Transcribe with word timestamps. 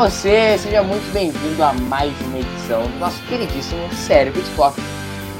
Você, 0.00 0.56
seja 0.56 0.82
muito 0.82 1.12
bem-vindo 1.12 1.62
a 1.62 1.74
mais 1.74 2.10
uma 2.22 2.38
edição 2.38 2.90
do 2.90 2.98
nosso 2.98 3.22
queridíssimo 3.26 3.86
Cérebro 3.92 4.40
Spock. 4.40 4.80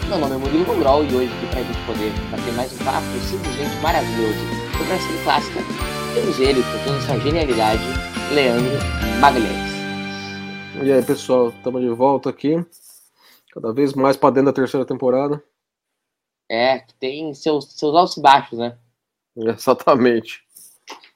Meu 0.06 0.18
nome 0.18 0.34
é 0.34 0.36
Murilo 0.36 0.66
Gondrol 0.66 1.02
e 1.02 1.14
hoje 1.14 1.32
aqui 1.32 1.46
pra 1.46 1.62
gente 1.62 1.86
poder 1.86 2.12
bater 2.30 2.52
mais 2.52 2.70
um 2.74 2.84
papo 2.84 3.06
simplesmente 3.26 3.74
maravilhoso 3.80 4.38
sobre 4.76 4.92
a 4.92 4.98
série 4.98 5.24
clássica, 5.24 5.60
temos 6.12 6.38
ele, 6.38 6.62
com 6.62 6.84
toda 6.84 6.98
essa 6.98 7.18
genialidade, 7.20 7.82
Leandro 8.34 8.76
Magalhães. 9.18 9.72
E 10.82 10.92
aí, 10.92 11.02
pessoal, 11.02 11.48
estamos 11.48 11.80
de 11.80 11.88
volta 11.88 12.28
aqui. 12.28 12.62
Cada 13.54 13.72
vez 13.72 13.94
mais 13.94 14.18
para 14.18 14.34
dentro 14.34 14.52
da 14.52 14.52
terceira 14.52 14.84
temporada. 14.84 15.42
É, 16.50 16.80
que 16.80 16.92
tem 16.96 17.32
seus, 17.32 17.64
seus 17.64 17.96
altos 17.96 18.18
e 18.18 18.20
baixos, 18.20 18.58
né? 18.58 18.76
Exatamente. 19.34 20.42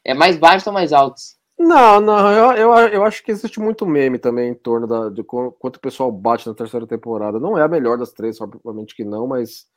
É 0.03 0.15
mais 0.15 0.39
baixos 0.39 0.67
ou 0.67 0.73
mais 0.73 0.95
altos? 0.95 1.37
Não, 1.59 2.01
não, 2.01 2.33
eu, 2.33 2.53
eu, 2.57 2.89
eu 2.89 3.05
acho 3.05 3.23
que 3.23 3.31
existe 3.31 3.61
muito 3.61 3.87
meme 3.87 4.19
também 4.19 4.51
em 4.51 4.55
torno 4.55 4.87
da, 4.87 5.09
de 5.09 5.23
qu- 5.23 5.53
quanto 5.53 5.77
o 5.77 5.81
pessoal 5.81 6.11
bate 6.11 6.47
na 6.49 6.55
terceira 6.55 6.87
temporada. 6.87 7.39
Não 7.39 7.57
é 7.57 7.62
a 7.62 7.69
melhor 7.69 7.97
das 7.97 8.12
três, 8.12 8.41
obviamente 8.41 8.95
que 8.95 9.05
não, 9.05 9.27
mas, 9.27 9.69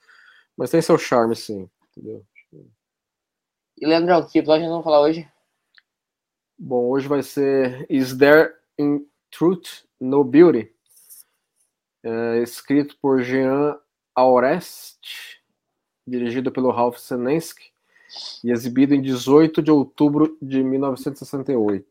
mas 0.57 0.71
tem 0.71 0.81
seu 0.81 0.97
charme, 0.97 1.35
sim. 1.35 1.69
Entendeu? 1.95 2.25
E 3.79 3.85
Leandrão, 3.85 4.27
que 4.27 4.39
episódio 4.39 4.63
nós 4.63 4.71
vamos 4.71 4.83
falar 4.83 5.01
hoje? 5.01 5.29
Bom, 6.57 6.89
hoje 6.89 7.07
vai 7.07 7.21
ser 7.21 7.85
Is 7.89 8.17
There 8.17 8.55
in 8.79 9.07
Truth 9.29 9.85
No 10.01 10.23
Beauty? 10.23 10.73
É, 12.03 12.41
escrito 12.41 12.97
por 12.99 13.21
Jean 13.21 13.79
Aurest, 14.15 14.99
dirigido 16.07 16.51
pelo 16.51 16.71
Ralph 16.71 16.97
Senensky 16.97 17.71
e 18.43 18.51
exibido 18.51 18.93
em 18.93 19.01
18 19.01 19.61
de 19.61 19.71
outubro 19.71 20.37
de 20.41 20.63
1968. 20.63 21.85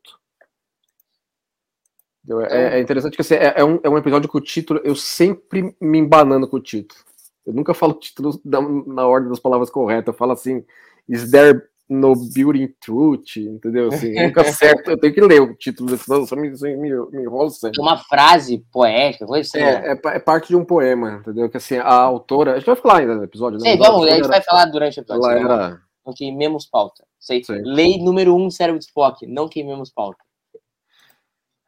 Entendeu? 2.24 2.44
É, 2.46 2.78
é 2.78 2.80
interessante 2.80 3.14
que 3.14 3.20
assim, 3.22 3.34
é, 3.34 3.54
é 3.56 3.64
um, 3.64 3.78
é 3.82 3.88
um 3.88 3.98
episódio 3.98 4.28
que 4.28 4.36
o 4.36 4.40
título, 4.40 4.80
eu 4.84 4.96
sempre 4.96 5.74
me 5.80 5.98
embanando 5.98 6.48
com 6.48 6.56
o 6.56 6.62
título. 6.62 7.00
Eu 7.46 7.52
nunca 7.54 7.72
falo 7.72 7.92
o 7.92 7.98
título 8.00 8.40
da- 8.44 8.60
na 8.60 9.06
ordem 9.06 9.30
das 9.30 9.38
palavras 9.38 9.70
corretas. 9.70 10.12
Eu 10.12 10.18
falo 10.18 10.32
assim, 10.32 10.64
Is 11.08 11.30
there 11.30 11.62
no 11.88 12.16
beauty 12.34 12.62
in 12.64 12.74
truth? 12.80 13.36
Entendeu? 13.36 13.86
Assim, 13.90 14.08
eu 14.18 14.26
nunca 14.26 14.40
acerto. 14.40 14.90
Eu 14.90 14.98
tenho 14.98 15.14
que 15.14 15.20
ler 15.20 15.40
o 15.40 15.54
título, 15.54 15.88
eu 16.08 16.26
só 16.26 16.34
me, 16.34 16.50
me, 16.50 16.76
me 17.12 17.22
enrolo 17.22 17.48
sempre. 17.50 17.78
É 17.78 17.82
uma 17.82 17.96
frase 17.96 18.58
poética, 18.72 19.24
coisa 19.24 19.48
assim. 19.48 19.64
né? 19.64 19.86
É, 19.86 19.92
é, 19.92 19.94
pa- 19.94 20.14
é 20.14 20.18
parte 20.18 20.48
de 20.48 20.56
um 20.56 20.64
poema, 20.64 21.18
entendeu? 21.20 21.48
Que 21.48 21.58
assim, 21.58 21.76
a 21.76 21.92
autora. 21.94 22.54
A 22.54 22.58
gente 22.58 22.66
vai 22.66 22.74
falar 22.74 22.98
ainda 22.98 23.14
no 23.14 23.22
episódio, 23.22 23.60
né? 23.60 23.70
Sei, 23.70 23.78
Mas 23.78 23.86
vamos, 23.86 24.04
a 24.08 24.10
gente 24.10 24.26
vai 24.26 24.42
falar 24.42 24.64
durante 24.64 24.98
o 24.98 25.02
episódio. 25.02 25.24
Ela 25.38 25.38
era. 25.68 25.85
Não 26.06 26.14
queimemos 26.14 26.64
pauta. 26.64 27.04
Sei. 27.18 27.42
Lei 27.48 27.98
número 27.98 28.36
um, 28.36 28.48
cérebro 28.48 28.78
de 28.78 28.84
Spock. 28.84 29.26
Não 29.26 29.48
queimemos 29.48 29.90
pauta. 29.90 30.24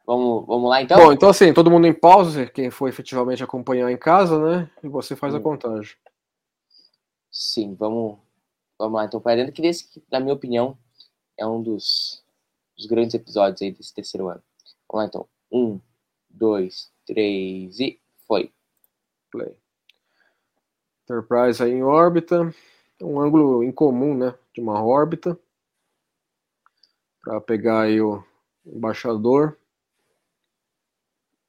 Vamos, 0.05 0.47
vamos 0.47 0.69
lá, 0.69 0.81
então? 0.81 0.97
Bom, 0.97 1.11
então 1.11 1.29
assim, 1.29 1.53
todo 1.53 1.69
mundo 1.69 1.85
em 1.85 1.93
pausa, 1.93 2.47
quem 2.47 2.71
for 2.71 2.87
efetivamente 2.87 3.43
acompanhar 3.43 3.91
em 3.91 3.97
casa, 3.97 4.39
né? 4.39 4.71
E 4.81 4.87
você 4.87 5.15
faz 5.15 5.35
a 5.35 5.39
contagem. 5.39 5.95
Sim, 7.29 7.75
vamos, 7.75 8.17
vamos 8.77 8.95
lá. 8.95 9.05
Então, 9.05 9.21
para 9.21 9.35
dentro 9.35 9.53
que 9.53 9.61
desse, 9.61 10.01
na 10.09 10.19
minha 10.19 10.33
opinião, 10.33 10.75
é 11.37 11.45
um 11.45 11.61
dos, 11.61 12.23
dos 12.75 12.87
grandes 12.87 13.13
episódios 13.13 13.61
aí 13.61 13.71
desse 13.71 13.93
terceiro 13.93 14.29
ano. 14.29 14.41
Vamos 14.89 15.03
lá, 15.03 15.05
então. 15.05 15.27
Um, 15.51 15.79
dois, 16.27 16.91
três 17.05 17.79
e 17.79 17.99
foi. 18.25 18.51
Play. 19.29 19.55
Enterprise 21.03 21.61
aí 21.61 21.71
em 21.71 21.83
órbita. 21.83 22.51
Um 23.01 23.19
ângulo 23.19 23.63
incomum, 23.63 24.15
né? 24.15 24.33
De 24.53 24.61
uma 24.61 24.83
órbita. 24.83 25.37
Para 27.23 27.39
pegar 27.41 27.81
aí 27.81 28.01
o 28.01 28.23
embaixador. 28.65 29.57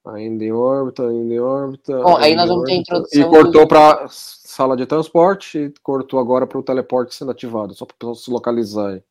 Ainda 0.06 0.44
em 0.44 0.52
órbita, 0.52 1.06
ainda 1.06 1.34
em 1.34 1.38
órbita. 1.38 2.02
Bom, 2.02 2.16
aí 2.16 2.34
nós 2.34 2.48
vamos 2.48 2.64
ter 2.64 2.72
a 2.72 2.76
introdução 2.76 3.20
E 3.20 3.28
cortou 3.28 3.62
do- 3.62 3.68
para 3.68 4.08
sala 4.08 4.76
de 4.76 4.86
transporte 4.86 5.58
e 5.58 5.74
cortou 5.82 6.18
agora 6.18 6.46
para 6.46 6.58
o 6.58 6.62
teleporte 6.62 7.14
sendo 7.14 7.30
ativado, 7.30 7.74
só 7.74 7.84
para 7.84 7.94
o 7.94 7.98
pessoal 7.98 8.14
se 8.14 8.30
localizar 8.30 8.94
aí. 8.94 9.02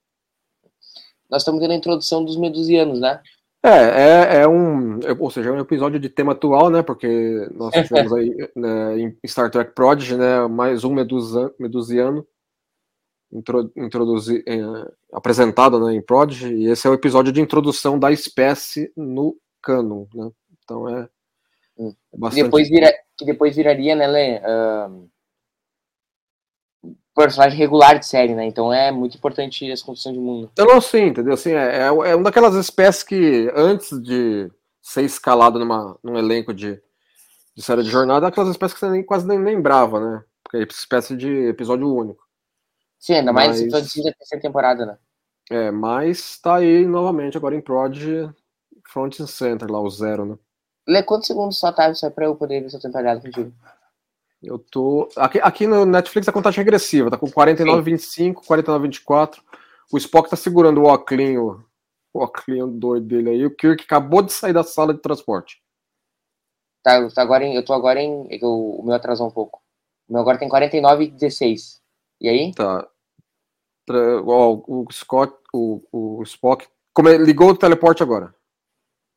Nós 1.29 1.43
estamos 1.43 1.61
tendo 1.61 1.71
a 1.71 1.75
introdução 1.75 2.25
dos 2.25 2.35
medusianos, 2.37 2.99
né? 2.99 3.21
É, 3.61 3.69
é, 3.69 4.41
é 4.43 4.47
um, 4.47 4.99
é- 5.01 5.11
ou 5.19 5.29
seja, 5.29 5.49
é 5.49 5.51
um 5.51 5.59
episódio 5.59 5.99
de 5.99 6.09
tema 6.09 6.31
atual, 6.31 6.69
né? 6.69 6.81
Porque 6.81 7.07
nós 7.53 7.73
tivemos 7.73 8.13
aí 8.13 8.49
né, 8.55 8.99
em 8.99 9.17
Star 9.27 9.51
Trek 9.51 9.73
Prodigy, 9.73 10.15
né? 10.15 10.47
Mais 10.47 10.83
um 10.83 10.93
medusa, 10.93 11.53
medusiano 11.59 12.25
intro, 13.31 13.71
introduzi, 13.75 14.43
é, 14.47 14.57
apresentado 15.13 15.79
né, 15.85 15.93
em 15.93 16.01
Prodigy, 16.01 16.53
e 16.53 16.67
esse 16.67 16.87
é 16.87 16.89
o 16.89 16.93
episódio 16.95 17.31
de 17.31 17.39
introdução 17.41 17.99
da 17.99 18.11
espécie 18.11 18.91
no 18.97 19.35
canon, 19.61 20.05
né? 20.13 20.31
Então 20.63 20.89
é, 20.89 21.07
Hum. 21.77 21.93
é 22.13 22.17
bastante. 22.17 22.43
depois, 22.43 22.67
vira, 22.69 22.91
que 23.17 23.25
depois 23.25 23.55
viraria, 23.55 23.95
né, 23.95 24.07
Lê? 24.07 24.37
ahn, 24.43 25.05
personagem 27.23 27.57
regular 27.57 27.99
de 27.99 28.05
série, 28.05 28.33
né? 28.33 28.45
Então 28.45 28.71
é 28.71 28.91
muito 28.91 29.17
importante 29.17 29.69
essa 29.69 29.83
construção 29.85 30.13
de 30.13 30.19
mundo. 30.19 30.49
Eu 30.57 30.65
não 30.65 30.79
sim, 30.79 31.07
entendeu? 31.07 31.33
Assim, 31.33 31.51
é, 31.51 31.77
é, 31.77 31.85
é 31.87 32.15
uma 32.15 32.23
daquelas 32.23 32.55
espécies 32.55 33.03
que 33.03 33.51
antes 33.55 34.01
de 34.01 34.49
ser 34.81 35.03
escalado 35.03 35.59
numa, 35.59 35.97
num 36.01 36.17
elenco 36.17 36.53
de, 36.53 36.81
de 37.55 37.61
série 37.61 37.83
de 37.83 37.89
jornada, 37.89 38.25
é 38.25 38.29
aquelas 38.29 38.49
espécies 38.49 38.73
que 38.73 38.79
você 38.79 38.89
nem, 38.89 39.03
quase 39.03 39.27
nem 39.27 39.37
lembrava, 39.37 39.99
né? 39.99 40.23
Porque 40.43 40.57
é 40.57 40.63
espécie 40.63 41.15
de 41.15 41.29
episódio 41.47 41.93
único. 41.93 42.23
Sim, 42.97 43.15
ainda 43.15 43.33
mais 43.33 43.49
Mas- 43.49 43.61
episódio 43.61 44.03
da 44.03 44.13
terceira 44.13 44.41
temporada, 44.41 44.85
né? 44.85 44.97
É, 45.51 45.71
mas 45.71 46.39
tá 46.39 46.55
aí 46.57 46.85
novamente 46.85 47.35
agora 47.35 47.55
em 47.55 47.61
Prod 47.61 47.97
Front 48.91 49.19
and 49.19 49.27
Center, 49.27 49.69
lá 49.69 49.81
o 49.81 49.89
zero, 49.89 50.25
né? 50.25 50.35
Lê, 50.87 51.03
quantos 51.03 51.27
segundos 51.27 51.59
só 51.59 51.71
tá 51.71 51.93
só 51.93 52.09
pra 52.09 52.25
eu 52.25 52.35
poder 52.35 52.61
ver 52.61 52.69
se 52.69 52.77
eu 52.77 52.81
tô 52.81 52.87
empolgado 52.87 53.21
contigo? 53.21 53.51
Eu 54.41 54.57
tô. 54.57 55.09
Aqui, 55.17 55.39
aqui 55.41 55.67
no 55.67 55.85
Netflix 55.85 56.27
a 56.27 56.31
contagem 56.31 56.61
é 56.61 56.63
regressiva, 56.63 57.09
tá 57.09 57.17
com 57.17 57.27
49,25, 57.27 58.35
49,24. 58.45 59.41
O 59.91 59.97
Spock 59.97 60.29
tá 60.29 60.35
segurando 60.35 60.81
o 60.81 60.85
óculinho, 60.85 61.65
o 62.13 62.19
óculinho 62.23 62.67
doido 62.67 63.05
dele 63.07 63.29
aí. 63.31 63.45
O 63.45 63.53
Kirk 63.55 63.83
acabou 63.83 64.21
de 64.21 64.31
sair 64.31 64.53
da 64.53 64.63
sala 64.63 64.93
de 64.93 65.01
transporte. 65.01 65.61
Tá, 66.81 66.97
eu 66.99 67.13
tô 67.13 67.19
agora 67.19 67.43
em. 67.43 67.55
Eu 67.55 67.65
tô 67.65 67.73
agora 67.73 67.99
em. 67.99 68.27
é 68.31 68.37
eu- 68.41 68.77
o 68.79 68.83
meu 68.85 68.95
atrasou 68.95 69.27
um 69.27 69.31
pouco. 69.31 69.61
O 70.07 70.13
meu 70.13 70.21
agora 70.21 70.37
tem 70.39 70.47
49 70.47 71.03
e 71.03 71.11
16. 71.11 71.81
E 72.21 72.29
aí? 72.29 72.53
Tá. 72.53 72.87
Ó, 74.25 74.61
O, 74.67 74.85
Scott, 74.91 75.35
o, 75.53 75.81
o 75.91 76.23
Spock. 76.23 76.67
Como 76.93 77.09
é- 77.09 77.17
ligou 77.17 77.49
o 77.49 77.57
teleporte 77.57 78.01
agora. 78.03 78.33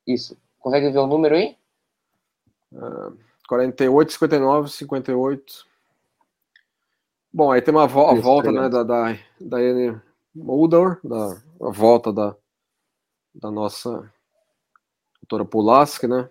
Isso. 0.07 0.37
Consegue 0.59 0.91
ver 0.91 0.99
o 0.99 1.07
número 1.07 1.35
aí? 1.37 1.57
48, 3.53 4.13
59, 4.13 4.71
58. 4.71 5.67
Bom, 7.31 7.53
aí 7.53 7.61
tem 7.61 7.75
uma 7.75 7.87
vo- 7.87 8.09
a 8.09 8.15
Isso, 8.15 8.23
volta 8.23 8.51
né, 8.51 8.67
da, 8.71 8.83
da, 8.83 9.19
da 9.39 9.57
Anne 9.59 10.01
Mulder, 10.35 10.99
da, 11.05 11.37
a 11.61 11.71
volta 11.71 12.11
da, 12.11 12.35
da 13.35 13.51
nossa 13.51 14.11
doutora 15.21 15.45
Pulaski, 15.45 16.07
né? 16.07 16.31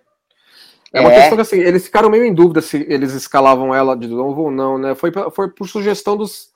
É 0.92 1.00
uma 1.00 1.12
É. 1.12 1.16
questão 1.16 1.38
que 1.38 1.42
assim, 1.44 1.60
eles 1.60 1.86
ficaram 1.86 2.10
meio 2.10 2.26
em 2.26 2.34
dúvida 2.34 2.60
se 2.60 2.78
eles 2.92 3.14
escalavam 3.14 3.74
ela 3.74 3.96
de 3.96 4.08
novo 4.08 4.42
ou 4.44 4.52
não, 4.52 4.80
né? 4.80 4.96
Foi, 4.96 5.12
foi 5.32 5.48
por 5.52 5.68
sugestão 5.68 6.18
dos. 6.18 6.50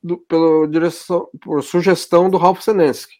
Do, 0.00 0.18
pelo 0.18 0.66
direção, 0.68 1.28
por 1.42 1.60
sugestão 1.64 2.30
do 2.30 2.36
Ralph 2.36 2.60
Senensky. 2.60 3.16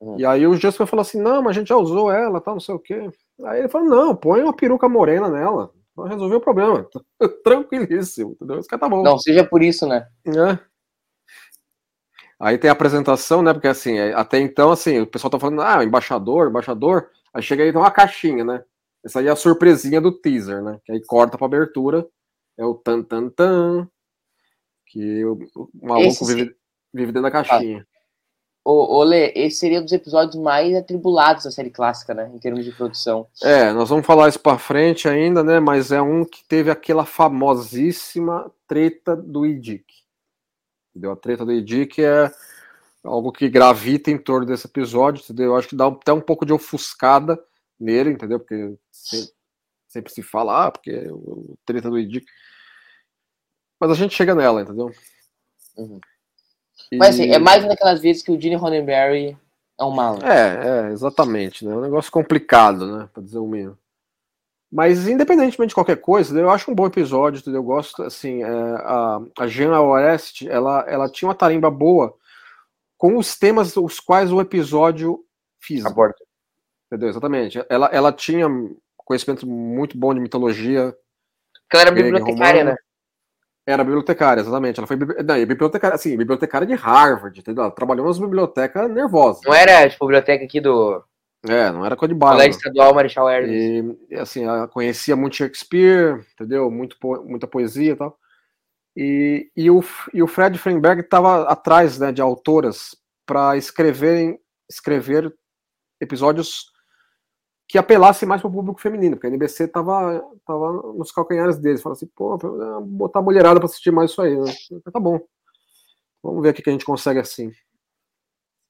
Uhum. 0.00 0.20
E 0.20 0.24
aí 0.26 0.46
o 0.46 0.54
Jessica 0.54 0.86
falou 0.86 1.00
assim: 1.02 1.20
não, 1.20 1.42
mas 1.42 1.56
a 1.56 1.58
gente 1.58 1.68
já 1.68 1.76
usou 1.76 2.12
ela, 2.12 2.40
tal, 2.40 2.54
não 2.54 2.60
sei 2.60 2.74
o 2.74 2.78
quê. 2.78 3.10
Aí 3.44 3.60
ele 3.60 3.68
falou: 3.68 3.88
não, 3.88 4.14
põe 4.14 4.42
uma 4.42 4.54
peruca 4.54 4.88
morena 4.88 5.28
nela. 5.28 5.72
Vai 6.00 6.10
resolver 6.10 6.36
o 6.36 6.40
problema. 6.40 6.88
Tranquilíssimo, 7.44 8.32
entendeu? 8.32 8.58
Esse 8.58 8.68
cara 8.68 8.80
tá 8.80 8.88
bom. 8.88 9.02
Não, 9.02 9.18
seja 9.18 9.44
por 9.44 9.62
isso, 9.62 9.86
né? 9.86 10.08
né? 10.24 10.58
Aí 12.38 12.56
tem 12.56 12.70
a 12.70 12.72
apresentação, 12.72 13.42
né? 13.42 13.52
Porque 13.52 13.68
assim, 13.68 13.98
é- 13.98 14.14
até 14.14 14.40
então, 14.40 14.70
assim, 14.70 15.00
o 15.00 15.06
pessoal 15.06 15.30
tá 15.30 15.38
falando, 15.38 15.60
ah, 15.60 15.84
embaixador, 15.84 16.48
embaixador. 16.48 17.10
Aí 17.34 17.42
chega 17.42 17.62
aí 17.62 17.70
tem 17.70 17.80
uma 17.80 17.90
caixinha, 17.90 18.42
né? 18.42 18.64
Essa 19.04 19.20
aí 19.20 19.26
é 19.26 19.30
a 19.30 19.36
surpresinha 19.36 20.00
do 20.00 20.12
teaser, 20.12 20.62
né? 20.62 20.80
Que 20.84 20.92
aí 20.92 21.04
corta 21.04 21.36
pra 21.36 21.46
abertura. 21.46 22.06
É 22.58 22.64
o 22.64 22.74
tan 22.74 23.02
tan 23.02 23.28
tan. 23.28 23.88
Que 24.86 25.24
o, 25.24 25.38
o 25.54 25.70
maluco 25.86 26.08
Esse 26.08 26.34
vive, 26.34 26.56
vive 26.92 27.12
dentro 27.12 27.22
da 27.22 27.30
caixinha. 27.30 27.86
Ô, 28.64 28.98
ô 28.98 29.02
Lê, 29.02 29.32
esse 29.34 29.56
seria 29.56 29.80
um 29.80 29.84
dos 29.84 29.92
episódios 29.92 30.36
mais 30.36 30.74
atribulados 30.74 31.44
da 31.44 31.50
série 31.50 31.70
clássica, 31.70 32.12
né? 32.12 32.30
Em 32.34 32.38
termos 32.38 32.64
de 32.64 32.72
produção. 32.72 33.26
É, 33.42 33.72
nós 33.72 33.88
vamos 33.88 34.06
falar 34.06 34.28
isso 34.28 34.38
pra 34.38 34.58
frente 34.58 35.08
ainda, 35.08 35.42
né? 35.42 35.58
Mas 35.58 35.90
é 35.90 36.02
um 36.02 36.24
que 36.24 36.44
teve 36.44 36.70
aquela 36.70 37.06
famosíssima 37.06 38.52
treta 38.66 39.16
do 39.16 39.46
Idic. 39.46 39.84
Entendeu? 40.90 41.12
A 41.12 41.16
treta 41.16 41.44
do 41.44 41.52
Idic 41.52 42.02
é 42.02 42.30
algo 43.02 43.32
que 43.32 43.48
gravita 43.48 44.10
em 44.10 44.18
torno 44.18 44.46
desse 44.46 44.66
episódio, 44.66 45.22
entendeu? 45.24 45.46
Eu 45.46 45.56
acho 45.56 45.68
que 45.68 45.76
dá 45.76 45.86
até 45.86 46.12
um 46.12 46.20
pouco 46.20 46.44
de 46.44 46.52
ofuscada 46.52 47.42
nele, 47.78 48.10
entendeu? 48.10 48.38
Porque 48.38 48.76
sempre, 48.92 49.34
sempre 49.88 50.12
se 50.12 50.22
fala, 50.22 50.66
ah, 50.66 50.70
porque 50.70 51.08
o 51.10 51.56
treta 51.64 51.88
do 51.88 51.98
Idic. 51.98 52.26
Mas 53.80 53.90
a 53.90 53.94
gente 53.94 54.14
chega 54.14 54.34
nela, 54.34 54.60
entendeu? 54.60 54.90
Uhum. 55.78 55.98
Mas 56.92 57.14
assim, 57.14 57.32
é 57.32 57.38
mais 57.38 57.64
daquelas 57.64 58.00
vezes 58.00 58.22
que 58.22 58.32
o 58.32 58.40
Gene 58.40 58.56
Roddenberry 58.56 59.36
é 59.78 59.84
um 59.84 59.90
malo. 59.90 60.24
É, 60.24 60.88
é, 60.88 60.92
exatamente, 60.92 61.64
né? 61.64 61.72
É 61.72 61.76
um 61.76 61.80
negócio 61.80 62.10
complicado, 62.10 62.98
né? 62.98 63.08
Pra 63.12 63.22
dizer 63.22 63.38
o 63.38 63.46
mínimo. 63.46 63.78
Mas 64.70 65.08
independentemente 65.08 65.70
de 65.70 65.74
qualquer 65.74 65.96
coisa, 65.96 66.38
eu 66.38 66.50
acho 66.50 66.70
um 66.70 66.74
bom 66.74 66.86
episódio, 66.86 67.40
entendeu? 67.40 67.60
Eu 67.60 67.64
gosto, 67.64 68.02
assim, 68.02 68.42
é, 68.42 68.48
a, 68.48 69.20
a 69.40 69.46
Jean 69.46 69.78
Orest, 69.80 70.46
ela, 70.48 70.84
ela 70.88 71.08
tinha 71.08 71.28
uma 71.28 71.34
tarimba 71.34 71.70
boa 71.70 72.14
com 72.96 73.16
os 73.16 73.36
temas 73.36 73.76
os 73.76 73.98
quais 73.98 74.30
o 74.30 74.40
episódio 74.40 75.24
fiz. 75.58 75.84
Aborto. 75.86 76.22
Entendeu? 76.86 77.08
Exatamente. 77.08 77.64
Ela, 77.68 77.86
ela 77.86 78.12
tinha 78.12 78.46
conhecimento 78.96 79.46
muito 79.46 79.96
bom 79.96 80.12
de 80.12 80.20
mitologia. 80.20 80.94
Porque 81.62 81.76
ela 81.76 81.82
era 81.82 81.90
bibliotecária, 81.90 82.64
né? 82.64 82.76
Era 83.70 83.84
bibliotecária, 83.84 84.40
exatamente. 84.40 84.78
Ela 84.78 84.86
foi 84.86 84.96
não, 84.96 85.46
bibliotecária, 85.46 85.94
assim, 85.94 86.16
bibliotecária 86.16 86.66
de 86.66 86.74
Harvard, 86.74 87.38
entendeu? 87.38 87.64
Ela 87.64 87.72
trabalhou 87.72 88.06
nas 88.06 88.18
bibliotecas 88.18 88.90
nervosas. 88.90 89.42
Não 89.44 89.54
era, 89.54 89.88
tipo, 89.88 90.06
biblioteca 90.06 90.44
aqui 90.44 90.60
do. 90.60 91.02
É, 91.48 91.70
não 91.70 91.84
era 91.86 91.96
coisa 91.96 92.12
de 92.12 92.18
bala. 92.18 92.34
Colégio 92.34 92.58
Estadual 92.58 92.94
Marechal 92.94 93.28
Hermes. 93.28 93.96
E, 94.10 94.14
assim, 94.16 94.44
ela 94.44 94.68
conhecia 94.68 95.16
muito 95.16 95.36
Shakespeare, 95.36 96.24
entendeu? 96.34 96.70
Muito, 96.70 96.96
muita 97.24 97.46
poesia 97.46 97.92
e 97.92 97.96
tal. 97.96 98.18
E, 98.96 99.50
e, 99.56 99.70
o, 99.70 99.82
e 100.12 100.22
o 100.22 100.26
Fred 100.26 100.58
Frenberg 100.58 101.00
estava 101.00 101.44
atrás 101.44 101.98
né, 101.98 102.12
de 102.12 102.20
autoras 102.20 102.96
para 103.24 103.56
escreverem 103.56 104.38
escrever 104.68 105.32
episódios 106.00 106.70
que 107.70 107.78
apelasse 107.78 108.26
mais 108.26 108.40
para 108.40 108.48
o 108.48 108.52
público 108.52 108.80
feminino, 108.80 109.14
porque 109.14 109.28
a 109.28 109.30
NBC 109.30 109.68
tava, 109.68 110.28
tava 110.44 110.92
nos 110.92 111.12
calcanhares 111.12 111.56
deles. 111.56 111.80
Fala 111.80 111.92
assim, 111.92 112.08
pô, 112.08 112.36
botar 112.82 113.20
a 113.20 113.22
mulherada 113.22 113.60
para 113.60 113.66
assistir 113.66 113.92
mais 113.92 114.10
isso 114.10 114.20
aí. 114.20 114.36
Né? 114.36 114.52
Tá 114.92 114.98
bom. 114.98 115.20
Vamos 116.20 116.42
ver 116.42 116.48
o 116.48 116.54
que 116.54 116.68
a 116.68 116.72
gente 116.72 116.84
consegue 116.84 117.20
assim. 117.20 117.52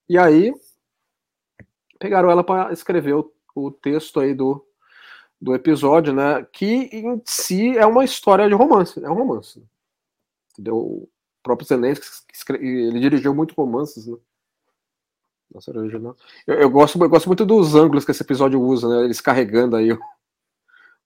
E 0.07 0.19
aí, 0.19 0.53
pegaram 1.99 2.31
ela 2.31 2.45
para 2.45 2.75
escrever 2.75 3.15
o, 3.15 3.33
o, 3.55 3.71
texto 3.71 4.21
aí 4.21 4.35
do, 4.35 4.63
do 5.41 5.55
episódio, 5.55 6.13
né? 6.13 6.47
Que 6.53 6.91
em 6.93 7.23
si 7.25 7.79
é 7.79 7.87
uma 7.87 8.05
história 8.05 8.47
de 8.47 8.55
romance. 8.55 9.03
É 9.03 9.09
um 9.09 9.15
romance. 9.15 9.67
Entendeu? 10.53 10.77
O 10.77 11.09
próprio 11.43 11.67
Zelensky, 11.67 12.07
ele 12.51 13.01
dirigiu 13.01 13.35
muito 13.35 13.55
romances, 13.55 14.07
né? 14.07 14.19
Nossa, 15.53 15.77
original. 15.77 16.17
Eu, 16.47 16.57
eu, 16.57 16.71
gosto, 16.71 17.03
eu 17.03 17.09
gosto 17.09 17.27
muito 17.27 17.45
dos 17.45 17.75
ângulos 17.75 18.05
que 18.05 18.11
esse 18.13 18.23
episódio 18.23 18.61
usa, 18.61 18.89
né? 18.89 19.05
Eles 19.05 19.21
carregando 19.21 19.77
aí 19.77 19.93
o, 19.93 19.99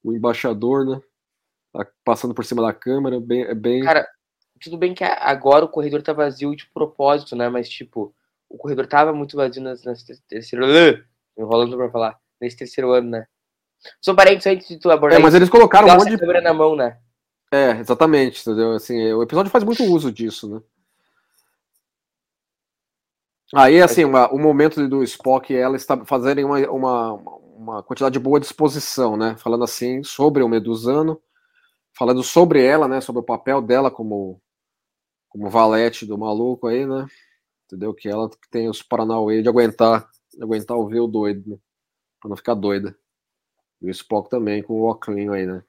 o 0.03 0.13
embaixador, 0.13 0.85
né? 0.85 1.01
Tá 1.73 1.87
passando 2.05 2.35
por 2.35 2.45
cima 2.45 2.63
da 2.63 2.73
câmera, 2.73 3.19
bem, 3.19 3.43
é 3.43 3.55
bem. 3.55 3.83
Cara, 3.83 4.07
tudo 4.61 4.77
bem 4.77 4.95
que 4.95 5.03
agora 5.03 5.65
o 5.65 5.69
corredor 5.69 6.03
tá 6.03 6.13
vazio 6.13 6.55
de 6.55 6.71
propósito, 6.73 7.35
né? 7.35 7.49
Mas, 7.49 7.69
tipo, 7.69 8.15
o 8.49 8.57
corredor 8.57 8.87
tava 8.87 9.13
muito 9.13 9.37
vazio 9.37 9.63
nesse, 9.63 9.87
nesse 9.87 10.23
terceiro. 10.29 10.65
Enrolando 11.37 11.77
pra 11.77 11.91
falar. 11.91 12.19
Nesse 12.41 12.57
terceiro 12.57 12.93
ano, 12.93 13.11
né? 13.11 13.27
Só 14.01 14.15
parênteses 14.15 14.47
antes 14.47 14.69
de 14.69 14.79
tu 14.79 14.91
abordar. 14.91 15.19
É, 15.19 15.23
mas 15.23 15.35
eles 15.35 15.49
colocaram 15.49 15.89
um 15.89 15.93
monte 15.93 16.11
de. 16.11 16.19
câmera 16.19 16.41
na 16.41 16.55
mão, 16.55 16.77
né? 16.77 16.99
É, 17.53 17.71
exatamente, 17.73 18.41
entendeu? 18.41 18.73
Assim, 18.73 19.13
o 19.13 19.23
episódio 19.23 19.51
faz 19.51 19.65
muito 19.65 19.85
uso 19.85 20.11
disso, 20.11 20.49
né? 20.49 20.63
Aí, 23.55 23.81
assim, 23.81 24.05
uma, 24.05 24.29
o 24.33 24.39
momento 24.39 24.87
do 24.89 25.03
Spock 25.03 25.53
e 25.53 25.57
ela 25.57 25.77
está 25.77 26.05
fazerem 26.05 26.45
uma, 26.45 26.59
uma, 26.71 27.13
uma 27.57 27.83
quantidade 27.83 28.19
boa 28.19 28.41
de 28.41 28.47
exposição, 28.47 29.17
né? 29.17 29.37
Falando 29.37 29.65
assim 29.65 30.03
sobre 30.03 30.43
o 30.43 30.49
Medusano, 30.49 31.21
falando 31.97 32.23
sobre 32.23 32.65
ela, 32.65 32.89
né? 32.89 33.01
Sobre 33.01 33.21
o 33.21 33.25
papel 33.25 33.63
dela 33.63 33.91
como, 33.91 34.41
como 35.29 35.49
valete 35.49 36.05
do 36.05 36.19
maluco 36.19 36.67
aí, 36.67 36.87
né? 36.87 37.07
Entendeu? 37.67 37.95
Que 37.95 38.09
ela 38.09 38.29
tem 38.51 38.69
os 38.69 38.83
Paranauê 38.83 39.43
de 39.43 39.49
aguentar, 39.49 40.09
de 40.33 40.43
aguentar 40.43 40.77
ouvir 40.77 41.01
o 41.01 41.07
doido, 41.07 41.51
né? 41.51 41.57
Pra 42.21 42.29
não 42.29 42.37
ficar 42.37 42.55
doida. 42.55 42.97
E 43.81 43.87
o 43.87 43.91
Spock 43.91 44.29
também, 44.29 44.63
com 44.63 44.75
o 44.75 44.85
óculos 44.85 45.29
aí, 45.31 45.47
né? 45.47 45.63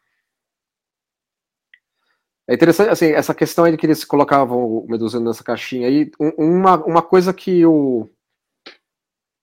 É 2.48 2.54
interessante, 2.54 2.90
assim, 2.90 3.08
essa 3.08 3.34
questão 3.34 3.66
aí 3.66 3.72
de 3.72 3.78
que 3.78 3.88
eles 3.88 4.06
colocavam 4.06 4.60
o 4.60 4.86
Medusano 4.88 5.26
nessa 5.26 5.44
caixinha 5.44 5.88
aí. 5.88 6.12
Uma, 6.38 6.84
uma 6.86 7.02
coisa 7.02 7.34
que 7.34 7.66
o. 7.66 8.08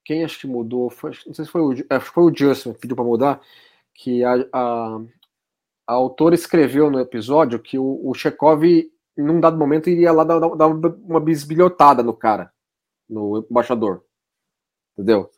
Quem 0.05 0.25
acho 0.25 0.39
que 0.39 0.47
mudou? 0.47 0.89
Foi, 0.89 1.11
não 1.27 1.35
sei 1.35 1.45
se 1.45 1.51
foi 1.51 1.61
o, 1.61 1.71
acho 1.71 2.07
que 2.07 2.15
foi 2.15 2.25
o 2.25 2.37
Justin 2.37 2.73
que 2.73 2.81
pediu 2.81 2.97
para 2.97 3.05
mudar. 3.05 3.41
Que 3.95 4.23
a, 4.25 4.35
a, 4.53 5.01
a, 5.89 5.93
autora 5.93 6.35
escreveu 6.35 6.91
no 6.91 7.01
episódio 7.01 7.59
que 7.59 7.77
o, 7.77 8.01
o 8.09 8.15
Chekhov, 8.15 8.63
num 9.17 9.41
dado 9.41 9.59
momento, 9.59 9.91
iria 9.91 10.13
lá 10.13 10.23
dar, 10.23 10.39
dar 10.39 10.69
uma 10.69 11.21
bisbilhotada 11.21 12.03
no 12.05 12.15
cara, 12.15 12.53
no 13.09 13.45
embaixador. 13.51 14.05
Entendeu? 14.93 15.29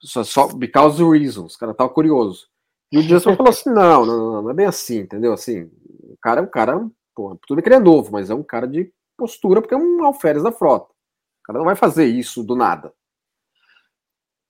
Só, 0.00 0.24
só 0.24 0.48
because 0.48 1.02
reasons. 1.02 1.54
O 1.56 1.58
cara 1.58 1.74
tava 1.74 1.90
curioso. 1.90 2.48
E 2.90 2.98
o 2.98 3.02
Justin 3.02 3.36
falou 3.36 3.50
assim: 3.50 3.70
não, 3.70 4.06
não, 4.06 4.16
não, 4.16 4.42
não 4.42 4.50
é 4.50 4.54
bem 4.54 4.66
assim, 4.66 5.00
entendeu? 5.00 5.32
Assim, 5.34 5.70
o 6.04 6.16
cara 6.20 6.40
é 6.40 6.44
um 6.44 6.50
cara 6.50 6.90
Pô, 7.14 7.38
tudo 7.46 7.62
que 7.62 7.68
ele 7.68 7.76
é 7.76 7.80
novo, 7.80 8.10
mas 8.12 8.30
é 8.30 8.34
um 8.34 8.42
cara 8.42 8.66
de 8.66 8.92
postura, 9.16 9.60
porque 9.60 9.74
é 9.74 9.78
um 9.78 10.04
alferes 10.04 10.42
da 10.42 10.52
frota. 10.52 10.90
O 10.90 11.44
cara 11.44 11.58
não 11.58 11.66
vai 11.66 11.76
fazer 11.76 12.06
isso 12.06 12.42
do 12.42 12.56
nada. 12.56 12.92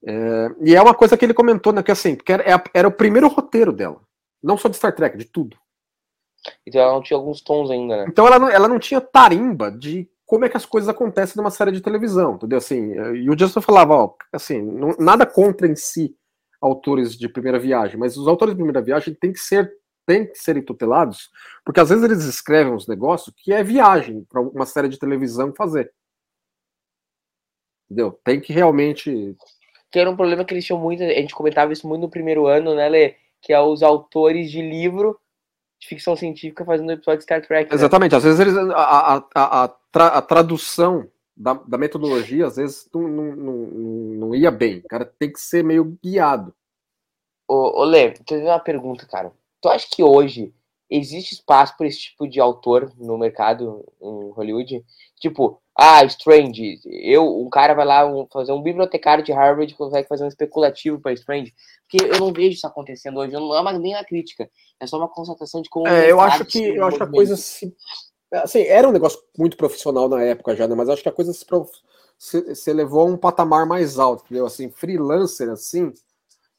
É, 0.05 0.55
e 0.61 0.75
é 0.75 0.81
uma 0.81 0.93
coisa 0.93 1.17
que 1.17 1.25
ele 1.25 1.33
comentou, 1.33 1.71
né? 1.71 1.81
Que 1.81 1.91
assim, 1.91 2.15
porque 2.15 2.31
era, 2.31 2.63
era, 2.73 2.87
o 2.87 2.91
primeiro 2.91 3.27
roteiro 3.27 3.71
dela. 3.71 4.01
Não 4.41 4.57
só 4.57 4.67
de 4.67 4.75
Star 4.75 4.93
Trek, 4.93 5.17
de 5.17 5.25
tudo. 5.25 5.57
Então 6.67 6.81
ela 6.81 6.93
não 6.93 7.01
tinha 7.01 7.17
alguns 7.17 7.41
tons 7.41 7.71
ainda, 7.71 7.97
né? 7.97 8.05
Então 8.09 8.27
ela 8.27 8.37
não, 8.37 8.49
ela 8.49 8.67
não 8.67 8.77
tinha 8.77 8.99
tarimba 8.99 9.71
de 9.71 10.09
como 10.25 10.45
é 10.45 10.49
que 10.49 10.57
as 10.57 10.65
coisas 10.65 10.89
acontecem 10.89 11.37
numa 11.37 11.51
série 11.51 11.71
de 11.71 11.81
televisão, 11.81 12.35
entendeu? 12.35 12.57
Assim, 12.57 12.93
e 13.15 13.29
o 13.29 13.37
Justin 13.37 13.61
falava, 13.61 13.93
ó, 13.95 14.15
assim, 14.31 14.61
não, 14.61 14.95
nada 14.99 15.25
contra 15.25 15.67
em 15.67 15.75
si 15.75 16.15
autores 16.59 17.15
de 17.17 17.29
primeira 17.29 17.59
viagem, 17.59 17.97
mas 17.97 18.17
os 18.17 18.27
autores 18.27 18.53
de 18.53 18.57
primeira 18.57 18.81
viagem 18.81 19.13
têm 19.13 19.31
que 19.31 19.39
ser 19.39 19.71
têm 20.05 20.25
que 20.25 20.37
serem 20.37 20.63
tutelados, 20.63 21.29
porque 21.63 21.79
às 21.79 21.89
vezes 21.89 22.03
eles 22.03 22.23
escrevem 22.23 22.73
uns 22.73 22.87
negócios 22.87 23.33
que 23.37 23.53
é 23.53 23.63
viagem 23.63 24.23
para 24.29 24.41
uma 24.41 24.65
série 24.65 24.89
de 24.89 24.99
televisão 24.99 25.53
fazer. 25.55 25.91
Entendeu? 27.85 28.19
Tem 28.23 28.39
que 28.39 28.51
realmente. 28.51 29.35
Que 29.91 29.99
era 29.99 30.09
um 30.09 30.15
problema 30.15 30.43
que 30.43 30.53
eles 30.53 30.65
tinham 30.65 30.79
muito, 30.79 31.03
a 31.03 31.07
gente 31.07 31.35
comentava 31.35 31.71
isso 31.71 31.87
muito 31.87 32.01
no 32.01 32.09
primeiro 32.09 32.47
ano, 32.47 32.73
né, 32.73 32.89
Lê? 32.89 33.15
Que 33.41 33.53
é 33.53 33.59
os 33.59 33.83
autores 33.83 34.49
de 34.49 34.61
livro 34.61 35.19
de 35.79 35.87
ficção 35.87 36.15
científica 36.15 36.65
fazendo 36.65 36.91
episódio 36.91 37.19
de 37.19 37.23
Star 37.23 37.45
Trek. 37.45 37.69
Né? 37.69 37.75
Exatamente, 37.75 38.15
às 38.15 38.23
vezes 38.23 38.39
eles, 38.39 38.55
a, 38.57 39.17
a, 39.17 39.23
a, 39.35 39.75
a 40.17 40.21
tradução 40.21 41.07
da, 41.35 41.53
da, 41.53 41.77
metodologia, 41.77 42.47
às 42.47 42.55
vezes, 42.55 42.89
não, 42.93 43.01
não, 43.01 43.35
não, 43.35 43.55
não 43.55 44.35
ia 44.35 44.49
bem. 44.49 44.79
O 44.79 44.87
cara 44.87 45.05
tem 45.05 45.31
que 45.31 45.39
ser 45.39 45.63
meio 45.63 45.97
guiado. 46.01 46.53
Ô, 47.47 47.81
ô 47.81 47.83
Lê, 47.83 48.11
tenho 48.11 48.45
uma 48.45 48.59
pergunta, 48.59 49.05
cara. 49.05 49.31
Tu 49.63 49.69
acha 49.69 49.87
que 49.89 50.03
hoje 50.03 50.53
existe 50.89 51.35
espaço 51.35 51.75
para 51.77 51.87
esse 51.87 51.97
tipo 51.97 52.27
de 52.27 52.37
autor 52.37 52.91
no 52.97 53.17
mercado 53.17 53.81
em 54.01 54.29
Hollywood? 54.31 54.83
Tipo, 55.21 55.61
ah, 55.79 56.03
Strange, 56.03 56.81
eu, 56.85 57.25
um 57.39 57.49
cara 57.49 57.73
vai 57.73 57.85
lá 57.85 58.05
um, 58.05 58.27
fazer 58.29 58.51
um 58.51 58.61
bibliotecário 58.61 59.23
de 59.23 59.31
Harvard 59.31 59.73
consegue 59.75 60.05
fazer 60.05 60.25
um 60.25 60.27
especulativo 60.27 60.99
para 60.99 61.13
Strange, 61.13 61.53
porque 61.89 62.13
eu 62.13 62.19
não 62.19 62.33
vejo 62.33 62.57
isso 62.57 62.67
acontecendo 62.67 63.21
hoje, 63.21 63.31
não 63.31 63.57
é 63.57 63.63
mais 63.63 63.79
nem 63.79 63.95
uma 63.95 64.03
crítica, 64.03 64.49
é 64.81 64.85
só 64.85 64.97
uma 64.97 65.07
constatação 65.07 65.61
de 65.61 65.69
como. 65.69 65.87
É, 65.87 66.11
eu 66.11 66.19
acho 66.19 66.43
que 66.43 66.61
eu 66.61 66.85
acho 66.85 66.97
que 66.97 67.03
a 67.03 67.07
coisa 67.07 67.37
se, 67.37 67.73
assim, 68.33 68.63
era 68.63 68.87
um 68.87 68.91
negócio 68.91 69.19
muito 69.39 69.55
profissional 69.55 70.09
na 70.09 70.21
época 70.21 70.57
já, 70.57 70.67
né? 70.67 70.75
Mas 70.75 70.89
acho 70.89 71.01
que 71.01 71.09
a 71.09 71.13
coisa 71.13 71.31
se, 71.31 71.45
se, 72.19 72.53
se 72.53 72.69
elevou 72.69 72.99
a 72.99 73.05
um 73.05 73.15
patamar 73.15 73.65
mais 73.65 73.97
alto, 73.97 74.25
entendeu? 74.25 74.45
Assim, 74.45 74.69
freelancer 74.69 75.49
assim, 75.49 75.93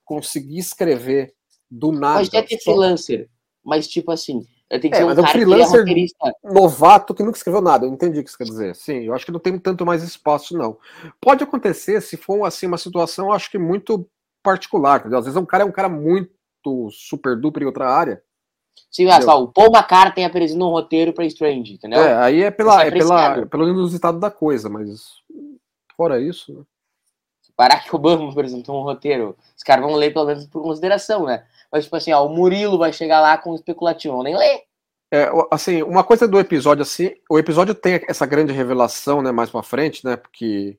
conseguir 0.06 0.58
escrever 0.58 1.34
do 1.78 1.92
nada. 1.92 2.18
Pode 2.18 2.28
até 2.28 2.42
ter 2.42 2.58
só... 2.58 2.72
freelancer, 2.72 3.28
mas 3.64 3.88
tipo 3.88 4.10
assim, 4.10 4.46
tem 4.68 4.90
que 4.90 4.96
é, 4.96 4.98
ser 5.00 5.04
um, 5.04 5.10
um 5.10 5.26
freelancer 5.26 5.84
que 5.84 6.06
é 6.24 6.52
novato 6.52 7.14
que 7.14 7.22
nunca 7.22 7.36
escreveu 7.36 7.60
nada. 7.60 7.86
Eu 7.86 7.92
entendi 7.92 8.20
o 8.20 8.24
que 8.24 8.30
você 8.30 8.38
quer 8.38 8.44
dizer. 8.44 8.74
Sim, 8.74 9.04
eu 9.04 9.14
acho 9.14 9.24
que 9.24 9.32
não 9.32 9.40
tem 9.40 9.58
tanto 9.58 9.84
mais 9.84 10.02
espaço, 10.02 10.56
não. 10.56 10.76
Pode 11.20 11.44
acontecer 11.44 12.00
se 12.00 12.16
for 12.16 12.44
assim 12.44 12.66
uma 12.66 12.78
situação, 12.78 13.32
acho 13.32 13.50
que 13.50 13.58
muito 13.58 14.08
particular, 14.42 15.00
entendeu? 15.00 15.18
Às 15.18 15.24
vezes 15.24 15.40
um 15.40 15.46
cara 15.46 15.64
é 15.64 15.66
um 15.66 15.72
cara 15.72 15.88
muito 15.88 16.30
super 16.90 17.36
duper 17.36 17.62
em 17.62 17.66
outra 17.66 17.88
área. 17.88 18.22
Sim, 18.90 19.06
olha 19.06 19.22
só, 19.22 19.40
o 19.40 19.48
Paul 19.48 19.72
McCartney 19.72 20.24
apresenta 20.24 20.64
um 20.64 20.70
roteiro 20.70 21.12
para 21.12 21.24
Strange, 21.26 21.74
entendeu? 21.74 22.00
É, 22.00 22.16
aí 22.16 22.42
é 22.42 22.50
pela, 22.50 22.82
é, 22.82 22.88
é 22.88 22.90
pela, 22.90 23.46
pelo 23.46 23.68
inusitado 23.68 24.18
da 24.18 24.30
coisa, 24.30 24.68
mas 24.68 25.22
Fora 25.96 26.20
isso, 26.20 26.52
né? 26.52 26.62
Barack 27.56 27.94
Obama 27.94 28.28
apresentou 28.30 28.80
um 28.80 28.82
roteiro, 28.82 29.36
os 29.56 29.62
caras 29.62 29.84
vão 29.84 29.94
ler 29.94 30.12
pelo 30.12 30.26
menos 30.26 30.44
por 30.46 30.62
consideração, 30.62 31.24
né? 31.24 31.46
Mas, 31.74 31.84
tipo 31.84 31.96
assim, 31.96 32.12
ó, 32.12 32.24
o 32.24 32.28
Murilo 32.28 32.78
vai 32.78 32.92
chegar 32.92 33.20
lá 33.20 33.36
com 33.36 33.50
um 33.50 33.56
especulativo, 33.56 34.22
nem 34.22 34.36
ler. 34.36 34.62
É, 35.12 35.28
assim, 35.50 35.82
uma 35.82 36.04
coisa 36.04 36.28
do 36.28 36.38
episódio, 36.38 36.82
assim, 36.82 37.16
o 37.28 37.36
episódio 37.36 37.74
tem 37.74 38.00
essa 38.06 38.24
grande 38.24 38.52
revelação, 38.52 39.20
né, 39.20 39.32
mais 39.32 39.50
pra 39.50 39.60
frente, 39.60 40.04
né, 40.04 40.16
porque, 40.16 40.78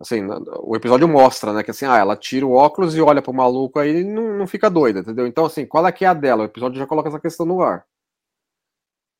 assim, 0.00 0.26
o 0.62 0.74
episódio 0.74 1.06
mostra, 1.06 1.52
né, 1.52 1.62
que 1.62 1.70
assim, 1.70 1.84
ah, 1.84 1.98
ela 1.98 2.16
tira 2.16 2.46
o 2.46 2.54
óculos 2.54 2.96
e 2.96 3.02
olha 3.02 3.20
pro 3.20 3.34
maluco 3.34 3.78
aí 3.78 4.00
e 4.00 4.04
não, 4.04 4.38
não 4.38 4.46
fica 4.46 4.70
doida, 4.70 5.00
entendeu? 5.00 5.26
Então, 5.26 5.44
assim, 5.44 5.66
qual 5.66 5.86
é 5.86 5.92
que 5.92 6.06
é 6.06 6.08
a 6.08 6.14
dela? 6.14 6.44
O 6.44 6.46
episódio 6.46 6.78
já 6.78 6.86
coloca 6.86 7.10
essa 7.10 7.20
questão 7.20 7.44
no 7.44 7.60
ar, 7.60 7.86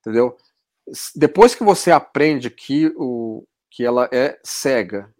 entendeu? 0.00 0.38
Depois 1.14 1.54
que 1.54 1.62
você 1.62 1.90
aprende 1.90 2.49
que, 2.49 2.87
o, 2.97 3.47
que 3.71 3.85
ela 3.85 4.09
é 4.11 4.40
cega 4.42 5.14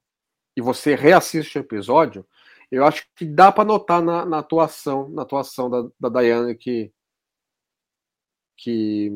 e 0.57 0.63
você 0.63 0.95
reassiste 0.95 1.59
o 1.59 1.61
episódio, 1.61 2.27
eu 2.71 2.85
acho 2.85 3.07
que 3.17 3.25
dá 3.25 3.51
para 3.51 3.65
notar 3.65 4.03
na, 4.03 4.25
na, 4.25 4.39
atuação, 4.39 5.09
na 5.09 5.23
atuação 5.23 5.71
da, 5.71 5.89
da 5.99 6.21
Diana 6.21 6.55
que 6.55 6.93
que 8.61 9.13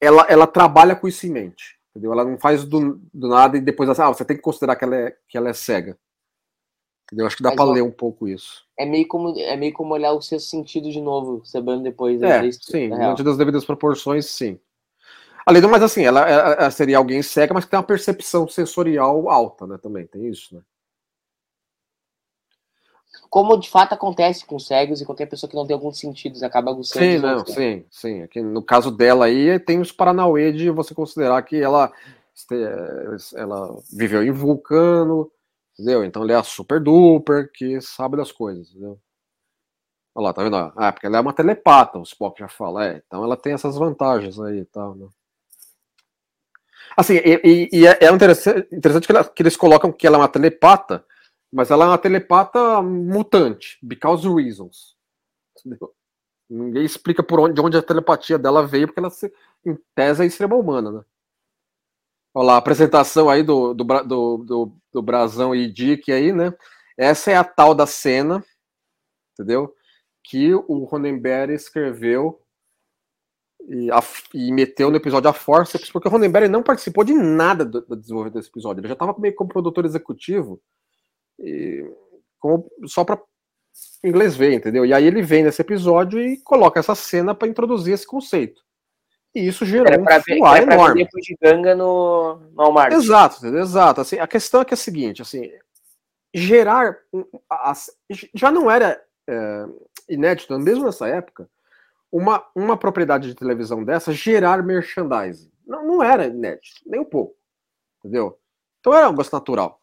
ela, 0.00 0.26
ela 0.28 0.46
trabalha 0.46 0.96
com 0.96 1.06
isso 1.06 1.26
em 1.26 1.30
mente, 1.30 1.78
entendeu? 1.90 2.12
Ela 2.12 2.24
não 2.24 2.38
faz 2.38 2.64
do, 2.64 3.00
do 3.12 3.28
nada 3.28 3.56
e 3.56 3.60
depois 3.60 3.88
ah, 3.90 4.08
você 4.08 4.24
tem 4.24 4.36
que 4.36 4.42
considerar 4.42 4.76
que 4.76 4.84
ela 4.84 4.96
é, 4.96 5.16
que 5.28 5.36
ela 5.36 5.50
é 5.50 5.52
cega. 5.52 5.98
Entendeu? 7.04 7.26
Acho 7.26 7.36
que 7.36 7.42
dá 7.42 7.54
para 7.54 7.70
ler 7.70 7.82
um 7.82 7.90
pouco 7.90 8.26
isso. 8.26 8.64
É 8.78 8.84
meio 8.84 9.06
como 9.06 9.38
é 9.38 9.56
meio 9.56 9.72
como 9.72 9.94
olhar 9.94 10.12
o 10.12 10.20
seu 10.20 10.40
sentido 10.40 10.90
de 10.90 11.00
novo, 11.00 11.44
sabendo 11.44 11.82
depois. 11.82 12.20
É, 12.20 12.50
sim, 12.50 12.88
diante 12.90 13.22
das 13.22 13.36
devidas 13.36 13.64
proporções, 13.64 14.26
sim. 14.26 14.58
Além 15.46 15.62
do 15.62 15.68
mais, 15.68 15.82
assim, 15.82 16.04
ela, 16.04 16.28
ela, 16.28 16.70
seria 16.72 16.98
alguém 16.98 17.22
cega, 17.22 17.54
mas 17.54 17.64
que 17.64 17.70
tem 17.70 17.78
uma 17.78 17.86
percepção 17.86 18.48
sensorial 18.48 19.30
alta, 19.30 19.64
né? 19.64 19.78
Também 19.80 20.04
tem 20.04 20.26
isso, 20.26 20.56
né? 20.56 20.60
Como 23.36 23.58
de 23.58 23.68
fato 23.68 23.92
acontece 23.92 24.46
com 24.46 24.58
cegos 24.58 25.02
e 25.02 25.04
qualquer 25.04 25.26
pessoa 25.26 25.50
que 25.50 25.54
não 25.54 25.66
tem 25.66 25.74
alguns 25.74 25.98
sentidos 25.98 26.42
acaba 26.42 26.70
aguçando. 26.70 27.04
Sim, 27.04 27.18
não, 27.18 27.36
outros, 27.36 27.54
sim, 27.54 27.84
sim. 27.90 28.22
Aqui, 28.22 28.40
no 28.40 28.62
caso 28.62 28.90
dela 28.90 29.26
aí, 29.26 29.58
tem 29.58 29.78
os 29.78 29.92
Paranauê 29.92 30.50
de 30.50 30.70
você 30.70 30.94
considerar 30.94 31.42
que 31.42 31.54
ela, 31.60 31.92
ela 33.34 33.78
viveu 33.92 34.22
em 34.22 34.30
vulcano, 34.30 35.30
entendeu? 35.74 36.02
Então 36.02 36.22
ela 36.22 36.32
é 36.32 36.36
a 36.36 36.42
super 36.42 36.80
duper 36.80 37.52
que 37.52 37.78
sabe 37.82 38.16
das 38.16 38.32
coisas, 38.32 38.70
entendeu? 38.70 38.98
Olha 40.14 40.24
lá, 40.24 40.32
tá 40.32 40.42
vendo? 40.42 40.56
Ah, 40.56 40.90
porque 40.90 41.06
ela 41.06 41.18
é 41.18 41.20
uma 41.20 41.34
telepata, 41.34 41.98
o 41.98 42.04
Spock 42.04 42.40
já 42.40 42.48
fala. 42.48 42.86
É, 42.86 43.02
então 43.06 43.22
ela 43.22 43.36
tem 43.36 43.52
essas 43.52 43.76
vantagens 43.76 44.40
aí 44.40 44.60
e 44.60 44.64
tal, 44.64 44.94
né? 44.94 45.08
Assim, 46.96 47.16
e, 47.16 47.68
e 47.70 47.86
é, 47.86 47.98
é 48.00 48.10
interessante, 48.10 48.66
interessante 48.72 49.06
que, 49.06 49.12
ela, 49.12 49.24
que, 49.24 49.42
eles 49.42 49.58
colocam 49.58 49.92
que 49.92 50.06
ela 50.06 50.16
é 50.16 50.20
uma 50.20 50.26
telepata, 50.26 51.04
mas 51.52 51.70
ela 51.70 51.84
é 51.84 51.88
uma 51.88 51.98
telepata 51.98 52.82
mutante, 52.82 53.78
because 53.82 54.28
reasons. 54.28 54.96
Entendeu? 55.58 55.94
Ninguém 56.48 56.84
explica 56.84 57.22
por 57.22 57.40
onde, 57.40 57.54
de 57.54 57.60
onde 57.60 57.76
a 57.76 57.82
telepatia 57.82 58.38
dela 58.38 58.66
veio, 58.66 58.86
porque 58.86 59.00
ela, 59.00 59.10
se, 59.10 59.32
em 59.64 59.76
tese, 59.94 60.22
é 60.22 60.26
extrema 60.26 60.54
humana, 60.54 60.92
né? 60.92 61.04
Olha 62.34 62.46
lá, 62.46 62.54
a 62.54 62.58
apresentação 62.58 63.28
aí 63.28 63.42
do, 63.42 63.72
do, 63.72 63.84
do, 63.84 64.36
do, 64.38 64.72
do 64.92 65.02
Brasão 65.02 65.54
e 65.54 65.72
Dick 65.72 66.12
aí, 66.12 66.32
né? 66.32 66.52
Essa 66.96 67.30
é 67.30 67.36
a 67.36 67.42
tal 67.42 67.74
da 67.74 67.86
cena, 67.86 68.44
entendeu? 69.32 69.74
Que 70.22 70.54
o 70.54 70.84
Ronenberg 70.84 71.52
escreveu 71.52 72.40
e, 73.68 73.90
a, 73.90 74.00
e, 74.34 74.52
meteu 74.52 74.90
no 74.90 74.96
episódio 74.96 75.28
a 75.28 75.32
Forceps, 75.32 75.90
porque 75.90 76.08
o 76.08 76.10
Ronenberg 76.10 76.48
não 76.48 76.62
participou 76.62 77.04
de 77.04 77.14
nada 77.14 77.64
do, 77.64 77.80
do 77.80 77.96
desenvolvimento 77.96 78.34
desse 78.34 78.48
episódio. 78.48 78.80
Ele 78.80 78.88
já 78.88 78.94
estava 78.94 79.18
meio 79.18 79.34
como 79.34 79.50
produtor 79.50 79.84
executivo, 79.84 80.60
e, 81.38 81.84
como, 82.38 82.70
só 82.86 83.04
para 83.04 83.20
inglês 84.02 84.36
ver, 84.36 84.52
entendeu? 84.52 84.84
E 84.84 84.92
aí 84.92 85.04
ele 85.04 85.22
vem 85.22 85.42
nesse 85.42 85.60
episódio 85.60 86.20
e 86.20 86.38
coloca 86.38 86.80
essa 86.80 86.94
cena 86.94 87.34
para 87.34 87.48
introduzir 87.48 87.94
esse 87.94 88.06
conceito. 88.06 88.62
E 89.34 89.46
isso 89.46 89.66
gerou 89.66 89.86
era 89.86 90.02
pra 90.02 90.22
um 90.30 90.46
era 90.46 90.62
enorme. 90.62 91.06
Pra 91.06 91.20
de 91.20 91.36
ganga 91.40 91.74
no, 91.74 92.36
no 92.36 92.54
Walmart. 92.54 92.92
Exato, 92.92 93.46
exato. 93.46 94.00
Assim, 94.00 94.18
a 94.18 94.26
questão 94.26 94.62
é 94.62 94.64
que 94.64 94.72
é 94.72 94.76
a 94.76 94.78
seguinte, 94.78 95.20
assim, 95.20 95.50
gerar 96.34 96.96
já 98.34 98.50
não 98.50 98.70
era 98.70 99.02
é, 99.28 99.66
inédito, 100.08 100.58
mesmo 100.58 100.84
nessa 100.84 101.06
época, 101.08 101.48
uma, 102.10 102.44
uma 102.54 102.76
propriedade 102.76 103.28
de 103.28 103.34
televisão 103.34 103.84
dessa 103.84 104.12
gerar 104.12 104.62
merchandising. 104.62 105.50
Não, 105.66 105.84
não 105.84 106.02
era 106.02 106.26
inédito, 106.26 106.80
nem 106.86 107.00
um 107.00 107.04
pouco. 107.04 107.36
Entendeu? 107.98 108.38
Então 108.80 108.94
era 108.94 109.08
um 109.08 109.10
negócio 109.10 109.34
natural. 109.34 109.80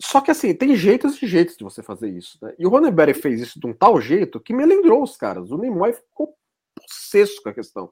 Só 0.00 0.20
que 0.20 0.30
assim, 0.30 0.54
tem 0.54 0.74
jeitos 0.76 1.20
e 1.22 1.26
jeitos 1.26 1.56
de 1.56 1.64
você 1.64 1.82
fazer 1.82 2.10
isso. 2.10 2.38
Né? 2.42 2.54
E 2.58 2.66
o 2.66 2.70
Ronenberry 2.70 3.14
fez 3.14 3.40
isso 3.40 3.58
de 3.58 3.66
um 3.66 3.72
tal 3.72 4.00
jeito 4.00 4.40
que 4.40 4.52
me 4.52 4.64
lembrou 4.64 5.02
os 5.02 5.16
caras. 5.16 5.50
O 5.50 5.58
Nimoy 5.58 5.92
ficou 5.92 6.36
possesso 6.74 7.42
com 7.42 7.48
a 7.48 7.54
questão. 7.54 7.90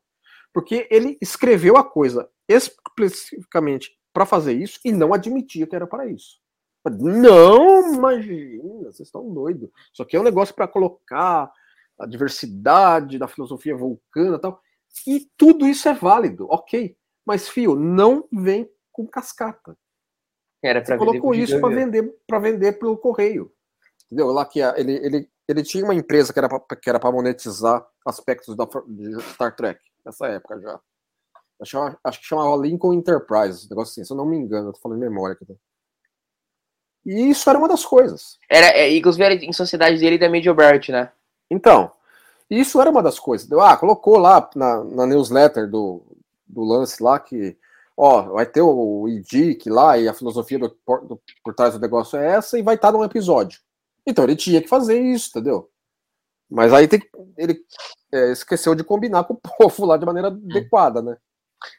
Porque 0.53 0.87
ele 0.91 1.19
escreveu 1.21 1.77
a 1.77 1.85
coisa 1.85 2.29
especificamente 2.49 3.99
para 4.13 4.27
fazer 4.27 4.53
isso 4.53 4.79
e 4.85 4.93
não 4.93 5.13
admitia 5.13 5.67
que 5.67 5.75
era 5.75 5.87
para 5.87 6.07
isso. 6.07 6.39
Não, 6.91 7.95
imagina, 7.95 8.93
vocês 8.93 9.09
estão 9.09 9.33
doidos. 9.33 9.71
Isso 9.93 10.03
aqui 10.03 10.17
é 10.17 10.21
um 10.21 10.25
negócio 10.25 10.55
para 10.55 10.69
colocar 10.69 11.51
a 11.99 12.07
diversidade 12.07 13.19
da 13.19 13.27
filosofia 13.27 13.75
vulcana 13.75 14.37
e 14.37 14.41
tal. 14.41 14.61
E 15.07 15.29
tudo 15.37 15.67
isso 15.67 15.89
é 15.89 15.95
válido, 15.95 16.47
ok. 16.51 16.97
Mas, 17.25 17.49
fio, 17.49 17.75
não 17.75 18.29
vem 18.31 18.69
com 18.93 19.07
cascata. 19.07 19.77
Era 20.65 20.85
Você 20.85 20.97
colocou 20.97 21.35
isso 21.35 21.61
para 21.61 21.75
vender 21.75 22.15
para 22.27 22.39
vender 22.39 22.73
pelo 22.79 22.97
correio. 22.97 23.53
Entendeu? 24.07 24.29
Lá 24.33 24.47
que 24.47 24.61
ele, 24.61 24.93
ele, 24.93 25.29
ele 25.47 25.63
tinha 25.63 25.85
uma 25.85 25.95
empresa 25.95 26.33
que 26.33 26.39
era 26.39 26.49
que 26.81 26.89
era 26.89 26.99
para 26.99 27.13
monetizar 27.13 27.87
aspectos 28.07 28.57
da 28.57 28.67
de 28.87 29.21
Star 29.33 29.55
Trek 29.55 29.81
nessa 30.05 30.27
época 30.29 30.61
já. 30.61 30.81
Acho, 31.61 31.99
acho 32.03 32.21
que 32.21 32.27
chamava 32.27 32.57
Lincoln 32.57 32.93
Enterprise, 32.95 33.69
negócio 33.71 33.93
assim, 33.93 34.05
se 34.05 34.13
eu 34.13 34.17
não 34.17 34.27
me 34.27 34.37
engano, 34.37 34.69
eu 34.69 34.73
tô 34.73 34.81
falando 34.81 34.99
em 34.99 35.09
memória 35.09 35.35
aqui. 35.41 35.47
E 37.07 37.31
isso 37.31 37.49
era 37.49 37.59
uma 37.59 37.69
das 37.69 37.85
coisas. 37.85 38.39
Era, 38.49 38.67
é, 38.77 38.95
inclusive, 38.95 39.47
em 39.47 39.53
sociedade 39.53 39.99
dele 39.99 40.19
da 40.19 40.29
Medio 40.29 40.55
Bert, 40.55 40.89
né? 40.89 41.13
Então, 41.51 41.93
isso 42.51 42.81
era 42.81 42.91
uma 42.91 43.03
das 43.03 43.19
coisas. 43.19 43.51
Ah, 43.53 43.77
colocou 43.77 44.19
lá 44.19 44.49
na, 44.57 44.83
na 44.85 45.07
newsletter 45.07 45.69
do, 45.69 46.03
do 46.47 46.63
lance 46.63 47.03
lá 47.03 47.21
que, 47.21 47.57
ó, 47.97 48.23
vai 48.23 48.47
ter 48.47 48.63
o 48.63 49.09
IDIC 49.09 49.69
lá 49.71 49.99
e 49.99 50.09
a 50.09 50.15
filosofia 50.15 50.59
do, 50.59 50.69
do, 50.69 51.21
por 51.43 51.55
trás 51.55 51.75
do 51.75 51.81
negócio 51.81 52.19
é 52.19 52.33
essa 52.33 52.59
e 52.59 52.63
vai 52.63 52.75
estar 52.75 52.93
num 52.93 53.05
episódio. 53.05 53.61
Então 54.07 54.25
ele 54.25 54.37
tinha 54.37 54.61
que 54.61 54.69
fazer 54.69 55.01
isso, 55.01 55.31
entendeu? 55.31 55.71
Mas 56.51 56.73
aí 56.73 56.87
tem, 56.87 57.03
ele 57.37 57.61
é, 58.13 58.33
esqueceu 58.33 58.75
de 58.75 58.85
combinar 58.85 59.25
com 59.25 59.35
o 59.35 59.41
povo 59.59 59.87
lá 59.87 59.97
de 59.97 60.07
maneira 60.07 60.29
hum. 60.29 60.47
adequada, 60.51 61.03
né? 61.03 61.17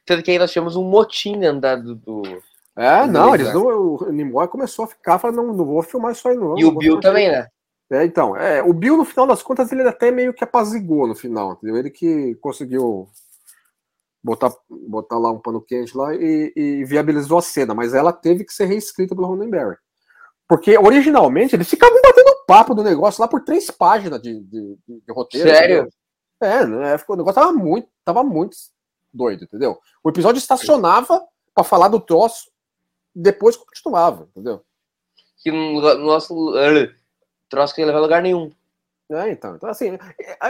Tanto 0.05 0.23
que 0.23 0.31
aí 0.31 0.39
nós 0.39 0.51
tivemos 0.51 0.75
um 0.75 0.83
motim 0.83 1.43
andado 1.43 1.95
do. 1.95 2.23
É, 2.75 3.05
não, 3.07 3.33
eles 3.33 3.53
não, 3.53 3.95
o 3.95 4.11
Nimoy 4.11 4.47
começou 4.47 4.83
a 4.83 4.87
ficar, 4.87 5.17
falando, 5.17 5.37
não, 5.37 5.53
não 5.53 5.65
vou 5.65 5.81
filmar 5.81 6.11
isso 6.11 6.27
aí 6.27 6.35
não. 6.35 6.57
E 6.57 6.65
o 6.65 6.71
Bill 6.71 6.99
também, 6.99 7.29
né? 7.29 7.47
É, 7.89 8.03
então, 8.03 8.35
é, 8.35 8.63
o 8.63 8.73
Bill, 8.73 8.97
no 8.97 9.05
final 9.05 9.27
das 9.27 9.43
contas, 9.43 9.71
ele 9.71 9.83
até 9.83 10.11
meio 10.11 10.33
que 10.33 10.43
apazigou 10.43 11.07
no 11.07 11.15
final, 11.15 11.53
entendeu? 11.53 11.77
Ele 11.77 11.89
que 11.89 12.35
conseguiu 12.41 13.07
botar, 14.25 14.51
botar 14.67 15.19
lá 15.19 15.31
um 15.31 15.39
pano 15.39 15.61
quente 15.61 15.95
lá 15.95 16.15
e, 16.15 16.51
e 16.55 16.83
viabilizou 16.83 17.37
a 17.37 17.43
cena, 17.43 17.75
mas 17.75 17.93
ela 17.93 18.11
teve 18.11 18.43
que 18.43 18.51
ser 18.51 18.65
reescrita 18.65 19.13
pelo 19.15 19.27
Ronenberry. 19.27 19.77
Porque 20.47 20.77
originalmente 20.77 21.55
eles 21.55 21.69
ficavam 21.69 22.01
batendo 22.01 22.43
papo 22.47 22.73
do 22.73 22.83
negócio 22.83 23.21
lá 23.21 23.27
por 23.27 23.43
três 23.43 23.69
páginas 23.69 24.19
de, 24.21 24.41
de, 24.41 24.77
de 24.87 25.13
roteiro. 25.13 25.47
Sério? 25.47 25.75
Entendeu? 25.77 25.91
É, 26.41 26.65
né? 26.65 27.03
o 27.07 27.15
negócio 27.15 27.41
tava 27.41 27.53
muito, 27.53 27.87
tava 28.03 28.23
muito 28.23 28.57
doido, 29.13 29.43
entendeu? 29.43 29.77
O 30.03 30.09
episódio 30.09 30.39
estacionava 30.39 31.23
para 31.53 31.63
falar 31.63 31.87
do 31.87 31.99
troço, 31.99 32.49
depois 33.13 33.55
continuava, 33.55 34.27
entendeu? 34.31 34.61
Que 35.37 35.51
no 35.51 35.81
nosso 35.99 36.53
troço 37.47 37.73
que 37.73 37.81
ia 37.81 37.87
levar 37.87 37.99
a 37.99 38.01
lugar 38.01 38.21
nenhum. 38.21 38.51
É, 39.09 39.29
então, 39.29 39.55
então 39.55 39.69
assim, 39.69 39.97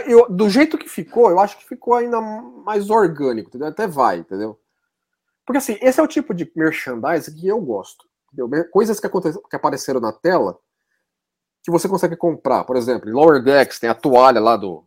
eu, 0.06 0.28
do 0.30 0.48
jeito 0.48 0.78
que 0.78 0.88
ficou, 0.88 1.30
eu 1.30 1.38
acho 1.38 1.58
que 1.58 1.66
ficou 1.66 1.94
ainda 1.94 2.20
mais 2.20 2.88
orgânico, 2.88 3.50
entendeu? 3.50 3.68
Até 3.68 3.86
vai, 3.86 4.18
entendeu? 4.18 4.58
Porque 5.44 5.58
assim, 5.58 5.76
esse 5.80 6.00
é 6.00 6.02
o 6.02 6.08
tipo 6.08 6.34
de 6.34 6.50
merchandising 6.56 7.34
que 7.34 7.46
eu 7.46 7.60
gosto. 7.60 8.08
Entendeu? 8.32 8.68
Coisas 8.70 8.98
que, 8.98 9.08
que 9.08 9.56
apareceram 9.56 10.00
na 10.00 10.12
tela 10.12 10.58
que 11.62 11.70
você 11.70 11.88
consegue 11.88 12.16
comprar. 12.16 12.64
Por 12.64 12.76
exemplo, 12.76 13.08
em 13.08 13.12
Lower 13.12 13.42
Decks 13.42 13.78
tem 13.78 13.90
a 13.90 13.94
toalha 13.94 14.40
lá 14.40 14.56
do. 14.56 14.86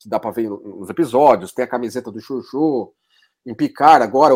que 0.00 0.08
dá 0.08 0.18
pra 0.18 0.30
ver 0.30 0.48
nos 0.48 0.88
episódios, 0.88 1.52
tem 1.52 1.64
a 1.64 1.68
camiseta 1.68 2.10
do 2.10 2.20
Chuchu. 2.20 2.92
Em 3.44 3.54
Picard, 3.54 4.04
agora, 4.04 4.34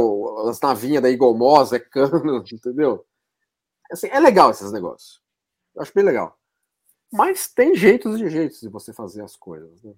as 0.50 0.60
navinhas 0.60 1.00
da 1.00 1.08
Moss 1.32 1.72
é 1.72 1.78
cano, 1.78 2.42
entendeu? 2.52 3.06
Assim, 3.90 4.08
é 4.08 4.18
legal 4.18 4.50
esses 4.50 4.72
negócios. 4.72 5.22
Eu 5.75 5.82
acho 5.82 5.92
bem 5.94 6.04
legal. 6.04 6.36
Mas 7.12 7.48
tem 7.48 7.75
jeitos 7.75 8.20
e 8.20 8.28
jeitos 8.28 8.60
de 8.60 8.68
você 8.68 8.92
fazer 8.92 9.22
as 9.22 9.36
coisas, 9.36 9.82
né? 9.82 9.94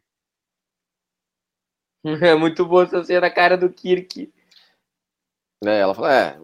É 2.22 2.34
muito 2.34 2.64
bom 2.64 2.82
essa 2.82 3.04
cena, 3.04 3.26
a 3.26 3.30
cara 3.30 3.56
do 3.56 3.70
Kirk. 3.70 4.32
É, 5.64 5.80
ela 5.80 5.92
fala, 5.92 6.14
é, 6.14 6.38